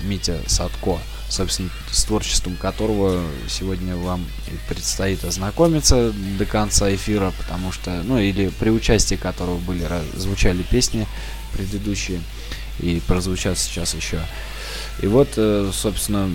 Митя 0.02 0.40
Садко, 0.48 0.98
собственно, 1.28 1.70
с 1.90 2.04
творчеством 2.04 2.56
которого 2.56 3.22
сегодня 3.48 3.96
вам 3.96 4.24
предстоит 4.68 5.24
ознакомиться 5.24 6.12
до 6.38 6.46
конца 6.46 6.92
эфира, 6.94 7.32
потому 7.38 7.72
что, 7.72 8.02
ну, 8.02 8.18
или 8.18 8.48
при 8.48 8.70
участии 8.70 9.16
которого 9.16 9.58
были, 9.58 9.86
звучали 10.16 10.62
песни 10.62 11.06
предыдущие 11.52 12.20
и 12.80 13.00
прозвучат 13.06 13.58
сейчас 13.58 13.94
еще. 13.94 14.20
И 15.02 15.06
вот, 15.06 15.28
э, 15.36 15.70
собственно, 15.72 16.30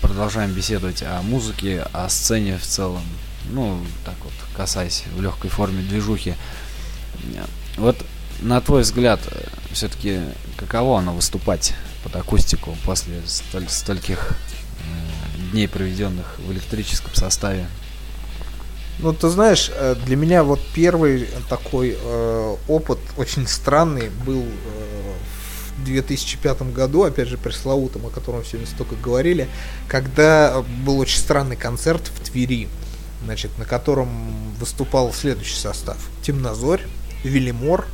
продолжаем 0.00 0.52
беседовать 0.52 1.02
о 1.02 1.22
музыке, 1.22 1.86
о 1.92 2.08
сцене 2.08 2.58
в 2.58 2.62
целом. 2.62 3.02
Ну, 3.50 3.78
так 4.04 4.14
вот, 4.22 4.32
касаясь 4.56 5.04
в 5.16 5.22
легкой 5.22 5.50
форме 5.50 5.82
движухи. 5.82 6.34
Вот, 7.76 7.96
на 8.40 8.60
твой 8.60 8.82
взгляд, 8.82 9.20
все-таки 9.72 10.20
каково 10.56 10.98
оно 10.98 11.14
выступать 11.14 11.74
под 12.04 12.14
акустику 12.16 12.76
после 12.84 13.20
столь- 13.26 13.68
стольких 13.68 14.30
э, 14.30 15.50
дней, 15.50 15.66
проведенных 15.66 16.38
в 16.38 16.52
электрическом 16.52 17.14
составе? 17.14 17.66
Ну, 18.98 19.12
ты 19.12 19.28
знаешь, 19.28 19.72
э, 19.74 19.96
для 20.06 20.14
меня 20.14 20.44
вот 20.44 20.60
первый 20.74 21.26
такой 21.48 21.96
э, 21.98 22.56
опыт 22.68 22.98
очень 23.16 23.48
странный 23.48 24.10
был 24.24 24.42
э, 24.42 25.12
в 25.78 25.84
2005 25.84 26.62
году, 26.72 27.02
опять 27.02 27.28
же, 27.28 27.38
пресловутом, 27.38 28.06
о 28.06 28.10
котором 28.10 28.44
сегодня 28.44 28.66
столько 28.68 28.94
говорили, 28.94 29.48
когда 29.88 30.62
был 30.84 31.00
очень 31.00 31.18
странный 31.18 31.56
концерт 31.56 32.02
в 32.14 32.30
Твери, 32.30 32.68
значит, 33.24 33.58
на 33.58 33.64
котором 33.64 34.54
выступал 34.60 35.12
следующий 35.12 35.56
состав. 35.56 35.96
Темнозорь, 36.22 36.82
Велимор, 37.24 37.86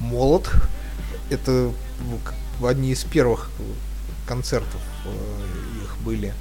Молот. 0.00 0.50
Это 1.30 1.72
одни 2.66 2.92
из 2.92 3.04
первых 3.04 3.50
концертов 4.26 4.80
э, 5.04 5.84
их 5.84 5.96
были. 6.04 6.32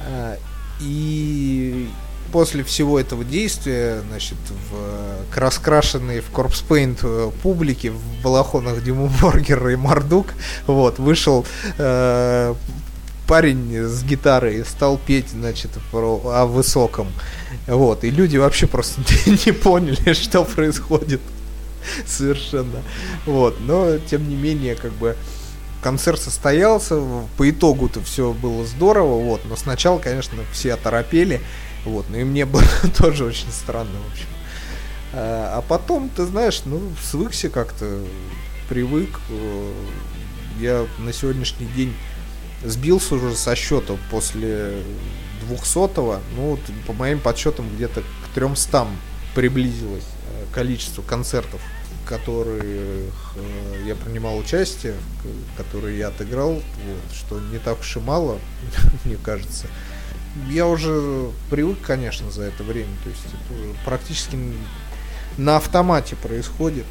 А, 0.00 0.36
И 0.80 1.88
после 2.32 2.64
всего 2.64 2.98
этого 2.98 3.24
действия, 3.24 4.02
значит, 4.08 4.38
в 4.48 4.74
э, 4.74 5.22
раскрашенной 5.34 6.20
в 6.20 6.30
Corpse 6.32 6.64
Paint 6.66 6.98
э, 7.02 7.30
публике, 7.42 7.90
в 7.90 8.22
балахонах 8.22 8.82
Диму 8.82 9.10
Боргера 9.20 9.72
и 9.72 9.76
Мардук, 9.76 10.28
вот, 10.66 10.98
вышел 10.98 11.44
э, 11.78 12.54
парень 13.28 13.74
с 13.74 14.02
гитарой 14.02 14.64
стал 14.64 14.98
петь, 14.98 15.28
значит, 15.28 15.70
про, 15.90 16.20
о 16.24 16.46
высоком. 16.46 17.08
Вот, 17.66 18.04
и 18.04 18.10
люди 18.10 18.36
вообще 18.36 18.66
просто 18.66 19.00
не 19.26 19.52
поняли, 19.52 20.12
что 20.14 20.44
происходит. 20.44 21.20
Совершенно. 22.06 22.82
Вот, 23.26 23.56
но, 23.60 23.98
тем 23.98 24.28
не 24.28 24.36
менее, 24.36 24.74
как 24.74 24.92
бы, 24.92 25.16
концерт 25.82 26.20
состоялся, 26.20 27.02
по 27.36 27.50
итогу-то 27.50 28.00
все 28.02 28.32
было 28.32 28.64
здорово, 28.64 29.22
вот, 29.22 29.42
но 29.44 29.56
сначала, 29.56 29.98
конечно, 29.98 30.38
все 30.52 30.74
оторопели, 30.74 31.40
вот, 31.84 32.06
ну 32.08 32.18
и 32.18 32.24
мне 32.24 32.46
было 32.46 32.64
тоже 32.98 33.24
очень 33.24 33.50
странно, 33.50 33.98
в 34.08 34.12
общем. 34.12 34.26
А, 35.12 35.58
а 35.58 35.62
потом, 35.62 36.08
ты 36.08 36.24
знаешь, 36.24 36.62
ну, 36.64 36.80
свыкся 37.02 37.50
как-то, 37.50 38.00
привык. 38.68 39.10
э, 39.28 39.72
Я 40.60 40.86
на 40.98 41.12
сегодняшний 41.12 41.66
день 41.66 41.94
сбился 42.64 43.16
уже 43.16 43.34
со 43.34 43.54
счета 43.54 43.94
после 44.10 44.72
200-го, 45.46 46.20
ну, 46.36 46.50
вот, 46.52 46.60
по 46.86 46.92
моим 46.92 47.18
подсчетам, 47.18 47.68
где-то 47.74 48.00
к 48.00 48.34
300 48.34 48.86
приблизилось 49.34 50.04
э, 50.04 50.44
количество 50.54 51.02
концертов, 51.02 51.60
которых 52.04 52.62
э, 53.36 53.82
я 53.86 53.94
принимал 53.94 54.38
участие, 54.38 54.94
которые 55.56 55.98
я 55.98 56.08
отыграл, 56.08 56.54
вот, 56.54 57.14
что 57.14 57.40
не 57.40 57.58
так 57.58 57.80
уж 57.80 57.96
и 57.96 58.00
мало, 58.00 58.38
мне 59.04 59.16
кажется. 59.22 59.66
Я 60.48 60.66
уже 60.66 61.30
привык, 61.50 61.78
конечно, 61.82 62.30
за 62.30 62.44
это 62.44 62.62
время, 62.62 62.90
то 63.04 63.10
есть 63.10 63.22
это 63.26 63.84
практически 63.84 64.38
на 65.36 65.56
автомате 65.56 66.16
происходит. 66.16 66.86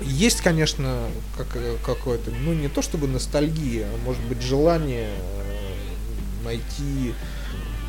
Есть, 0.00 0.40
конечно, 0.40 1.06
как, 1.36 1.56
какое-то, 1.84 2.32
ну 2.32 2.52
не 2.54 2.68
то 2.68 2.82
чтобы 2.82 3.06
ностальгия, 3.06 3.86
а 3.86 4.04
может 4.04 4.22
быть 4.22 4.42
желание 4.42 5.10
э, 5.10 6.44
найти 6.44 7.14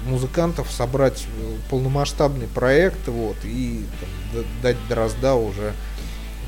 музыкантов, 0.05 0.69
собрать 0.71 1.25
э, 1.38 1.57
полномасштабный 1.69 2.47
проект, 2.47 3.07
вот, 3.07 3.38
и 3.43 3.85
там, 3.99 4.43
дать 4.61 4.77
дрозда 4.88 5.35
уже 5.35 5.73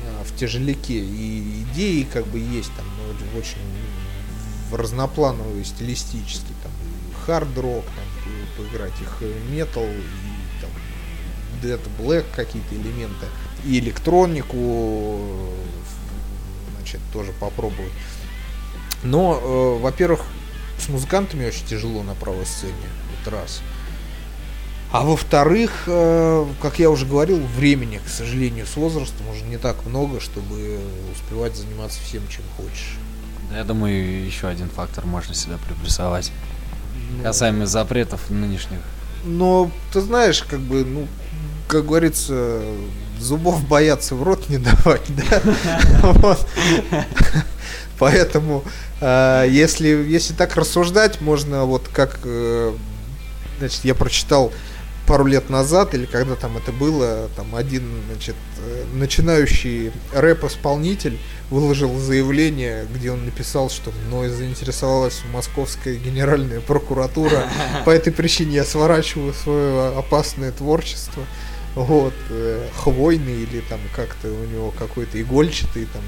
э, 0.04 0.24
в 0.24 0.36
тяжеляке. 0.36 0.98
И 0.98 1.62
идеи 1.62 2.02
как 2.02 2.26
бы 2.26 2.38
есть 2.38 2.70
там 2.76 2.86
ну, 2.98 3.38
очень 3.38 3.58
разноплановые 4.72 5.64
стилистически, 5.64 6.52
там 6.62 6.72
и 6.72 7.26
хард-рок, 7.26 7.84
там, 7.84 8.32
и 8.32 8.60
поиграть 8.60 9.00
их 9.00 9.22
метал, 9.50 9.84
и 9.84 10.60
там 10.60 10.70
Dead 11.62 11.80
Black 11.98 12.24
какие-то 12.34 12.74
элементы, 12.74 13.26
и 13.64 13.78
электронику, 13.78 14.56
э, 14.56 15.50
значит, 16.76 17.00
тоже 17.12 17.32
попробовать. 17.32 17.92
Но, 19.02 19.40
э, 19.40 19.82
во-первых, 19.82 20.24
с 20.78 20.88
музыкантами 20.88 21.46
очень 21.46 21.66
тяжело 21.66 22.02
на 22.02 22.14
правой 22.14 22.46
сцене, 22.46 22.72
раз. 23.28 23.60
А 24.92 25.02
во-вторых, 25.02 25.84
э, 25.86 26.46
как 26.62 26.78
я 26.78 26.90
уже 26.90 27.06
говорил, 27.06 27.38
времени, 27.56 28.00
к 28.04 28.08
сожалению, 28.08 28.66
с 28.66 28.76
возрастом 28.76 29.28
уже 29.28 29.42
не 29.44 29.58
так 29.58 29.84
много, 29.84 30.20
чтобы 30.20 30.78
успевать 31.12 31.56
заниматься 31.56 32.00
всем, 32.00 32.22
чем 32.28 32.44
хочешь. 32.56 32.96
Я 33.52 33.64
думаю, 33.64 34.24
еще 34.24 34.48
один 34.48 34.68
фактор 34.68 35.04
можно 35.06 35.34
сюда 35.34 35.58
приплюсовать. 35.66 36.32
Ну, 37.16 37.22
Касаемо 37.22 37.66
запретов 37.66 38.30
нынешних. 38.30 38.80
Но 39.24 39.70
ты 39.92 40.00
знаешь, 40.00 40.42
как 40.42 40.60
бы, 40.60 40.84
ну, 40.84 41.08
как 41.68 41.86
говорится, 41.86 42.62
зубов 43.18 43.66
боятся 43.66 44.14
в 44.14 44.22
рот 44.22 44.48
не 44.48 44.58
давать, 44.58 45.02
да? 45.08 45.42
Поэтому, 47.98 48.62
э, 49.00 49.46
если, 49.48 49.88
если 49.88 50.34
так 50.34 50.56
рассуждать, 50.56 51.20
можно 51.20 51.64
вот 51.64 51.88
как, 51.88 52.20
э, 52.24 52.74
значит, 53.58 53.84
я 53.84 53.94
прочитал 53.94 54.52
пару 55.06 55.24
лет 55.24 55.50
назад, 55.50 55.94
или 55.94 56.04
когда 56.04 56.34
там 56.34 56.56
это 56.56 56.72
было, 56.72 57.28
там 57.36 57.54
один, 57.54 58.02
значит, 58.10 58.34
э, 58.58 58.84
начинающий 58.94 59.92
рэп-исполнитель 60.12 61.18
выложил 61.50 61.96
заявление, 61.98 62.86
где 62.92 63.12
он 63.12 63.24
написал, 63.24 63.70
что 63.70 63.92
мной 64.08 64.28
заинтересовалась 64.28 65.22
московская 65.32 65.94
генеральная 65.94 66.60
прокуратура, 66.60 67.48
по 67.84 67.90
этой 67.90 68.12
причине 68.12 68.56
я 68.56 68.64
сворачиваю 68.64 69.32
свое 69.32 69.96
опасное 69.96 70.52
творчество. 70.52 71.22
Вот, 71.76 72.14
э, 72.30 72.66
хвойный 72.74 73.42
или 73.42 73.60
там 73.68 73.78
как-то 73.94 74.28
у 74.28 74.44
него 74.46 74.72
какой-то 74.78 75.20
игольчатый 75.20 75.86
там 75.92 76.02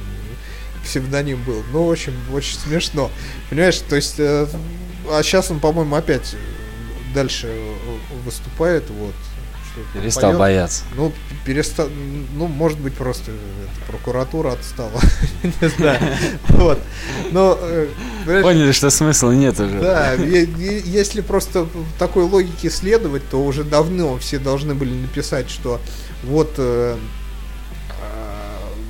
псевдоним 0.82 1.42
был. 1.42 1.62
Ну, 1.72 1.84
в 1.84 1.92
общем, 1.92 2.14
очень 2.32 2.58
смешно. 2.58 3.10
Понимаешь, 3.50 3.78
то 3.86 3.94
есть, 3.94 4.14
э, 4.18 4.46
а 5.10 5.22
сейчас 5.22 5.50
он, 5.50 5.60
по-моему, 5.60 5.94
опять 5.94 6.34
дальше 7.14 7.48
э, 7.48 7.74
выступает, 8.24 8.88
вот. 8.90 9.14
Перестал 9.94 10.30
поёт. 10.30 10.38
бояться. 10.40 10.82
Ну, 10.96 11.12
перестал, 11.44 11.88
ну, 12.34 12.48
может 12.48 12.80
быть, 12.80 12.94
просто 12.94 13.30
эта 13.30 13.86
прокуратура 13.92 14.52
отстала, 14.52 15.00
не 15.42 15.68
знаю, 15.68 16.00
вот. 16.48 16.80
Но, 17.30 17.56
э, 17.60 17.88
Поняли, 18.42 18.72
что 18.72 18.90
смысла 18.90 19.32
нет 19.32 19.58
уже. 19.60 19.78
да, 19.78 20.14
если 20.14 21.20
просто 21.20 21.68
такой 21.98 22.24
логике 22.24 22.70
следовать, 22.70 23.28
то 23.30 23.44
уже 23.44 23.62
давно 23.62 24.18
все 24.18 24.38
должны 24.38 24.74
были 24.74 24.94
написать, 24.94 25.48
что 25.48 25.80
вот 26.24 26.54
э, 26.56 26.96
э, 26.96 26.98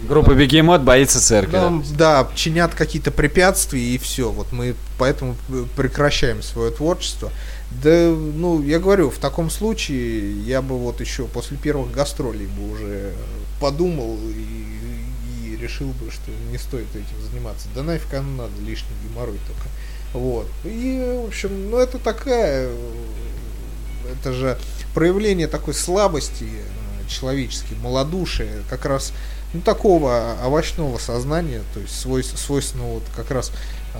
Группа 0.09 0.35
Бегемот 0.35 0.83
боится 0.83 1.21
церкви. 1.21 1.53
да. 1.53 1.63
нам, 1.63 1.85
да, 1.97 2.29
чинят 2.35 2.75
какие-то 2.75 3.11
препятствия 3.11 3.81
и 3.81 3.99
все. 3.99 4.31
Вот 4.31 4.53
мы 4.53 4.75
поэтому 4.99 5.37
прекращаем 5.77 6.43
свое 6.43 6.71
творчество. 6.71 7.31
Да, 7.71 7.91
ну, 7.91 8.63
я 8.63 8.79
говорю, 8.79 9.11
в 9.11 9.19
таком 9.19 9.51
случае 9.51 10.41
я 10.43 10.63
бы 10.63 10.79
вот 10.79 11.01
еще 11.01 11.27
после 11.27 11.57
первых 11.59 11.93
гастролей 11.93 12.47
бы 12.47 12.73
уже 12.73 13.13
подумал 13.61 14.17
и, 14.17 15.49
и 15.51 15.57
решил 15.57 15.89
бы, 15.89 16.11
что 16.11 16.31
не 16.51 16.59
стоит 16.59 16.89
этим 16.95 17.31
заниматься. 17.31 17.69
Да 17.75 17.83
нафиг 17.83 18.13
оно 18.15 18.45
надо, 18.45 18.53
лишний 18.63 18.89
геморрой 19.05 19.39
только. 19.47 19.69
Вот. 20.15 20.47
И, 20.65 21.21
в 21.23 21.29
общем, 21.29 21.71
ну 21.71 21.77
это 21.77 21.99
такая, 21.99 22.69
э, 22.69 24.13
это 24.13 24.33
же 24.33 24.59
проявление 24.95 25.49
такой 25.49 25.75
слабости 25.75 26.45
э, 26.45 27.09
человеческой, 27.09 27.77
малодушия, 27.83 28.63
как 28.71 28.87
раз 28.87 29.13
ну, 29.55 29.61
такого 29.61 30.37
овощного 30.45 30.99
сознания, 30.99 31.63
то 31.75 31.81
есть 31.81 31.99
свой, 31.99 32.23
свойственного 32.23 32.95
вот 32.95 33.05
как 33.17 33.31
раз 33.31 33.51
э, 33.95 33.99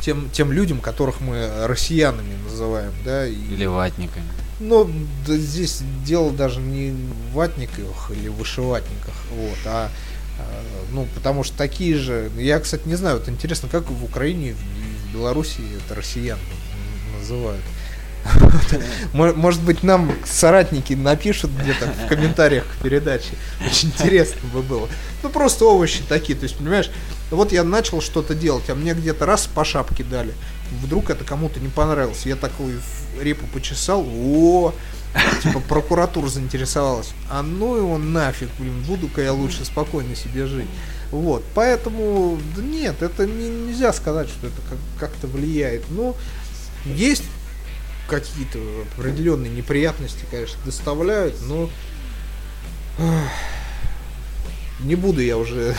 тем, 0.00 0.30
тем 0.30 0.52
людям, 0.52 0.80
которых 0.80 1.20
мы 1.20 1.66
россиянами 1.66 2.34
называем, 2.44 2.92
да, 3.04 3.26
и, 3.26 3.34
Или 3.34 3.66
ватниками. 3.66 4.24
ну, 4.60 4.90
да 5.26 5.36
здесь 5.36 5.82
дело 6.04 6.30
даже 6.30 6.60
не 6.60 6.92
в 6.92 7.34
ватниках 7.34 8.10
или 8.10 8.28
вышиватниках, 8.28 9.14
вот, 9.32 9.58
а, 9.66 9.90
а, 10.38 10.62
ну, 10.92 11.06
потому 11.14 11.44
что 11.44 11.56
такие 11.56 11.96
же, 11.96 12.30
я, 12.36 12.60
кстати, 12.60 12.86
не 12.86 12.96
знаю, 12.96 13.18
вот 13.18 13.28
интересно, 13.28 13.68
как 13.68 13.90
в 13.90 14.04
Украине 14.04 14.50
и 14.50 14.52
в 14.52 15.12
Беларуси 15.12 15.60
это 15.84 15.94
россиян 15.94 16.38
называют. 17.18 17.62
Мо- 19.12 19.32
Может 19.34 19.62
быть, 19.62 19.82
нам 19.82 20.12
соратники 20.24 20.92
напишут 20.94 21.50
где-то 21.52 21.86
в 21.86 22.08
комментариях 22.08 22.64
к 22.66 22.82
передаче. 22.82 23.30
Очень 23.66 23.88
интересно 23.88 24.40
бы 24.52 24.62
было. 24.62 24.88
Ну, 25.22 25.28
просто 25.28 25.64
овощи 25.64 26.02
такие. 26.08 26.38
То 26.38 26.44
есть, 26.44 26.56
понимаешь, 26.56 26.90
вот 27.30 27.52
я 27.52 27.64
начал 27.64 28.00
что-то 28.00 28.34
делать, 28.34 28.68
а 28.70 28.74
мне 28.74 28.94
где-то 28.94 29.26
раз 29.26 29.46
по 29.46 29.64
шапке 29.64 30.04
дали. 30.04 30.32
Вдруг 30.82 31.10
это 31.10 31.24
кому-то 31.24 31.60
не 31.60 31.68
понравилось. 31.68 32.26
Я 32.26 32.36
такой 32.36 32.74
в 33.16 33.22
репу 33.22 33.46
почесал. 33.52 34.06
О, 34.08 34.72
типа 35.42 35.60
прокуратура 35.60 36.28
заинтересовалась. 36.28 37.10
А 37.28 37.42
ну 37.42 37.76
его 37.76 37.98
нафиг, 37.98 38.48
блин, 38.58 38.80
буду-ка 38.86 39.20
я 39.22 39.32
лучше 39.32 39.64
спокойно 39.64 40.14
себе 40.14 40.46
жить. 40.46 40.68
Вот, 41.10 41.42
поэтому, 41.56 42.38
нет, 42.56 43.02
это 43.02 43.26
не- 43.26 43.48
нельзя 43.48 43.92
сказать, 43.92 44.28
что 44.28 44.46
это 44.46 44.56
как- 44.68 45.10
как-то 45.10 45.26
влияет. 45.26 45.82
Ну, 45.90 46.14
есть 46.86 47.24
какие-то 48.10 48.58
определенные 48.98 49.50
неприятности, 49.50 50.24
конечно, 50.30 50.58
доставляют, 50.64 51.36
но 51.46 51.70
не 54.80 54.94
буду 54.94 55.20
я 55.20 55.36
уже 55.36 55.74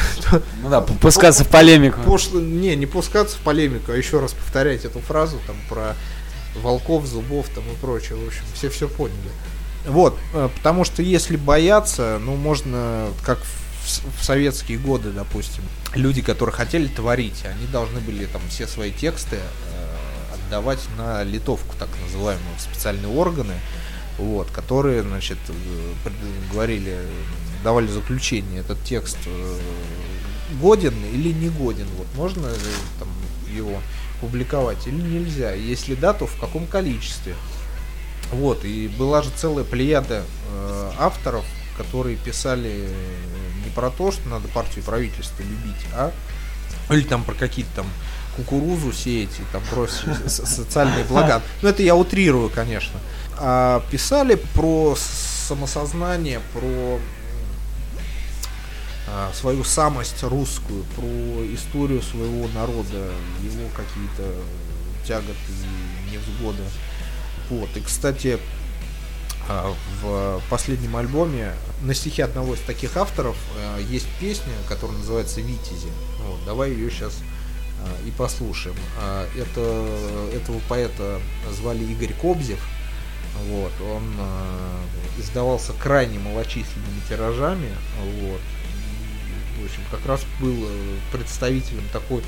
Ну 0.62 0.70
да, 0.70 0.82
пускаться 0.82 1.44
в 1.44 1.50
полемику. 1.50 2.02
пошло, 2.02 2.40
не, 2.40 2.76
не 2.76 2.86
пускаться 2.86 3.38
в 3.38 3.42
полемику, 3.42 3.92
а 3.92 3.96
еще 3.96 4.20
раз 4.20 4.34
повторять 4.34 4.86
эту 4.86 5.00
фразу 5.00 5.40
там 5.48 5.56
про 5.70 5.96
волков, 6.56 7.06
зубов 7.06 7.48
там 7.50 7.64
и 7.64 7.76
прочее. 7.82 8.18
В 8.18 8.28
общем, 8.28 8.44
все 8.54 8.70
все 8.70 8.88
поняли. 8.88 9.18
Вот, 9.88 10.18
э, 10.34 10.50
потому 10.58 10.84
что 10.84 11.02
если 11.02 11.36
бояться, 11.36 12.20
ну, 12.24 12.36
можно, 12.36 13.08
как 13.26 13.40
в, 13.40 14.20
в 14.20 14.24
советские 14.24 14.78
годы, 14.78 15.10
допустим, 15.10 15.64
люди, 15.96 16.22
которые 16.22 16.54
хотели 16.54 16.88
творить, 16.88 17.44
они 17.46 17.66
должны 17.72 18.00
были 18.00 18.26
там 18.26 18.42
все 18.50 18.68
свои 18.68 18.92
тексты 18.92 19.38
отдавать 20.52 20.82
на 20.98 21.24
литовку, 21.24 21.74
так 21.80 21.90
называемую, 22.04 22.56
в 22.58 22.62
специальные 22.62 23.08
органы, 23.08 23.54
вот, 24.18 24.52
которые, 24.52 25.02
значит, 25.02 25.38
э, 25.48 26.10
говорили, 26.52 26.98
давали 27.64 27.88
заключение, 27.88 28.60
этот 28.60 28.84
текст 28.84 29.18
э, 29.26 29.60
годен 30.62 30.94
или 31.14 31.32
не 31.32 31.50
годен, 31.50 31.88
вот, 31.98 32.08
можно 32.16 32.50
там 33.00 33.08
его 33.50 33.80
публиковать 34.20 34.86
или 34.88 35.02
нельзя, 35.02 35.54
если 35.54 35.96
да, 35.96 36.14
то 36.14 36.28
в 36.28 36.38
каком 36.40 36.68
количестве. 36.68 37.34
Вот, 38.34 38.66
и 38.66 38.90
была 38.90 39.22
же 39.22 39.30
целая 39.36 39.64
плеяда 39.64 40.24
э, 40.50 40.92
авторов, 41.00 41.46
которые 41.78 42.18
писали 42.18 42.88
э, 42.88 43.66
не 43.66 43.72
про 43.72 43.90
то, 43.90 44.12
что 44.12 44.28
надо 44.28 44.50
партию 44.50 44.84
и 44.84 44.86
правительство 44.86 45.42
любить, 45.44 45.86
а 45.94 46.12
или 46.90 47.04
там 47.04 47.24
про 47.24 47.36
какие-то 47.36 47.72
там 47.78 47.88
кукурузу 48.36 48.94
сеять 48.94 49.40
и 49.40 49.44
там 49.52 49.62
со- 50.28 50.46
социальные 50.46 51.04
блага. 51.06 51.42
Ну, 51.62 51.70
это 51.70 51.84
я 51.84 51.96
утрирую, 51.96 52.50
конечно. 52.50 53.00
А 53.38 53.84
писали 53.92 54.36
про 54.36 54.96
самосознание, 54.98 56.40
про 56.54 57.00
а, 59.08 59.32
свою 59.34 59.64
самость 59.64 60.24
русскую, 60.24 60.84
про 60.96 61.06
историю 61.54 62.02
своего 62.02 62.48
народа, 62.50 63.12
его 63.42 63.68
какие-то 63.76 64.34
тяготы 65.06 65.34
и 65.50 66.14
невзгоды. 66.14 66.64
Вот. 67.50 67.70
И, 67.76 67.82
кстати, 67.82 68.40
а, 69.50 69.74
в 70.02 70.42
последнем 70.50 70.96
альбоме 70.96 71.54
на 71.82 71.94
стихе 71.94 72.24
одного 72.24 72.54
из 72.54 72.62
таких 72.62 72.96
авторов 72.96 73.36
э, 73.58 73.82
есть 73.90 74.08
песня, 74.20 74.54
которая 74.70 74.98
называется 74.98 75.42
«Витязи». 75.42 75.90
Вот, 76.26 76.46
давай 76.46 76.72
ее 76.72 76.92
сейчас 76.92 77.18
и 78.06 78.12
послушаем. 78.12 78.76
А, 79.00 79.28
Это, 79.36 80.36
этого 80.36 80.60
поэта 80.68 81.20
звали 81.52 81.84
Игорь 81.84 82.14
Кобзев. 82.14 82.60
Вот, 83.48 83.72
он 83.82 84.04
э, 84.20 85.20
издавался 85.20 85.74
крайне 85.74 86.20
малочисленными 86.20 87.02
тиражами. 87.08 87.70
Вот. 88.22 88.42
В 89.60 89.66
общем, 89.66 89.82
как 89.90 90.06
раз 90.06 90.26
был 90.40 90.56
э, 90.58 90.98
представителем 91.12 91.84
такой 91.94 92.24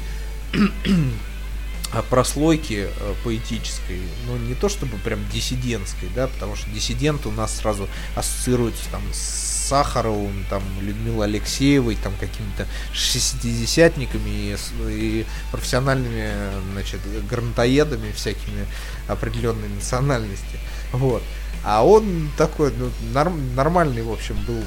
прослойки 2.01 2.87
э, 2.89 3.13
поэтической, 3.23 4.01
но 4.27 4.37
не 4.37 4.55
то 4.55 4.67
чтобы 4.69 4.97
прям 4.97 5.19
диссидентской, 5.29 6.09
да, 6.15 6.27
потому 6.27 6.55
что 6.55 6.69
диссидент 6.71 7.25
у 7.25 7.31
нас 7.31 7.55
сразу 7.57 7.87
ассоциируется 8.15 8.83
там 8.91 9.01
с 9.13 9.53
Сахаровым, 9.67 10.45
там 10.49 10.61
Людмилой 10.81 11.27
Алексеевой, 11.27 11.95
там 11.95 12.13
какими-то 12.19 12.67
шестидесятниками 12.93 14.29
и, 14.29 14.57
и 14.89 15.25
профессиональными, 15.51 16.31
значит, 16.73 16.99
гранатоедами 17.29 18.11
всякими 18.11 18.65
определенной 19.07 19.69
национальности, 19.69 20.59
вот. 20.91 21.23
А 21.63 21.85
он 21.85 22.29
такой, 22.37 22.73
ну, 22.77 22.89
норм- 23.13 23.55
нормальный, 23.55 24.01
в 24.01 24.11
общем, 24.11 24.35
был 24.45 24.61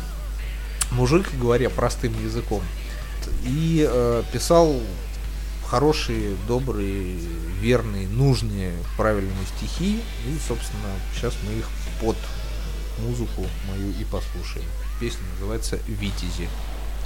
мужик, 0.92 1.28
говоря 1.34 1.68
простым 1.68 2.14
языком, 2.24 2.62
и 3.44 3.86
э, 3.86 4.22
писал 4.32 4.80
хорошие, 5.68 6.36
добрые, 6.46 7.18
верные, 7.60 8.08
нужные, 8.08 8.72
правильные 8.96 9.46
стихи. 9.56 10.02
И, 10.26 10.38
собственно, 10.46 10.90
сейчас 11.14 11.34
мы 11.46 11.52
их 11.58 11.68
под 12.00 12.16
музыку 13.00 13.46
мою 13.68 13.90
и 13.90 14.04
послушаем. 14.04 14.66
Песня 15.00 15.22
называется 15.34 15.78
«Витязи». 15.86 16.48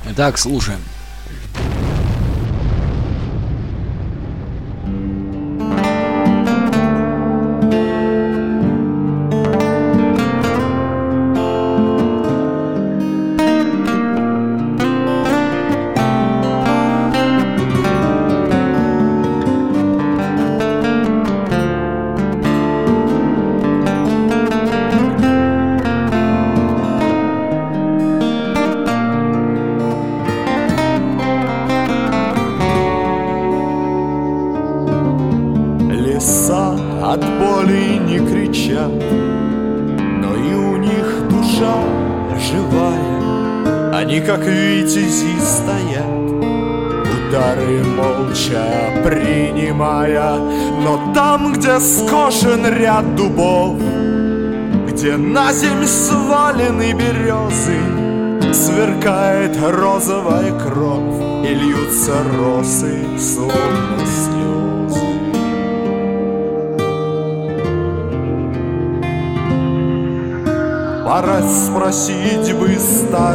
Итак, 0.05 0.39
слушаем. 0.39 0.81
Леса 1.27 2.10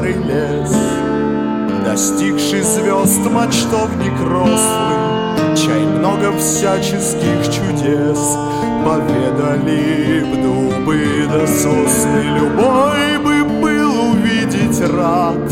старый 0.06 0.14
лес 0.14 0.76
Достигший 1.84 2.62
звезд 2.62 3.26
мочтовник 3.30 4.14
рослый 4.22 5.56
Чай 5.56 5.82
много 5.86 6.32
всяческих 6.38 7.46
чудес 7.46 8.38
Поведали 8.86 10.24
б 10.24 10.42
дубы 10.42 11.28
да 11.32 11.48
сосны 11.48 12.24
Любой 12.38 13.18
бы 13.20 13.62
был 13.62 14.12
увидеть 14.12 14.82
рад. 14.94 15.50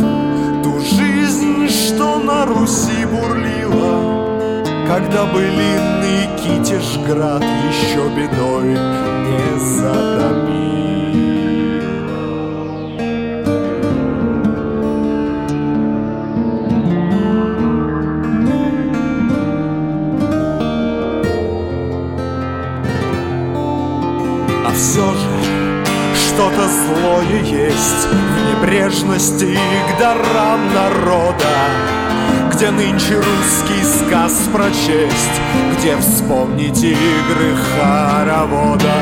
Ту 0.64 0.80
жизнь, 0.80 1.68
что 1.70 2.20
на 2.20 2.46
Руси 2.46 3.06
бурлила 3.06 4.64
Когда 4.88 5.26
былинный 5.26 6.30
Китежград 6.38 7.44
Еще 7.44 8.08
бедой 8.16 8.70
не 8.70 9.60
затопил 9.60 10.53
злое 27.34 27.42
есть 27.42 28.08
В 28.08 28.62
небрежности 28.62 29.56
к 29.56 30.00
дарам 30.00 30.74
народа 30.74 31.46
Где 32.54 32.72
нынче 32.72 33.16
русский 33.16 33.84
сказ 33.84 34.34
прочесть 34.52 35.42
Где 35.78 35.98
вспомнить 35.98 36.84
игры 36.84 37.56
хоровода. 37.56 38.94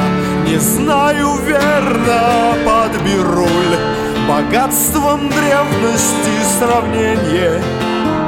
Не 0.48 0.58
знаю 0.58 1.38
верно, 1.46 2.56
подберу 2.66 3.46
ль 3.46 4.28
Богатством 4.28 5.30
древности 5.30 6.32
сравнение 6.60 7.62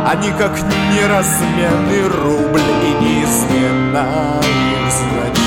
Они 0.05 0.31
как 0.37 0.57
неразменный 0.91 2.07
рубль 2.07 2.59
И 2.59 3.03
неизменно 3.03 4.41
их 4.41 4.91
значение 4.91 5.42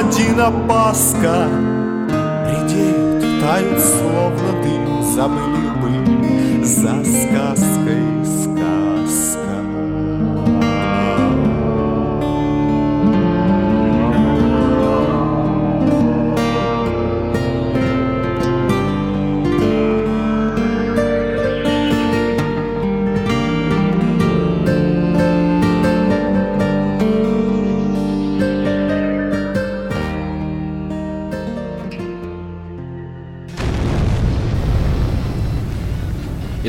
один 0.00 0.40
опаска, 0.40 1.09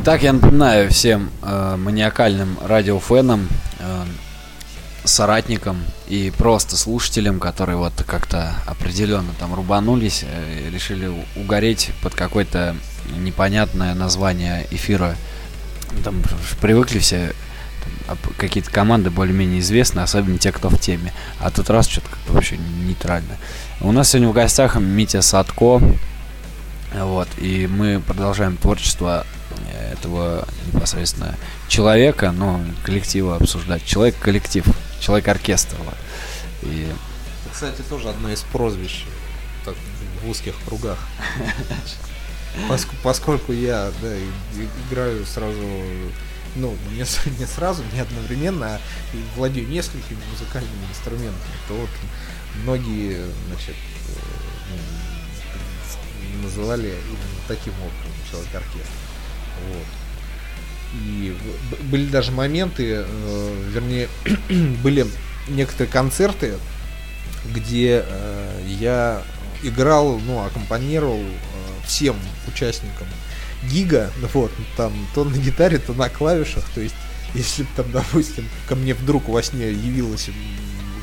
Итак, 0.04 0.24
я 0.24 0.34
напоминаю 0.34 0.90
всем 0.90 1.30
э, 1.44 1.76
маниакальным 1.78 2.58
радиофенам, 2.66 3.48
э, 3.78 4.04
соратникам 5.04 5.78
и 6.08 6.34
просто 6.36 6.76
слушателям, 6.76 7.40
которые 7.40 7.78
вот 7.78 7.94
как-то 8.08 8.56
определенно 8.66 9.32
там 9.40 9.54
рубанулись, 9.54 10.26
э, 10.28 10.72
решили 10.72 11.12
угореть 11.36 11.92
под 12.02 12.16
какое-то 12.16 12.76
непонятное 13.16 13.94
название 13.94 14.66
эфира. 14.72 15.16
Там 16.04 16.24
привыкли 16.62 16.98
все 16.98 17.34
какие-то 18.38 18.72
команды 18.72 19.12
более-менее 19.12 19.60
известны, 19.60 20.00
особенно 20.00 20.40
те, 20.40 20.52
кто 20.52 20.70
в 20.70 20.80
теме. 20.80 21.14
А 21.40 21.52
тут 21.52 21.70
раз 21.70 21.88
что-то 21.88 22.10
как-то 22.10 22.34
вообще 22.34 22.58
нейтрально. 22.58 23.38
У 23.82 23.92
нас 23.92 24.10
сегодня 24.10 24.30
в 24.30 24.34
гостях 24.34 24.78
Митя 24.78 25.22
Садко. 25.22 25.80
Вот, 26.92 27.28
и 27.38 27.68
мы 27.68 28.00
продолжаем 28.00 28.58
творчество 28.58 29.28
этого 29.92 30.48
непосредственно 30.74 31.38
человека, 31.68 32.32
но 32.32 32.62
коллектива 32.84 33.36
обсуждать. 33.36 33.84
Человек-коллектив, 33.86 34.66
человек-оркестр. 35.00 35.76
И 36.64 36.92
Кстати, 37.52 37.82
тоже 37.82 38.10
одно 38.10 38.30
из 38.32 38.42
прозвищ 38.42 39.06
так, 39.66 39.76
в 40.24 40.30
узких 40.30 40.56
кругах. 40.66 40.98
Поск- 42.70 42.94
Поскольку 43.04 43.54
я 43.54 43.92
да, 44.02 44.14
играю 44.90 45.26
сразу, 45.26 45.62
ну, 46.56 46.76
не, 46.92 47.00
не 47.40 47.46
сразу, 47.46 47.84
не 47.94 48.00
одновременно, 48.00 48.76
а 48.76 48.80
владею 49.36 49.68
несколькими 49.70 50.20
музыкальными 50.32 50.86
инструментами, 50.90 51.56
то 51.68 51.76
вот 51.76 51.90
многие, 52.64 53.26
значит, 53.48 53.76
э, 54.10 54.20
ну, 56.34 56.44
называли 56.44 56.88
именно 56.90 57.42
таким 57.48 57.74
образом 57.74 58.12
человек-оркестр. 58.30 58.92
Вот. 59.68 59.86
И 60.94 61.38
были 61.84 62.06
даже 62.08 62.32
моменты, 62.32 63.06
э, 63.06 63.70
вернее, 63.74 64.10
были 64.84 65.08
некоторые 65.48 65.92
концерты, 65.92 66.54
где 67.54 68.04
э, 68.06 68.64
я 68.68 69.24
играл, 69.64 70.20
ну, 70.20 70.44
аккомпанировал 70.44 71.22
э, 71.22 71.86
всем 71.86 72.16
участникам 72.48 73.08
гига, 73.64 74.12
ну 74.20 74.28
вот, 74.34 74.52
там, 74.76 74.94
то 75.14 75.24
на 75.24 75.38
гитаре, 75.38 75.78
то 75.78 75.94
на 75.94 76.10
клавишах, 76.10 76.66
то 76.74 76.82
есть, 76.82 76.96
если 77.34 77.64
бы 77.64 77.70
там, 77.76 77.92
допустим, 77.92 78.48
ко 78.68 78.76
мне 78.76 78.94
вдруг 78.94 79.30
во 79.30 79.42
сне 79.44 79.72
явилась 79.72 80.30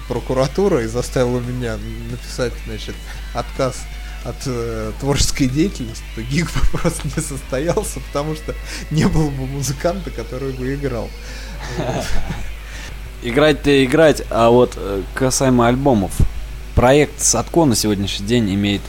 прокуратура 0.09 0.83
и 0.83 0.87
заставила 0.87 1.41
меня 1.41 1.79
написать, 2.11 2.53
значит, 2.67 2.95
отказ 3.35 3.77
от 4.24 4.36
э, 4.47 4.93
творческой 5.01 5.47
деятельности, 5.47 6.05
то 6.15 6.23
гиг 6.23 6.47
бы 6.53 6.61
просто 6.78 7.03
не 7.05 7.23
состоялся, 7.23 8.01
потому 8.01 8.35
что 8.35 8.55
не 8.90 9.07
было 9.07 9.31
бы 9.31 9.47
музыканта, 9.47 10.11
который 10.11 10.53
бы 10.53 10.74
играл. 10.74 11.09
играть-то 13.23 13.85
играть, 13.85 14.23
а 14.31 14.51
вот 14.51 14.74
э, 14.77 15.03
касаемо 15.15 15.69
альбомов. 15.69 16.12
Проект 16.74 17.20
Садко 17.20 17.65
на 17.65 17.74
сегодняшний 17.74 18.27
день 18.27 18.55
имеет 18.55 18.82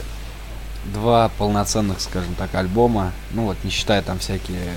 два 0.92 1.28
полноценных, 1.28 2.00
скажем 2.00 2.34
так, 2.34 2.54
альбома. 2.54 3.12
Ну 3.32 3.44
вот, 3.44 3.56
не 3.64 3.70
считая 3.70 4.02
там 4.02 4.18
всякие 4.18 4.72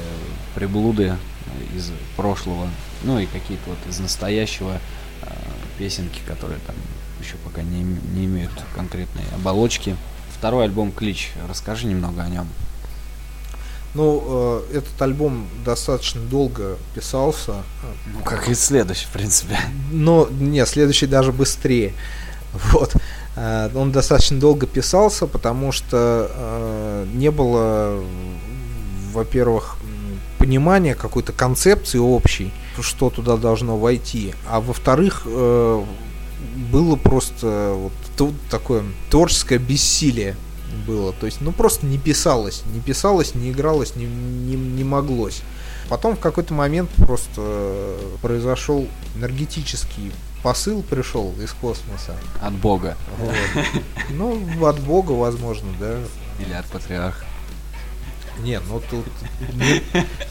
приблуды 0.55 1.15
из 1.75 1.91
прошлого. 2.15 2.67
Ну 3.03 3.19
и 3.19 3.25
какие-то 3.25 3.69
вот 3.69 3.77
из 3.87 3.99
настоящего 3.99 4.79
э, 5.21 5.27
песенки, 5.77 6.21
которые 6.25 6.59
там 6.65 6.75
еще 7.21 7.35
пока 7.43 7.61
не, 7.61 7.83
не 7.83 8.25
имеют 8.25 8.51
конкретной 8.75 9.23
оболочки. 9.35 9.95
Второй 10.43 10.65
альбом 10.65 10.91
Клич. 10.91 11.31
Расскажи 11.47 11.87
немного 11.87 12.21
о 12.21 12.27
нем. 12.27 12.49
Ну, 13.93 14.61
э, 14.73 14.79
этот 14.79 15.01
альбом 15.01 15.47
достаточно 15.63 16.19
долго 16.19 16.75
писался, 16.93 17.53
Ну, 18.13 18.25
как 18.25 18.49
и 18.49 18.53
следующий, 18.53 19.05
в 19.05 19.11
принципе. 19.11 19.57
но 19.89 20.27
не, 20.29 20.65
следующий 20.65 21.07
даже 21.07 21.31
быстрее. 21.31 21.93
Вот. 22.73 22.93
Э, 23.37 23.69
Он 23.73 23.93
достаточно 23.93 24.37
долго 24.37 24.67
писался, 24.67 25.27
потому 25.27 25.71
что 25.71 26.29
э, 26.29 27.07
не 27.13 27.31
было, 27.31 28.03
во-первых, 29.13 29.77
понимания 30.39 30.93
какой-то 30.93 31.31
концепции 31.31 31.99
общей, 31.99 32.51
что 32.81 33.09
туда 33.09 33.37
должно 33.37 33.77
войти, 33.77 34.35
а 34.49 34.59
во-вторых, 34.59 35.21
э, 35.25 35.83
было 36.69 36.97
просто 36.97 37.75
вот 37.77 37.93
тут 38.17 38.33
такое 38.49 38.83
творческое 39.09 39.57
бессилие 39.57 40.35
было. 40.87 41.13
То 41.13 41.25
есть, 41.25 41.41
ну 41.41 41.51
просто 41.51 41.85
не 41.85 41.97
писалось, 41.97 42.63
не 42.73 42.81
писалось, 42.81 43.35
не 43.35 43.51
игралось, 43.51 43.95
не, 43.95 44.05
не, 44.05 44.55
не 44.55 44.83
моглось. 44.83 45.41
Потом 45.89 46.15
в 46.15 46.19
какой-то 46.19 46.53
момент 46.53 46.89
просто 46.91 47.33
э, 47.37 48.15
произошел 48.21 48.87
энергетический 49.15 50.11
посыл 50.43 50.83
пришел 50.83 51.33
из 51.41 51.53
космоса. 51.53 52.15
От 52.41 52.53
Бога. 52.53 52.97
Вот. 53.17 53.33
Ну, 54.09 54.67
от 54.67 54.79
Бога, 54.81 55.13
возможно, 55.13 55.69
да. 55.79 55.97
Или 56.39 56.53
от 56.53 56.65
Патриарха. 56.65 57.25
Не, 58.39 58.59
ну 58.67 58.81
тут 58.89 59.05
не, 59.53 59.81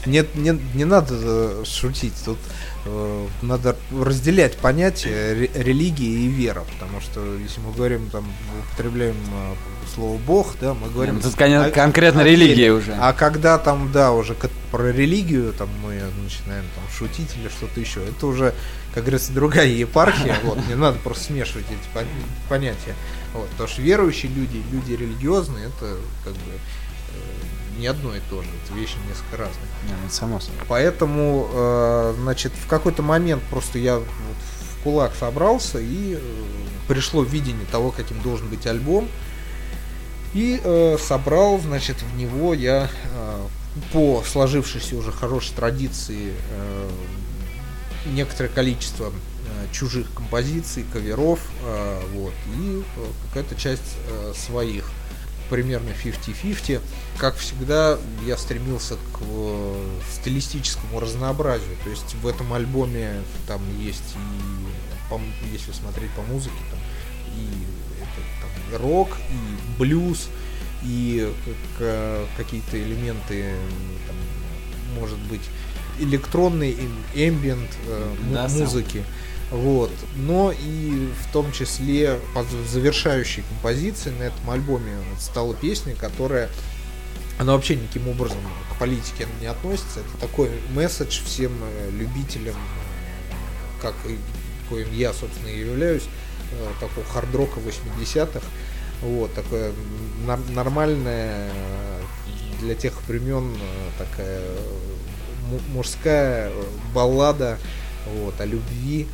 не, 0.05 0.25
не, 0.35 0.59
не 0.75 0.85
надо 0.85 1.13
э, 1.21 1.63
шутить, 1.65 2.13
тут 2.25 2.37
э, 2.85 3.27
надо 3.41 3.77
разделять 3.97 4.57
понятия 4.57 5.33
ре- 5.33 5.51
религии 5.55 6.25
и 6.25 6.27
вера, 6.27 6.65
потому 6.73 6.99
что 6.99 7.21
если 7.37 7.61
мы 7.61 7.71
говорим 7.71 8.09
там, 8.09 8.25
употребляем 8.67 9.15
э, 9.15 9.53
слово 9.95 10.17
Бог, 10.17 10.55
да, 10.59 10.73
мы 10.73 10.89
говорим... 10.89 11.21
Тут 11.21 11.35
кон- 11.35 11.53
о- 11.53 11.71
конкретно 11.71 12.21
о 12.21 12.25
религия 12.25 12.55
вере. 12.55 12.71
уже. 12.73 12.93
А 12.99 13.13
когда 13.13 13.57
там, 13.57 13.89
да, 13.93 14.11
уже 14.11 14.35
про 14.71 14.91
религию 14.91 15.53
там 15.53 15.69
мы 15.81 16.01
начинаем 16.23 16.65
там 16.75 16.83
шутить 16.97 17.29
или 17.39 17.47
что-то 17.47 17.79
еще, 17.79 18.01
это 18.03 18.27
уже, 18.27 18.53
как 18.93 19.03
говорится, 19.03 19.31
другая 19.31 19.67
епархия, 19.67 20.35
вот, 20.43 20.57
не 20.67 20.75
надо 20.75 20.97
просто 20.99 21.25
смешивать 21.25 21.65
эти 21.67 21.97
пон- 21.97 22.07
понятия. 22.49 22.95
Вот, 23.33 23.47
потому 23.51 23.69
что 23.69 23.81
верующие 23.81 24.31
люди, 24.31 24.61
люди 24.71 24.91
религиозные, 24.91 25.67
это 25.67 25.95
как 26.23 26.33
бы 26.33 26.39
не 27.77 27.87
одно 27.87 28.15
и 28.15 28.19
то 28.29 28.41
же, 28.41 28.49
это 28.63 28.73
вещи 28.73 28.95
несколько 29.07 29.37
разные. 29.37 29.67
Не, 29.87 29.93
ну, 29.93 30.05
это 30.05 30.13
само 30.13 30.39
собой. 30.39 30.61
Поэтому, 30.67 31.49
э, 31.51 32.15
значит, 32.19 32.51
в 32.53 32.67
какой-то 32.67 33.01
момент 33.01 33.43
просто 33.49 33.79
я 33.79 33.97
вот 33.97 34.07
в 34.07 34.83
кулак 34.83 35.13
собрался 35.19 35.79
и 35.79 36.15
э, 36.15 36.19
пришло 36.87 37.23
видение 37.23 37.65
того, 37.71 37.91
каким 37.91 38.21
должен 38.21 38.47
быть 38.49 38.67
альбом. 38.67 39.07
И 40.33 40.59
э, 40.63 40.97
собрал, 40.99 41.59
значит, 41.59 42.01
в 42.01 42.17
него 42.17 42.53
я 42.53 42.89
э, 43.13 43.47
по 43.91 44.23
сложившейся 44.25 44.95
уже 44.95 45.11
хорошей 45.11 45.53
традиции 45.55 46.33
э, 46.51 46.89
некоторое 48.07 48.49
количество 48.49 49.07
э, 49.07 49.11
чужих 49.71 50.13
композиций, 50.13 50.85
каверов, 50.91 51.39
э, 51.63 52.01
вот, 52.13 52.33
и 52.55 52.83
э, 52.97 53.05
какая-то 53.27 53.55
часть 53.55 53.97
э, 54.09 54.33
своих 54.35 54.89
примерно 55.53 55.89
50-50. 55.89 56.81
Как 57.19 57.35
всегда, 57.35 57.99
я 58.25 58.37
стремился 58.37 58.95
к 58.95 59.19
э, 59.21 59.99
стилистическому 60.11 60.99
разнообразию. 60.99 61.77
То 61.83 61.91
есть 61.91 62.15
в 62.15 62.25
этом 62.25 62.51
альбоме 62.53 63.21
там 63.47 63.61
есть 63.79 64.15
и, 64.15 65.09
по 65.11 65.21
если 65.51 65.71
смотреть 65.73 66.09
по 66.11 66.23
музыке, 66.23 66.55
там 66.71 66.79
и 67.37 67.45
это, 68.01 68.21
там, 68.41 68.49
и 68.73 68.81
рок, 68.81 69.09
и 69.29 69.79
блюз, 69.79 70.27
и 70.83 71.31
к- 71.77 72.25
какие-то 72.35 72.81
элементы, 72.81 73.53
там, 74.07 74.15
может 74.99 75.19
быть, 75.19 75.43
электронный 75.99 76.75
эмбиент 77.13 77.69
Да, 78.33 78.49
сам. 78.49 78.81
Вот. 79.53 79.91
Но 80.15 80.51
и 80.51 81.09
в 81.21 81.31
том 81.31 81.51
числе 81.51 82.19
под 82.33 82.47
завершающей 82.67 83.43
композицией 83.43 84.17
на 84.17 84.23
этом 84.23 84.49
альбоме 84.49 84.93
стала 85.19 85.53
песня, 85.53 85.95
которая 85.95 86.49
она 87.37 87.53
вообще 87.53 87.75
никаким 87.75 88.07
образом 88.09 88.39
к 88.73 88.79
политике 88.79 89.27
не 89.39 89.45
относится. 89.45 89.99
Это 89.99 90.27
такой 90.27 90.49
месседж 90.73 91.21
всем 91.23 91.51
э, 91.61 91.91
любителям, 91.91 92.55
э, 92.55 93.33
как 93.81 93.93
и 94.07 94.17
коим 94.69 94.91
я, 94.91 95.13
собственно, 95.13 95.49
и 95.49 95.59
являюсь, 95.59 96.05
э, 96.51 96.71
такого 96.79 97.05
хард-рока 97.05 97.59
80-х. 97.59 98.41
Вот, 99.01 99.33
такое 99.35 99.71
э, 101.05 101.51
для 102.59 102.73
тех 102.73 102.93
времен 103.07 103.55
такая 103.99 104.41
му- 105.47 105.61
мужская 105.75 106.51
баллада 106.93 107.59
вот, 108.07 108.39
о 108.41 108.45
любви. 108.45 109.07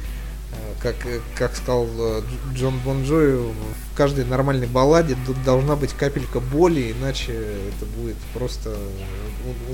Как, 0.82 0.96
как 1.36 1.56
сказал 1.56 1.86
э, 1.86 2.22
Дж- 2.22 2.54
Джон 2.56 2.80
Бон 2.80 3.04
Джови, 3.04 3.34
в 3.34 3.98
каждой 3.98 4.24
нормальной 4.24 4.68
балладе 4.68 5.18
должна 5.46 5.76
быть 5.76 5.92
капелька 5.94 6.40
боли, 6.40 6.96
иначе 6.98 7.34
это 7.34 7.86
будет 7.86 8.16
просто 8.34 8.78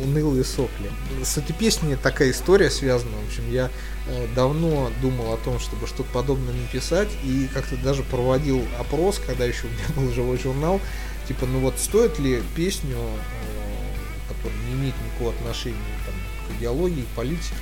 унылые 0.04 0.44
сопли. 0.44 0.90
С 1.24 1.38
этой 1.38 1.54
песней 1.54 1.96
такая 1.96 2.32
история 2.32 2.72
связана. 2.72 3.18
В 3.18 3.28
общем, 3.28 3.52
я 3.52 3.70
э, 4.08 4.28
давно 4.36 4.90
думал 5.02 5.34
о 5.34 5.38
том, 5.38 5.60
чтобы 5.60 5.86
что-то 5.86 6.10
подобное 6.12 6.54
написать, 6.54 7.10
и 7.24 7.48
как-то 7.54 7.78
даже 7.78 8.02
проводил 8.04 8.64
опрос, 8.80 9.22
когда 9.26 9.46
еще 9.46 9.68
у 9.68 9.70
меня 9.70 9.86
был 9.96 10.12
живой 10.14 10.40
журнал, 10.40 10.82
типа, 11.28 11.46
ну 11.46 11.60
вот 11.60 11.78
стоит 11.78 12.18
ли 12.18 12.42
песню, 12.56 12.98
э, 12.98 14.34
которая 14.34 14.58
не 14.68 14.74
имеет 14.74 14.96
никакого 15.06 15.32
отношения 15.32 15.78
там, 16.06 16.16
к 16.48 16.58
идеологии, 16.60 17.06
политике, 17.16 17.56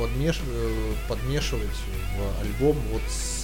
подмеш- 0.00 0.42
э, 0.46 0.94
подмешивать 1.08 1.68
в 2.16 2.42
альбом 2.42 2.76
вот 2.92 3.02
с 3.08 3.40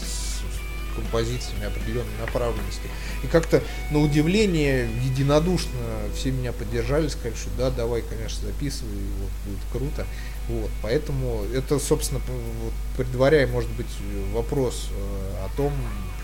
с 0.47 0.97
композициями 0.97 1.67
определенной 1.67 2.17
направленности. 2.21 2.89
И 3.23 3.27
как-то 3.27 3.63
на 3.91 3.99
удивление 3.99 4.89
единодушно 5.05 5.71
все 6.15 6.31
меня 6.31 6.53
поддержали, 6.53 7.09
сказали, 7.09 7.35
что 7.35 7.51
да, 7.59 7.71
давай, 7.71 8.03
конечно, 8.03 8.47
записывай, 8.47 8.97
вот, 9.21 9.31
будет 9.45 9.63
круто. 9.73 10.07
Вот, 10.49 10.71
поэтому 10.83 11.45
это, 11.53 11.79
собственно, 11.79 12.21
вот, 12.63 12.73
предваряя, 12.97 13.47
может 13.47 13.71
быть, 13.73 13.87
вопрос 14.33 14.89
э, 14.91 15.45
о 15.45 15.57
том, 15.57 15.73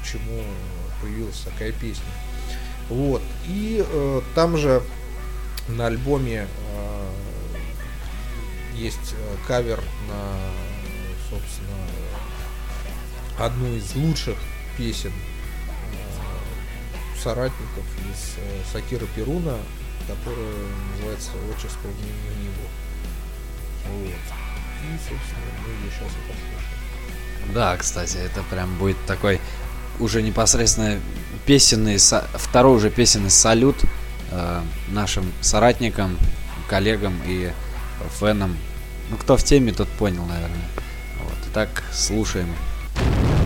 почему 0.01 0.43
появилась 1.03 1.41
такая 1.41 1.73
песня. 1.73 2.07
Вот. 2.89 3.23
И 3.49 3.85
э, 3.87 4.21
там 4.35 4.57
же 4.57 4.83
на 5.69 5.87
альбоме 5.87 6.47
э, 6.47 7.13
есть 8.75 9.13
э, 9.13 9.37
кавер 9.47 9.81
на, 10.09 10.37
собственно, 11.31 11.87
одну 13.39 13.75
из 13.75 13.95
лучших 13.95 14.37
песен 14.77 15.13
э, 15.13 15.15
соратников 17.23 17.85
из 18.11 18.35
э, 18.39 18.63
Сакира 18.73 19.07
Перуна, 19.15 19.57
которая 20.07 20.55
называется 20.93 21.31
«Отче 21.51 21.69
вспомни 21.69 22.13
небо». 22.43 22.67
Вот. 23.89 24.09
И, 24.09 24.11
собственно, 24.99 25.53
мы 25.65 25.71
ее 25.85 25.91
сейчас 25.91 26.13
и 26.13 26.21
послушаем. 26.29 27.55
Да, 27.55 27.77
кстати, 27.77 28.17
это 28.17 28.43
прям 28.51 28.77
будет 28.79 28.97
такой 29.07 29.41
уже 29.99 30.23
непосредственно 30.23 31.01
песенный, 31.47 31.99
второй 31.99 32.77
уже 32.77 32.91
песенный 32.91 33.31
салют 33.31 33.77
э, 34.31 34.63
нашим 34.89 35.33
соратникам, 35.41 36.19
коллегам 36.69 37.21
и 37.27 37.53
фенам. 38.09 38.57
Ну, 39.11 39.17
кто 39.17 39.37
в 39.37 39.43
теме, 39.43 39.73
тот 39.73 39.89
понял, 39.89 40.25
наверное. 40.25 40.69
Вот, 41.25 41.53
так, 41.53 41.83
слушаем. 41.93 42.49
І 42.97 43.42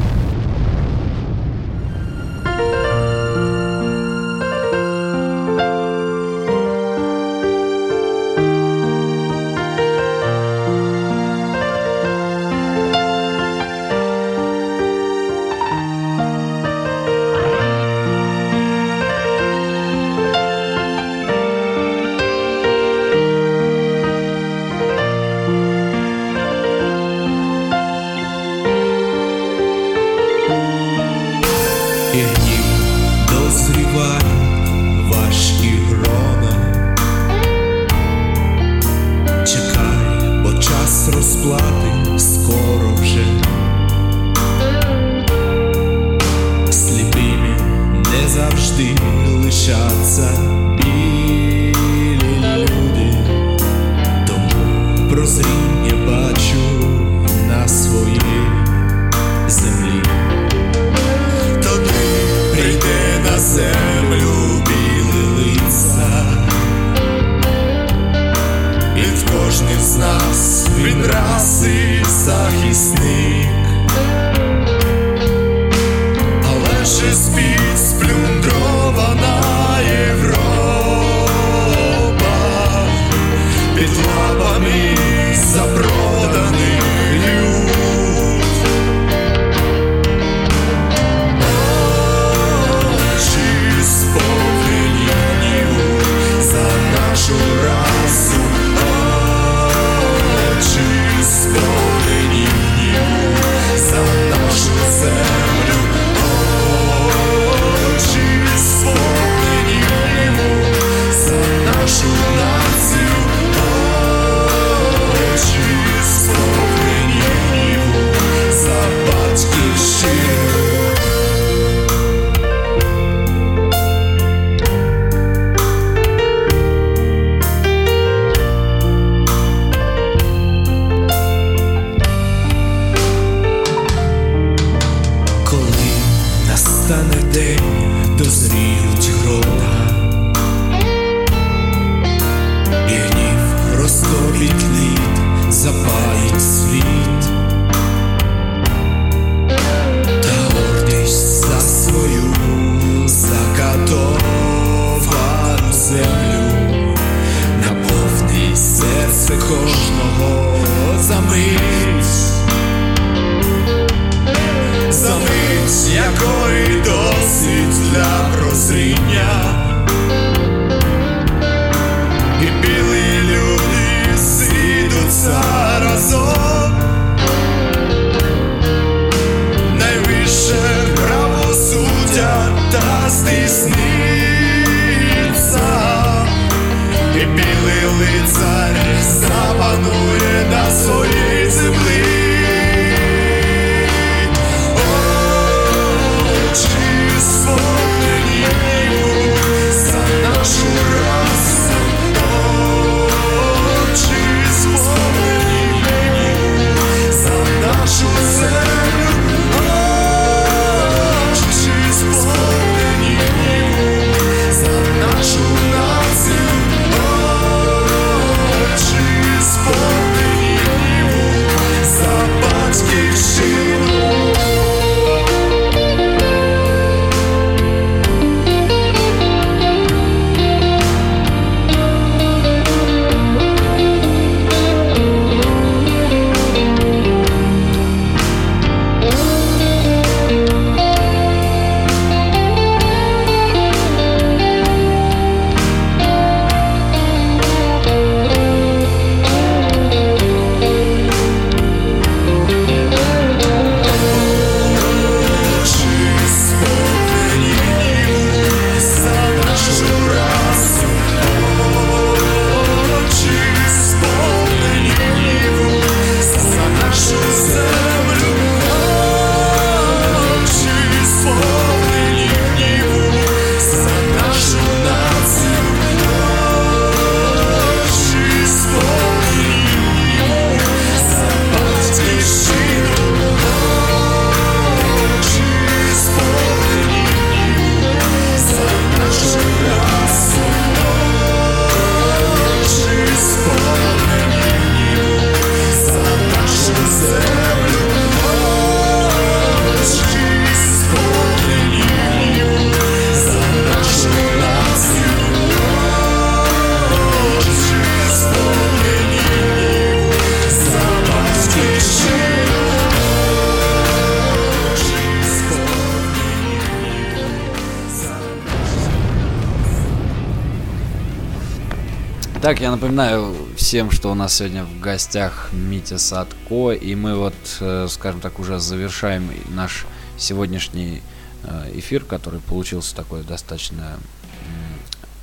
Так, 322.43 322.61
я 322.61 322.71
напоминаю 322.71 323.35
всем, 323.57 323.91
что 323.91 324.11
у 324.11 324.15
нас 324.15 324.35
сегодня 324.35 324.65
в 324.65 324.79
гостях 324.79 325.49
Митя 325.53 325.99
Садко, 325.99 326.71
и 326.71 326.95
мы 326.95 327.17
вот, 327.17 327.35
э, 327.61 327.87
скажем 327.89 328.21
так, 328.21 328.39
уже 328.39 328.61
завершаем 328.61 329.31
наш 329.49 329.87
сегодняшний 330.19 331.03
э, 331.45 331.73
эфир, 331.75 332.05
который 332.05 332.41
получился 332.41 332.95
такой 332.95 333.25
достаточно 333.25 333.99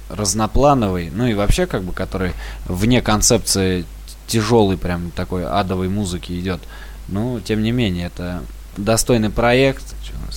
разноплановый, 0.09 1.11
ну 1.11 1.27
и 1.27 1.33
вообще 1.33 1.65
как 1.65 1.83
бы, 1.83 1.93
который 1.93 2.33
вне 2.65 3.01
концепции 3.01 3.85
тяжелой 4.27 4.77
прям 4.77 5.11
такой 5.11 5.45
адовой 5.45 5.89
музыки 5.89 6.37
идет. 6.39 6.61
Но, 7.07 7.39
тем 7.39 7.61
не 7.61 7.71
менее, 7.71 8.07
это 8.07 8.43
достойный 8.75 9.29
проект. 9.29 9.95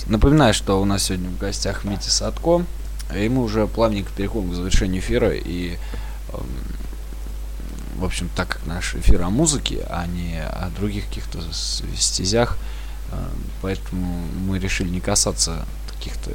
Напоминаю, 0.08 0.52
что 0.52 0.80
у 0.80 0.84
нас 0.84 1.04
сегодня 1.04 1.30
в 1.30 1.38
гостях 1.38 1.84
Митя 1.84 2.10
Садко, 2.10 2.64
и 3.14 3.28
мы 3.28 3.42
уже 3.42 3.66
плавненько 3.66 4.10
переходим 4.14 4.50
к 4.50 4.54
завершению 4.54 5.00
эфира, 5.00 5.30
и 5.32 5.78
в 7.96 8.04
общем, 8.04 8.28
так 8.36 8.48
как 8.48 8.66
наш 8.66 8.94
эфир 8.94 9.22
о 9.22 9.30
музыке, 9.30 9.86
а 9.88 10.06
не 10.06 10.38
о 10.38 10.70
других 10.76 11.06
каких-то 11.06 11.40
стезях, 11.52 12.58
э, 13.10 13.28
поэтому 13.62 14.22
мы 14.46 14.58
решили 14.58 14.88
не 14.88 15.00
касаться 15.00 15.64
каких-то 15.92 16.30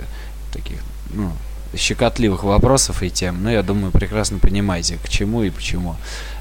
таких, 0.52 0.80
ну, 1.14 1.32
щекотливых 1.76 2.44
вопросов 2.44 3.04
и 3.04 3.10
тем. 3.10 3.44
Но 3.44 3.52
я 3.52 3.64
думаю, 3.64 3.92
прекрасно 3.92 4.40
понимаете, 4.40 4.98
к 4.98 5.10
чему 5.10 5.44
и 5.44 5.50
почему. 5.50 5.96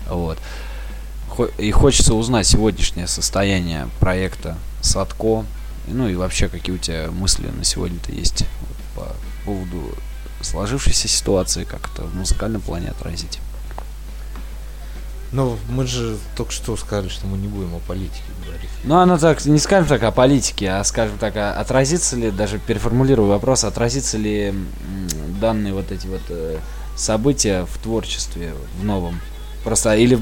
Вот. 0.09 0.39
И 1.59 1.71
хочется 1.71 2.15
узнать 2.15 2.47
сегодняшнее 2.47 3.07
состояние 3.07 3.89
проекта 4.01 4.57
Садко. 4.83 5.45
Ну 5.87 6.09
и 6.09 6.15
вообще, 6.15 6.49
какие 6.49 6.75
у 6.75 6.79
тебя 6.79 7.11
мысли 7.11 7.47
на 7.47 7.65
сегодня-то 7.65 8.13
есть 8.13 8.45
по 8.95 9.15
поводу 9.45 9.95
сложившейся 10.43 11.09
ситуации, 11.09 11.65
как 11.65 11.91
это 11.93 12.03
в 12.03 12.15
музыкальном 12.15 12.61
плане 12.61 12.89
отразить. 12.89 13.41
Ну, 15.33 15.57
мы 15.69 15.87
же 15.87 16.17
только 16.37 16.51
что 16.51 16.77
сказали, 16.77 17.09
что 17.09 17.27
мы 17.27 17.39
не 17.39 17.47
будем 17.47 17.75
о 17.75 17.79
политике 17.79 18.25
говорить. 18.45 18.69
Ну, 18.83 18.97
оно 18.97 19.17
так, 19.17 19.45
не 19.45 19.61
скажем 19.61 19.89
так 19.89 20.03
о 20.03 20.11
политике, 20.11 20.71
а 20.71 20.83
скажем 20.83 21.19
так, 21.19 21.37
а 21.37 21.53
отразится 21.53 22.17
ли, 22.17 22.33
даже 22.33 22.59
переформулирую 22.59 23.29
вопрос, 23.29 23.63
отразится 23.63 24.19
ли 24.19 24.53
данные 25.41 25.73
вот 25.73 25.93
эти 25.93 26.09
вот 26.09 26.23
э, 26.31 26.59
события 26.97 27.65
в 27.65 27.79
творчестве, 27.79 28.55
в 28.81 28.85
новом? 28.85 29.21
Просто, 29.63 29.95
или, 29.95 30.19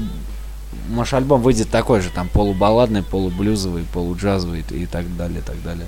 может, 0.89 1.15
альбом 1.15 1.41
выйдет 1.41 1.71
такой 1.71 2.01
же, 2.01 2.11
там, 2.11 2.29
полубалладный, 2.29 3.01
полублюзовый, 3.01 3.85
полуджазовый 3.91 4.63
и 4.69 4.85
так 4.85 5.15
далее, 5.17 5.39
и 5.39 5.43
так 5.43 5.59
далее. 5.63 5.87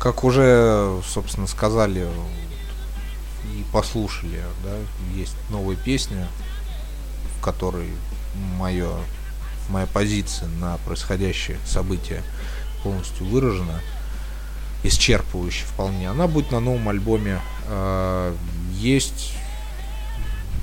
Как 0.00 0.24
уже, 0.24 1.00
собственно, 1.06 1.46
сказали 1.46 2.08
и 3.44 3.64
послушали, 3.72 4.42
да, 4.64 4.76
есть 5.14 5.34
новая 5.50 5.76
песня, 5.76 6.28
в 7.38 7.42
которой 7.42 7.90
мое, 8.56 8.90
моя 9.68 9.86
позиция 9.86 10.48
на 10.60 10.76
происходящее 10.78 11.58
событие 11.66 12.22
полностью 12.82 13.26
выражена, 13.26 13.80
исчерпывающе 14.84 15.64
вполне. 15.64 16.08
Она 16.10 16.26
будет 16.28 16.52
на 16.52 16.60
новом 16.60 16.88
альбоме. 16.88 17.40
Э, 17.66 18.34
Есть 18.74 19.32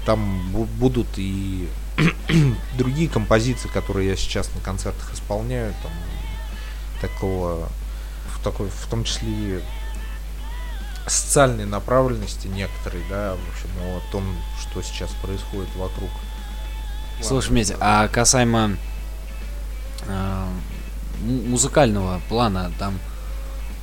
там 0.06 0.52
бу- 0.54 0.68
будут 0.78 1.08
и 1.18 1.68
другие 2.78 3.10
композиции, 3.10 3.68
которые 3.68 4.10
я 4.10 4.16
сейчас 4.16 4.50
на 4.56 4.62
концертах 4.62 5.14
исполняю, 5.14 5.74
там 5.84 5.92
такого 7.02 7.70
в 8.34 8.44
такой, 8.44 8.70
в 8.70 8.88
том 8.90 9.04
числе 9.04 9.62
социальной 11.08 11.66
направленности 11.66 12.48
некоторой, 12.48 13.02
да, 13.10 13.36
в 13.36 13.50
общем, 13.50 13.70
о 13.82 14.02
том, 14.12 14.24
что 14.60 14.82
сейчас 14.82 15.12
происходит 15.22 15.70
вокруг. 15.76 16.10
Слушай, 17.22 17.52
Митя, 17.52 17.78
а 17.80 18.08
касаемо 18.08 18.78
э, 20.08 20.46
му- 21.22 21.42
музыкального 21.50 22.20
плана, 22.28 22.72
там 22.80 23.00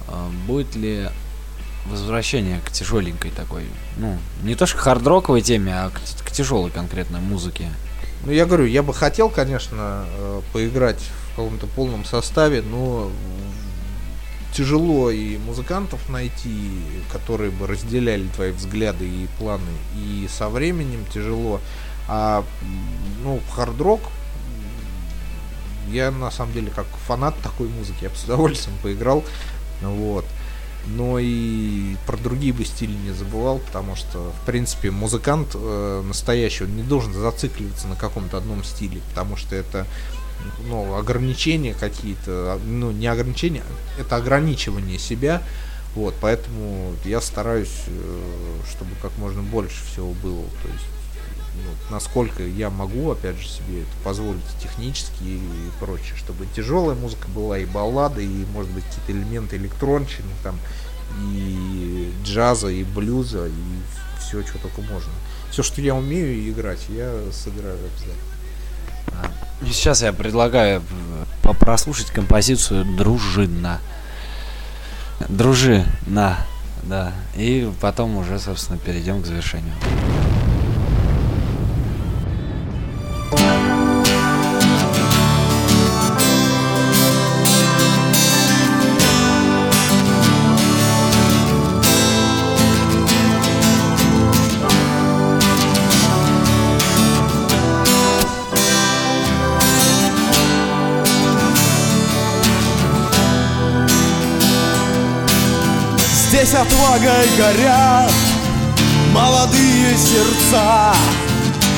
э, 0.09 0.29
будет 0.47 0.75
ли 0.77 1.09
возвращение 1.87 2.61
к 2.61 2.71
тяжеленькой 2.71 3.31
такой, 3.31 3.67
ну, 3.97 4.19
не 4.43 4.55
то 4.55 4.67
что 4.67 4.79
к 4.79 4.81
хардроковой 4.81 5.43
теме, 5.43 5.75
а 5.75 5.91
к, 5.91 6.31
тяжелой 6.31 6.71
конкретной 6.71 7.21
музыке? 7.21 7.69
Ну, 8.25 8.33
я 8.33 8.47
говорю, 8.47 8.67
я 8.67 8.83
бы 8.83 8.95
хотел, 8.95 9.29
конечно, 9.31 10.05
э, 10.07 10.43
поиграть 10.53 11.01
в 11.01 11.37
каком-то 11.37 11.67
полном 11.67 12.05
составе, 12.05 12.63
но 12.63 13.11
тяжело 14.53 15.11
и 15.11 15.39
музыкантов 15.39 16.09
найти, 16.09 16.71
которые 17.11 17.51
бы 17.51 17.67
разделяли 17.67 18.27
твои 18.29 18.53
взгляды 18.53 19.09
и 19.09 19.29
планы, 19.39 19.71
и 19.97 20.29
со 20.29 20.49
временем 20.49 21.05
тяжело. 21.13 21.61
А, 22.09 22.45
ну, 23.23 23.41
хард-рок, 23.55 24.01
я 25.89 26.11
на 26.11 26.31
самом 26.31 26.53
деле 26.53 26.71
как 26.75 26.87
фанат 27.07 27.35
такой 27.43 27.69
музыки, 27.69 27.99
я 28.03 28.11
бы 28.11 28.17
с 28.17 28.25
удовольствием 28.25 28.77
поиграл, 28.83 29.25
вот. 29.81 30.25
Но 30.87 31.19
и 31.21 31.95
про 32.07 32.17
другие 32.17 32.53
бы 32.53 32.65
стили 32.65 32.93
не 32.93 33.13
забывал, 33.13 33.59
потому 33.61 33.95
что, 33.95 34.33
в 34.43 34.47
принципе, 34.47 34.91
музыкант 34.91 35.51
э, 35.55 36.03
настоящий, 36.05 36.65
он 36.65 36.77
не 36.77 36.83
должен 36.83 37.13
зацикливаться 37.13 37.87
на 37.87 37.95
каком-то 37.95 38.37
одном 38.37 38.65
стиле, 38.65 39.01
потому 39.11 39.37
что 39.37 39.55
это 39.55 39.87
ну, 40.67 40.95
ограничения 40.95 41.75
какие-то, 41.75 42.55
а, 42.55 42.61
ну, 42.65 42.91
не 42.91 43.07
ограничения, 43.07 43.63
это 43.99 44.17
ограничивание 44.17 44.99
себя, 44.99 45.43
вот, 45.95 46.15
поэтому 46.21 46.95
я 47.05 47.21
стараюсь, 47.21 47.85
э, 47.87 48.57
чтобы 48.71 48.93
как 49.03 49.17
можно 49.19 49.43
больше 49.43 49.85
всего 49.85 50.13
было, 50.23 50.45
то 50.63 50.69
есть, 50.69 50.87
ну, 51.55 51.95
насколько 51.95 52.43
я 52.43 52.71
могу, 52.71 53.11
опять 53.11 53.37
же, 53.37 53.47
себе 53.47 53.83
это 53.83 53.91
позволить 54.03 54.43
технически 54.61 55.23
и 55.23 55.71
прочее, 55.81 56.17
чтобы 56.17 56.47
тяжелая 56.57 56.97
музыка 56.97 57.29
была, 57.29 57.59
и 57.59 57.67
баллады, 57.67 58.25
и, 58.25 58.47
может 58.53 58.71
быть, 58.73 58.85
какие-то 58.85 59.13
элементы 59.13 59.57
электронщины, 59.57 60.29
там, 60.43 60.59
и 61.35 62.11
джаза, 62.25 62.69
и 62.69 62.85
блюза, 62.85 63.49
и 63.49 64.21
все, 64.21 64.43
что 64.47 64.59
только 64.59 64.81
можно. 64.81 65.13
Все, 65.51 65.63
что 65.63 65.83
я 65.83 65.95
умею 65.95 66.49
играть, 66.51 66.87
я 66.89 67.13
сыграю 67.33 67.77
обязательно. 67.77 68.32
Сейчас 69.65 70.03
я 70.03 70.13
предлагаю 70.13 70.83
э, 71.45 71.53
прослушать 71.59 72.09
композицию 72.09 72.85
«Дружина». 72.85 73.81
Дружина, 75.29 76.39
да. 76.83 77.13
И 77.37 77.71
потом 77.81 78.17
уже, 78.17 78.39
собственно, 78.41 78.79
перейдем 78.79 79.23
к 79.23 79.27
завершению. 79.27 79.75
Здесь 106.33 106.55
отвагой 106.55 107.29
горят 107.37 108.11
молодые 109.13 109.95
сердца 109.95 110.95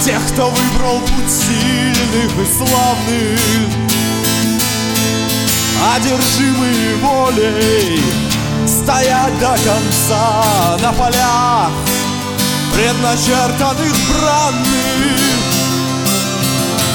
Тех, 0.04 0.20
кто 0.32 0.48
выбрал 0.48 1.00
путь 1.00 1.28
сильных 1.28 2.30
и 2.38 2.56
славных. 2.56 3.40
Одержимые 5.96 6.94
волей 7.02 8.00
Стоять 8.64 9.36
до 9.40 9.56
конца 9.56 10.78
на 10.80 10.92
полях 10.92 11.72
Предначертанных 12.72 13.92
бранных. 14.08 15.18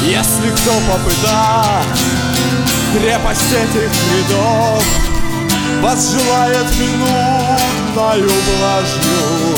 Если 0.06 0.50
кто 0.56 0.72
попытает 0.90 1.88
крепость 2.94 3.52
этих 3.52 3.92
рядов 4.16 5.09
вас 5.82 6.12
желает 6.12 6.66
минутною 6.80 8.30
блажью. 8.30 9.58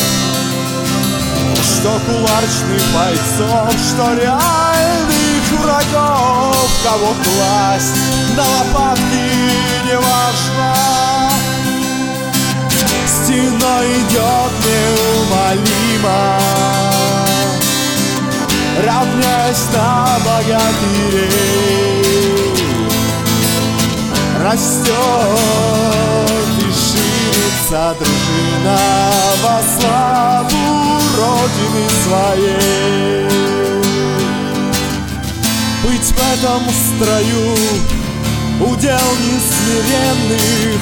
Что 1.64 2.00
кулачных 2.06 2.84
бойцов, 2.94 3.74
что 3.80 4.14
реальных 4.14 5.52
врагов 5.60 6.70
Кого 6.84 7.14
класть 7.24 7.96
на 8.36 8.44
лопатки 8.44 9.30
не 9.86 9.98
важно 9.98 10.76
Стена 13.08 13.84
идет 13.86 14.54
неумолимо 14.66 16.40
Равняясь 18.84 19.66
на 19.74 20.20
богатырей 20.26 22.01
Растет 24.44 24.90
и 26.58 26.62
ширится 26.62 27.96
дружина 28.00 28.80
во 29.44 29.62
славу 29.62 30.64
Родины 31.16 31.86
своей. 32.04 33.30
Быть 35.84 36.02
в 36.02 36.18
этом 36.18 36.62
строю 36.72 37.56
удел 38.62 39.10
несмиренных, 39.28 40.82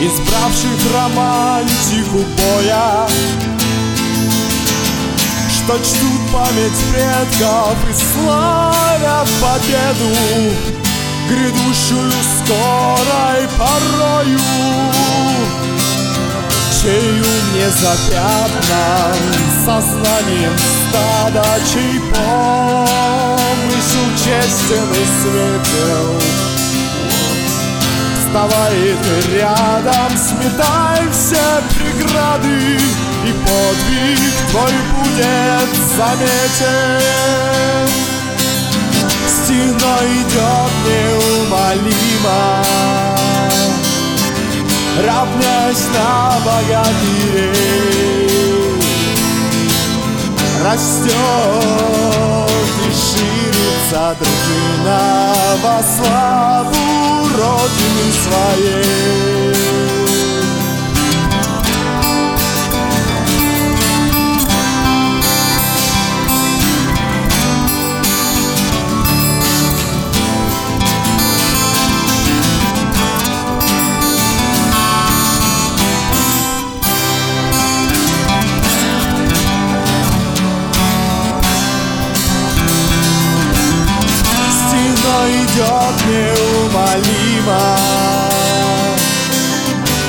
Избравших 0.00 0.80
романтику 0.94 2.24
боя, 2.38 3.06
Что 5.50 5.76
чтут 5.76 6.22
память 6.32 6.80
предков 6.90 7.76
и 7.86 7.92
славят 7.92 9.28
победу 9.42 10.77
грядущую 11.28 12.10
скорой 12.38 13.48
порою. 13.58 14.40
Чей 16.80 17.20
ум 17.20 17.44
не 17.54 17.68
запятнан 17.70 19.18
сознанием 19.64 20.56
стада 20.58 21.48
Чей 21.72 22.00
помысл 22.12 24.06
честен 24.16 24.88
и 24.92 25.04
светел. 25.20 26.08
Вставай 28.28 28.78
ты 29.02 29.14
рядом, 29.38 30.10
сметай 30.16 31.02
все 31.10 31.46
преграды 31.74 32.58
И 33.24 33.32
подвиг 33.32 34.34
твой 34.50 34.74
будет 34.92 35.70
заметен 35.96 37.28
Стена 39.48 39.96
идет 40.04 40.72
неумолимо. 40.84 42.62
Равнясь 45.02 45.86
на 45.94 46.38
богатырей 46.44 47.48
Растет 50.62 51.14
и 52.84 52.90
ширится 52.92 54.16
дружина 54.18 55.00
Во 55.62 55.78
славу 55.82 56.86
Родины 57.38 58.06
своей 58.24 60.07
Стена 85.08 85.28
идет 85.30 85.96
неумолимо. 86.06 87.64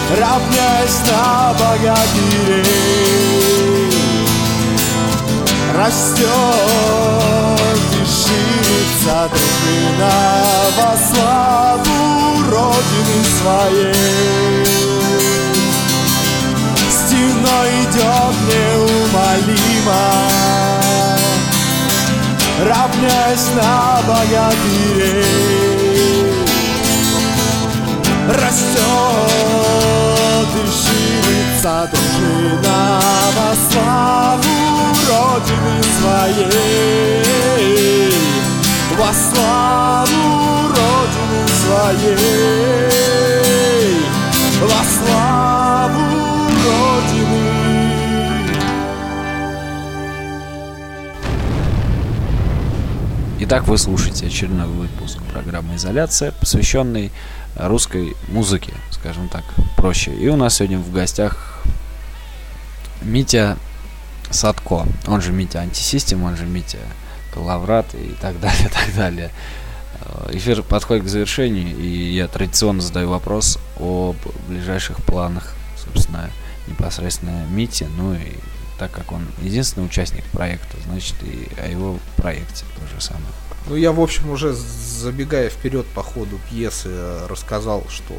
Равняясь 0.09 1.01
на 1.07 1.53
богатырей 1.53 2.65
Растет 5.73 6.27
и 7.93 8.05
ширится 8.05 9.17
дружина 9.30 10.15
Во 10.77 10.91
славу 10.97 11.99
Родины 12.49 13.19
своей. 13.39 14.65
Стена 16.89 17.59
идет 17.84 18.35
неумолимо 18.49 20.03
равняясь 22.68 23.49
на 23.56 24.02
богатырей 24.07 25.23
Растет 28.27 28.80
и 30.56 30.65
ширится 30.69 31.76
дружина 31.91 32.80
во 33.36 33.49
славу 33.72 34.56
Родины 35.07 35.76
своей 35.99 37.30
во 38.99 39.14
славу 39.14 40.23
Родины 40.68 41.48
своей, 41.64 42.19
во 44.61 44.81
славу 44.94 46.06
Родины. 46.65 47.18
Итак, 53.51 53.67
вы 53.67 53.80
слушаете 53.80 54.27
очередной 54.27 54.67
выпуск 54.67 55.17
программы 55.34 55.76
«Изоляция», 55.76 56.34
посвященный 56.34 57.11
русской 57.55 58.15
музыке, 58.27 58.73
скажем 58.91 59.27
так, 59.27 59.43
проще. 59.76 60.13
И 60.13 60.27
у 60.27 60.35
нас 60.35 60.57
сегодня 60.57 60.77
в 60.77 60.91
гостях 60.91 61.63
Митя 63.01 63.57
Садко, 64.30 64.85
он 65.07 65.21
же 65.21 65.31
Митя 65.31 65.61
Антисистем, 65.61 66.26
он 66.26 66.38
же 66.38 66.45
Митя 66.45 66.77
Калаврат 67.34 67.88
и 67.95 68.13
так 68.21 68.39
далее, 68.39 68.69
так 68.71 68.95
далее. 68.95 69.31
Эфир 70.30 70.61
подходит 70.61 71.05
к 71.05 71.07
завершению, 71.07 71.76
и 71.76 71.88
я 71.88 72.27
традиционно 72.27 72.81
задаю 72.81 73.09
вопрос 73.09 73.57
об 73.80 74.15
ближайших 74.47 74.97
планах, 74.97 75.55
собственно, 75.76 76.30
непосредственно 76.67 77.47
Мити, 77.47 77.88
ну 77.97 78.13
и 78.13 78.35
так 78.80 78.91
как 78.91 79.11
он 79.11 79.27
единственный 79.41 79.85
участник 79.85 80.23
проекта, 80.26 80.77
значит 80.85 81.15
и 81.22 81.49
о 81.60 81.68
его 81.68 81.99
проекте 82.15 82.64
то 82.76 82.88
же 82.88 83.01
самое. 83.01 83.27
Ну, 83.68 83.76
я, 83.76 83.91
в 83.91 83.99
общем, 83.99 84.30
уже 84.30 84.53
забегая 84.53 85.49
вперед 85.49 85.85
по 85.88 86.01
ходу 86.01 86.39
пьесы, 86.49 87.27
рассказал, 87.27 87.85
что 87.89 88.15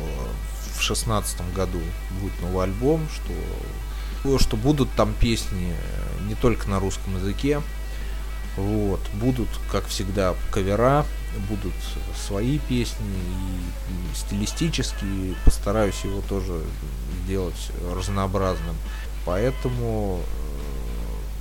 в 0.77 0.83
шестнадцатом 0.83 1.51
году 1.55 1.81
будет 2.21 2.41
новый 2.43 2.65
альбом, 2.65 3.09
что, 3.13 4.39
что 4.39 4.57
будут 4.57 4.91
там 4.93 5.15
песни 5.15 5.75
не 6.29 6.35
только 6.35 6.69
на 6.69 6.79
русском 6.79 7.17
языке, 7.17 7.63
вот, 8.57 9.01
будут, 9.15 9.49
как 9.73 9.87
всегда, 9.87 10.35
кавера, 10.51 11.07
будут 11.49 11.73
свои 12.27 12.59
песни 12.59 13.07
и, 14.31 14.37
и 15.03 15.35
постараюсь 15.45 16.05
его 16.05 16.21
тоже 16.29 16.61
сделать 17.25 17.71
разнообразным. 17.95 18.77
Поэтому 19.25 20.21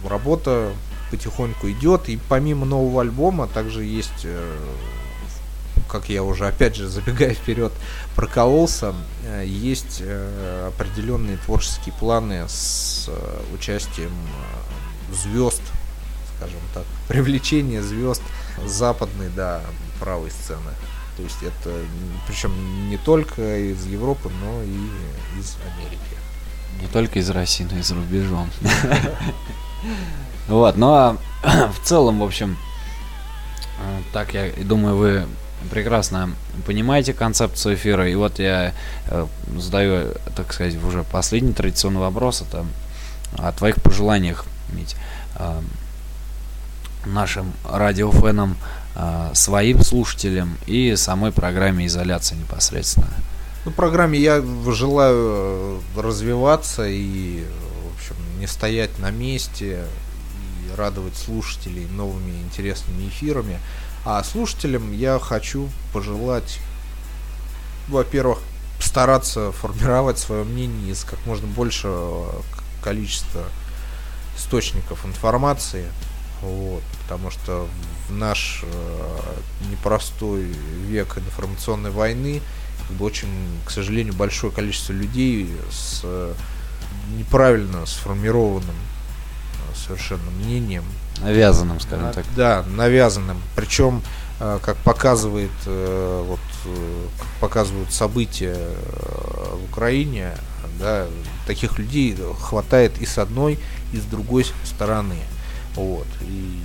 работа 0.08 0.72
потихоньку 1.10 1.70
идет. 1.72 2.10
И 2.10 2.20
помимо 2.30 2.66
нового 2.66 3.02
альбома 3.02 3.48
также 3.48 3.84
есть, 3.84 4.24
э, 4.24 4.58
как 5.88 6.10
я 6.10 6.24
уже 6.24 6.48
опять 6.48 6.76
же 6.76 6.88
забегая 6.88 7.34
вперед 7.34 7.72
прокололся, 8.16 8.94
э, 9.24 9.46
есть 9.46 10.02
э, 10.02 10.72
определенные 10.74 11.38
творческие 11.38 11.94
планы 11.96 12.46
с 12.48 13.10
участием 13.54 14.12
звезд, 15.12 15.62
скажем 16.38 16.60
так, 16.74 16.84
привлечение 17.08 17.82
звезд 17.82 18.22
западной, 18.66 19.30
да, 19.36 19.62
правой 20.00 20.32
сцены. 20.32 20.72
То 21.18 21.24
есть 21.24 21.44
это, 21.44 21.74
причем 22.28 22.90
не 22.90 22.98
только 22.98 23.58
из 23.58 23.86
Европы, 23.86 24.32
но 24.42 24.64
и 24.64 25.40
из 25.40 25.58
Америки. 25.76 26.00
Не 26.80 26.88
только 26.88 27.20
из 27.20 27.30
России, 27.30 27.68
но 27.70 27.78
и 27.78 27.82
за 27.82 27.96
рубежом. 27.96 28.50
Вот, 30.48 30.78
ну 30.78 30.94
а 30.94 31.18
в 31.72 31.86
целом, 31.86 32.20
в 32.20 32.24
общем, 32.24 32.58
э, 33.80 34.02
так 34.14 34.34
я 34.34 34.52
думаю, 34.64 34.96
вы 34.96 35.26
прекрасно 35.72 36.32
понимаете 36.66 37.14
концепцию 37.14 37.76
эфира. 37.76 38.10
И 38.10 38.16
вот 38.16 38.40
я 38.40 38.74
э, 39.08 39.28
задаю, 39.58 40.14
так 40.36 40.52
сказать, 40.54 40.76
уже 40.84 41.04
последний 41.04 41.54
традиционный 41.54 42.00
вопрос. 42.00 42.42
Это 42.42 42.66
о 43.38 43.52
твоих 43.52 43.82
пожеланиях, 43.82 44.46
Мить, 44.74 44.96
э, 45.38 45.62
нашим 47.06 47.54
радиофенам, 47.70 48.58
своим 49.34 49.82
слушателям 49.82 50.58
и 50.66 50.96
самой 50.98 51.32
программе 51.32 51.86
изоляции 51.86 52.36
непосредственно. 52.36 53.08
Ну, 53.64 53.72
программе 53.72 54.20
я 54.20 54.44
желаю 54.68 55.80
развиваться 55.96 56.86
и, 56.88 57.44
не 58.40 58.48
стоять 58.48 58.98
на 59.00 59.12
месте 59.12 59.86
и 60.66 60.76
радовать 60.76 61.16
слушателей 61.16 61.86
новыми 61.88 62.32
интересными 62.42 63.08
эфирами. 63.08 63.60
А 64.06 64.24
слушателям 64.24 64.94
я 64.94 65.20
хочу 65.20 65.70
пожелать, 65.94 66.60
во-первых, 67.88 68.40
стараться 68.80 69.52
формировать 69.52 70.18
свое 70.18 70.44
мнение 70.44 70.94
из 70.94 71.04
как 71.04 71.24
можно 71.26 71.48
большего 71.48 72.42
количества 72.82 73.44
источников 74.38 75.06
информации. 75.06 75.86
Вот, 76.42 76.84
потому 77.04 77.32
что 77.32 77.68
в 78.08 78.14
наш 78.14 78.64
э, 78.64 79.34
непростой 79.70 80.46
век 80.88 81.18
информационной 81.18 81.92
войны 81.92 82.42
как 82.88 82.96
бы 82.96 83.06
очень, 83.06 83.28
к 83.66 83.72
сожалению, 83.72 84.14
большое 84.14 84.54
количество 84.54 84.94
людей 84.94 85.54
с 85.70 86.00
э, 86.04 86.34
неправильно 87.18 87.86
сформированным 87.86 88.76
э, 88.76 89.76
совершенно 89.76 90.30
мнением. 90.44 90.84
Навязанным, 91.22 91.80
скажем 91.80 92.06
На- 92.06 92.14
так. 92.14 92.26
Да, 92.36 92.64
навязанным. 92.76 93.42
Причем, 93.56 94.02
э, 94.40 94.60
как 94.64 94.78
показывает, 94.78 95.52
э, 95.66 96.24
вот, 96.28 96.40
как 97.18 97.28
показывают 97.40 97.92
события 97.94 98.58
в 99.54 99.72
Украине, 99.72 100.32
да, 100.80 101.06
таких 101.48 101.78
людей 101.78 102.18
хватает 102.40 103.00
и 103.02 103.06
с 103.06 103.18
одной, 103.18 103.60
и 103.94 103.98
с 103.98 104.04
другой 104.04 104.46
стороны. 104.64 105.18
Вот. 105.76 106.08
И 106.22 106.60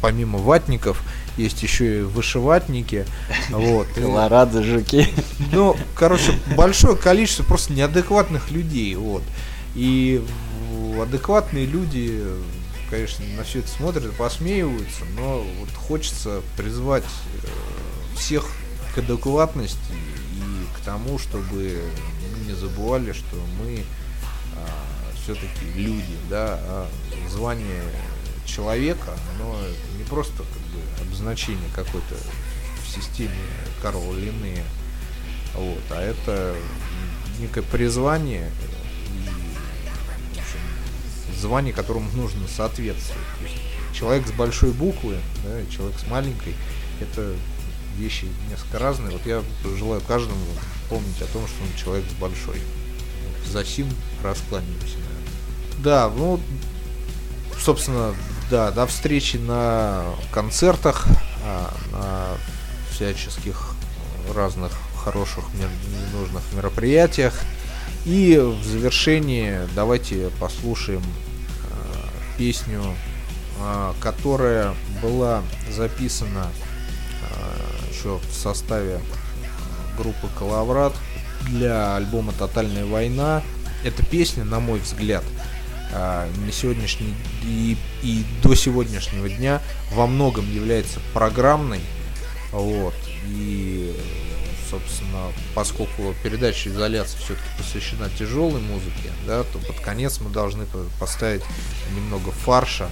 помимо 0.00 0.38
ватников 0.38 1.02
есть 1.36 1.62
еще 1.62 2.00
и 2.00 2.02
вышиватники. 2.02 3.06
Вот. 3.50 3.86
Колорадо, 3.94 4.62
жуки. 4.62 5.08
ну, 5.52 5.76
короче, 5.94 6.32
большое 6.56 6.96
количество 6.96 7.44
просто 7.44 7.72
неадекватных 7.72 8.50
людей, 8.50 8.94
вот. 8.96 9.22
И 9.74 10.22
адекватные 11.00 11.66
люди, 11.66 12.22
конечно, 12.90 13.24
на 13.36 13.44
все 13.44 13.60
это 13.60 13.68
смотрят, 13.68 14.14
посмеиваются, 14.16 15.04
но 15.16 15.44
вот 15.60 15.70
хочется 15.70 16.42
призвать 16.56 17.04
э, 17.04 18.16
всех 18.16 18.46
к 18.94 18.98
адекватности 18.98 19.78
и 19.92 20.76
к 20.76 20.84
тому, 20.84 21.18
чтобы 21.18 21.80
мы 22.32 22.46
не 22.46 22.52
забывали, 22.52 23.12
что 23.12 23.36
мы 23.58 23.84
все-таки 25.22 25.66
люди, 25.76 26.16
да, 26.28 26.58
а 26.60 26.88
звание 27.28 27.82
человека, 28.44 29.16
оно 29.34 29.56
не 29.96 30.04
просто 30.04 30.38
как 30.38 30.46
бы 30.46 31.06
обозначение 31.06 31.68
какой-то 31.74 32.16
в 32.84 32.88
системе 32.88 33.30
Карла 33.80 34.14
Линнея, 34.14 34.64
вот, 35.54 35.82
а 35.90 36.02
это 36.02 36.54
некое 37.38 37.62
призвание 37.62 38.50
звание, 41.42 41.74
которому 41.74 42.10
нужно 42.14 42.48
соответствовать. 42.48 43.26
То 43.38 43.44
есть 43.44 43.56
человек 43.92 44.26
с 44.26 44.32
большой 44.32 44.70
буквы, 44.70 45.18
да, 45.44 45.60
и 45.60 45.70
человек 45.70 45.98
с 45.98 46.06
маленькой, 46.08 46.54
это 47.00 47.34
вещи 47.98 48.26
несколько 48.48 48.78
разные. 48.78 49.10
Вот 49.10 49.26
я 49.26 49.42
желаю 49.76 50.00
каждому 50.00 50.40
помнить 50.88 51.20
о 51.20 51.26
том, 51.26 51.46
что 51.46 51.62
он 51.62 51.76
человек 51.76 52.04
с 52.08 52.14
большой. 52.14 52.56
Вот, 52.56 53.52
За 53.52 53.64
сим 53.64 53.88
раскланяемся. 54.22 54.96
наверное. 54.96 55.82
Да, 55.82 56.10
ну, 56.14 56.40
собственно, 57.60 58.14
да, 58.50 58.70
до 58.70 58.86
встречи 58.86 59.36
на 59.36 60.04
концертах, 60.30 61.06
а, 61.44 61.74
на 61.90 62.94
всяческих 62.94 63.74
разных 64.34 64.72
хороших 65.04 65.44
ненужных 65.54 66.42
мероприятиях. 66.54 67.34
И 68.04 68.36
в 68.38 68.64
завершении 68.64 69.60
давайте 69.74 70.30
послушаем 70.40 71.02
песню, 72.42 72.82
э, 73.60 73.92
которая 74.00 74.74
была 75.00 75.44
записана 75.70 76.48
э, 77.22 77.92
еще 77.92 78.18
в 78.18 78.34
составе 78.34 78.94
э, 78.94 79.96
группы 79.96 80.26
Калаврат 80.36 80.92
для 81.42 81.94
альбома 81.94 82.32
Тотальная 82.32 82.84
война. 82.84 83.44
Эта 83.84 84.04
песня, 84.04 84.42
на 84.42 84.58
мой 84.58 84.80
взгляд, 84.80 85.22
а, 85.92 86.28
на 86.44 86.50
сегодняшний 86.50 87.14
и, 87.44 87.76
и 88.02 88.24
до 88.42 88.56
сегодняшнего 88.56 89.28
дня 89.28 89.60
во 89.92 90.08
многом 90.08 90.52
является 90.52 90.98
программной. 91.14 91.80
Вот. 92.50 92.94
И, 93.28 93.94
собственно, 94.72 95.30
поскольку 95.54 96.14
передача 96.22 96.70
изоляции 96.70 97.18
все-таки 97.18 97.46
посвящена 97.58 98.08
тяжелой 98.18 98.60
музыке, 98.62 99.12
да, 99.26 99.44
то 99.44 99.58
под 99.58 99.78
конец 99.80 100.18
мы 100.20 100.30
должны 100.30 100.64
по- 100.64 100.86
поставить 100.98 101.42
немного 101.94 102.30
фарша. 102.30 102.88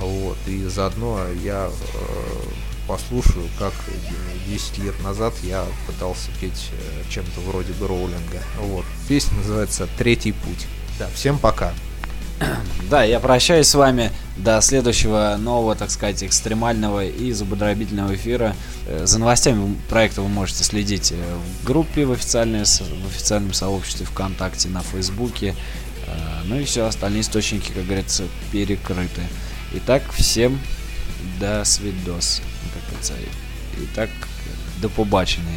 Вот. 0.00 0.38
И 0.46 0.64
заодно 0.64 1.20
я 1.44 1.68
э, 1.68 2.40
послушаю, 2.88 3.46
как 3.58 3.74
10 4.48 4.78
лет 4.78 4.98
назад 5.02 5.34
я 5.42 5.66
пытался 5.86 6.30
петь 6.40 6.70
э, 6.72 7.10
чем-то 7.10 7.40
вроде 7.42 7.74
гроулинга. 7.74 8.42
Вот. 8.58 8.86
Песня 9.06 9.36
называется 9.36 9.86
Третий 9.98 10.32
путь. 10.32 10.66
Да, 10.98 11.06
всем 11.14 11.38
пока. 11.38 11.74
Да, 12.88 13.04
я 13.04 13.20
прощаюсь 13.20 13.68
с 13.68 13.74
вами 13.74 14.10
до 14.42 14.60
следующего 14.60 15.36
нового, 15.38 15.74
так 15.74 15.90
сказать, 15.90 16.22
экстремального 16.22 17.04
и 17.04 17.32
зубодробительного 17.32 18.14
эфира. 18.14 18.54
Э, 18.86 19.06
за 19.06 19.18
новостями 19.18 19.76
проекта 19.88 20.22
вы 20.22 20.28
можете 20.28 20.64
следить 20.64 21.12
э, 21.12 21.16
в 21.16 21.66
группе, 21.66 22.06
в, 22.06 22.12
официальной, 22.12 22.64
в 22.64 23.06
официальном 23.06 23.52
сообществе 23.52 24.06
ВКонтакте, 24.06 24.68
на 24.68 24.82
Фейсбуке. 24.82 25.54
Э, 26.06 26.42
ну 26.44 26.58
и 26.58 26.64
все, 26.64 26.86
остальные 26.86 27.22
источники, 27.22 27.72
как 27.72 27.84
говорится, 27.84 28.24
перекрыты. 28.52 29.22
Итак, 29.74 30.02
всем 30.12 30.58
до 31.38 31.64
свидос. 31.64 32.42
Как 32.74 32.98
это? 32.98 33.14
Итак, 33.76 34.10
до 34.80 34.88
побачення. 34.88 35.56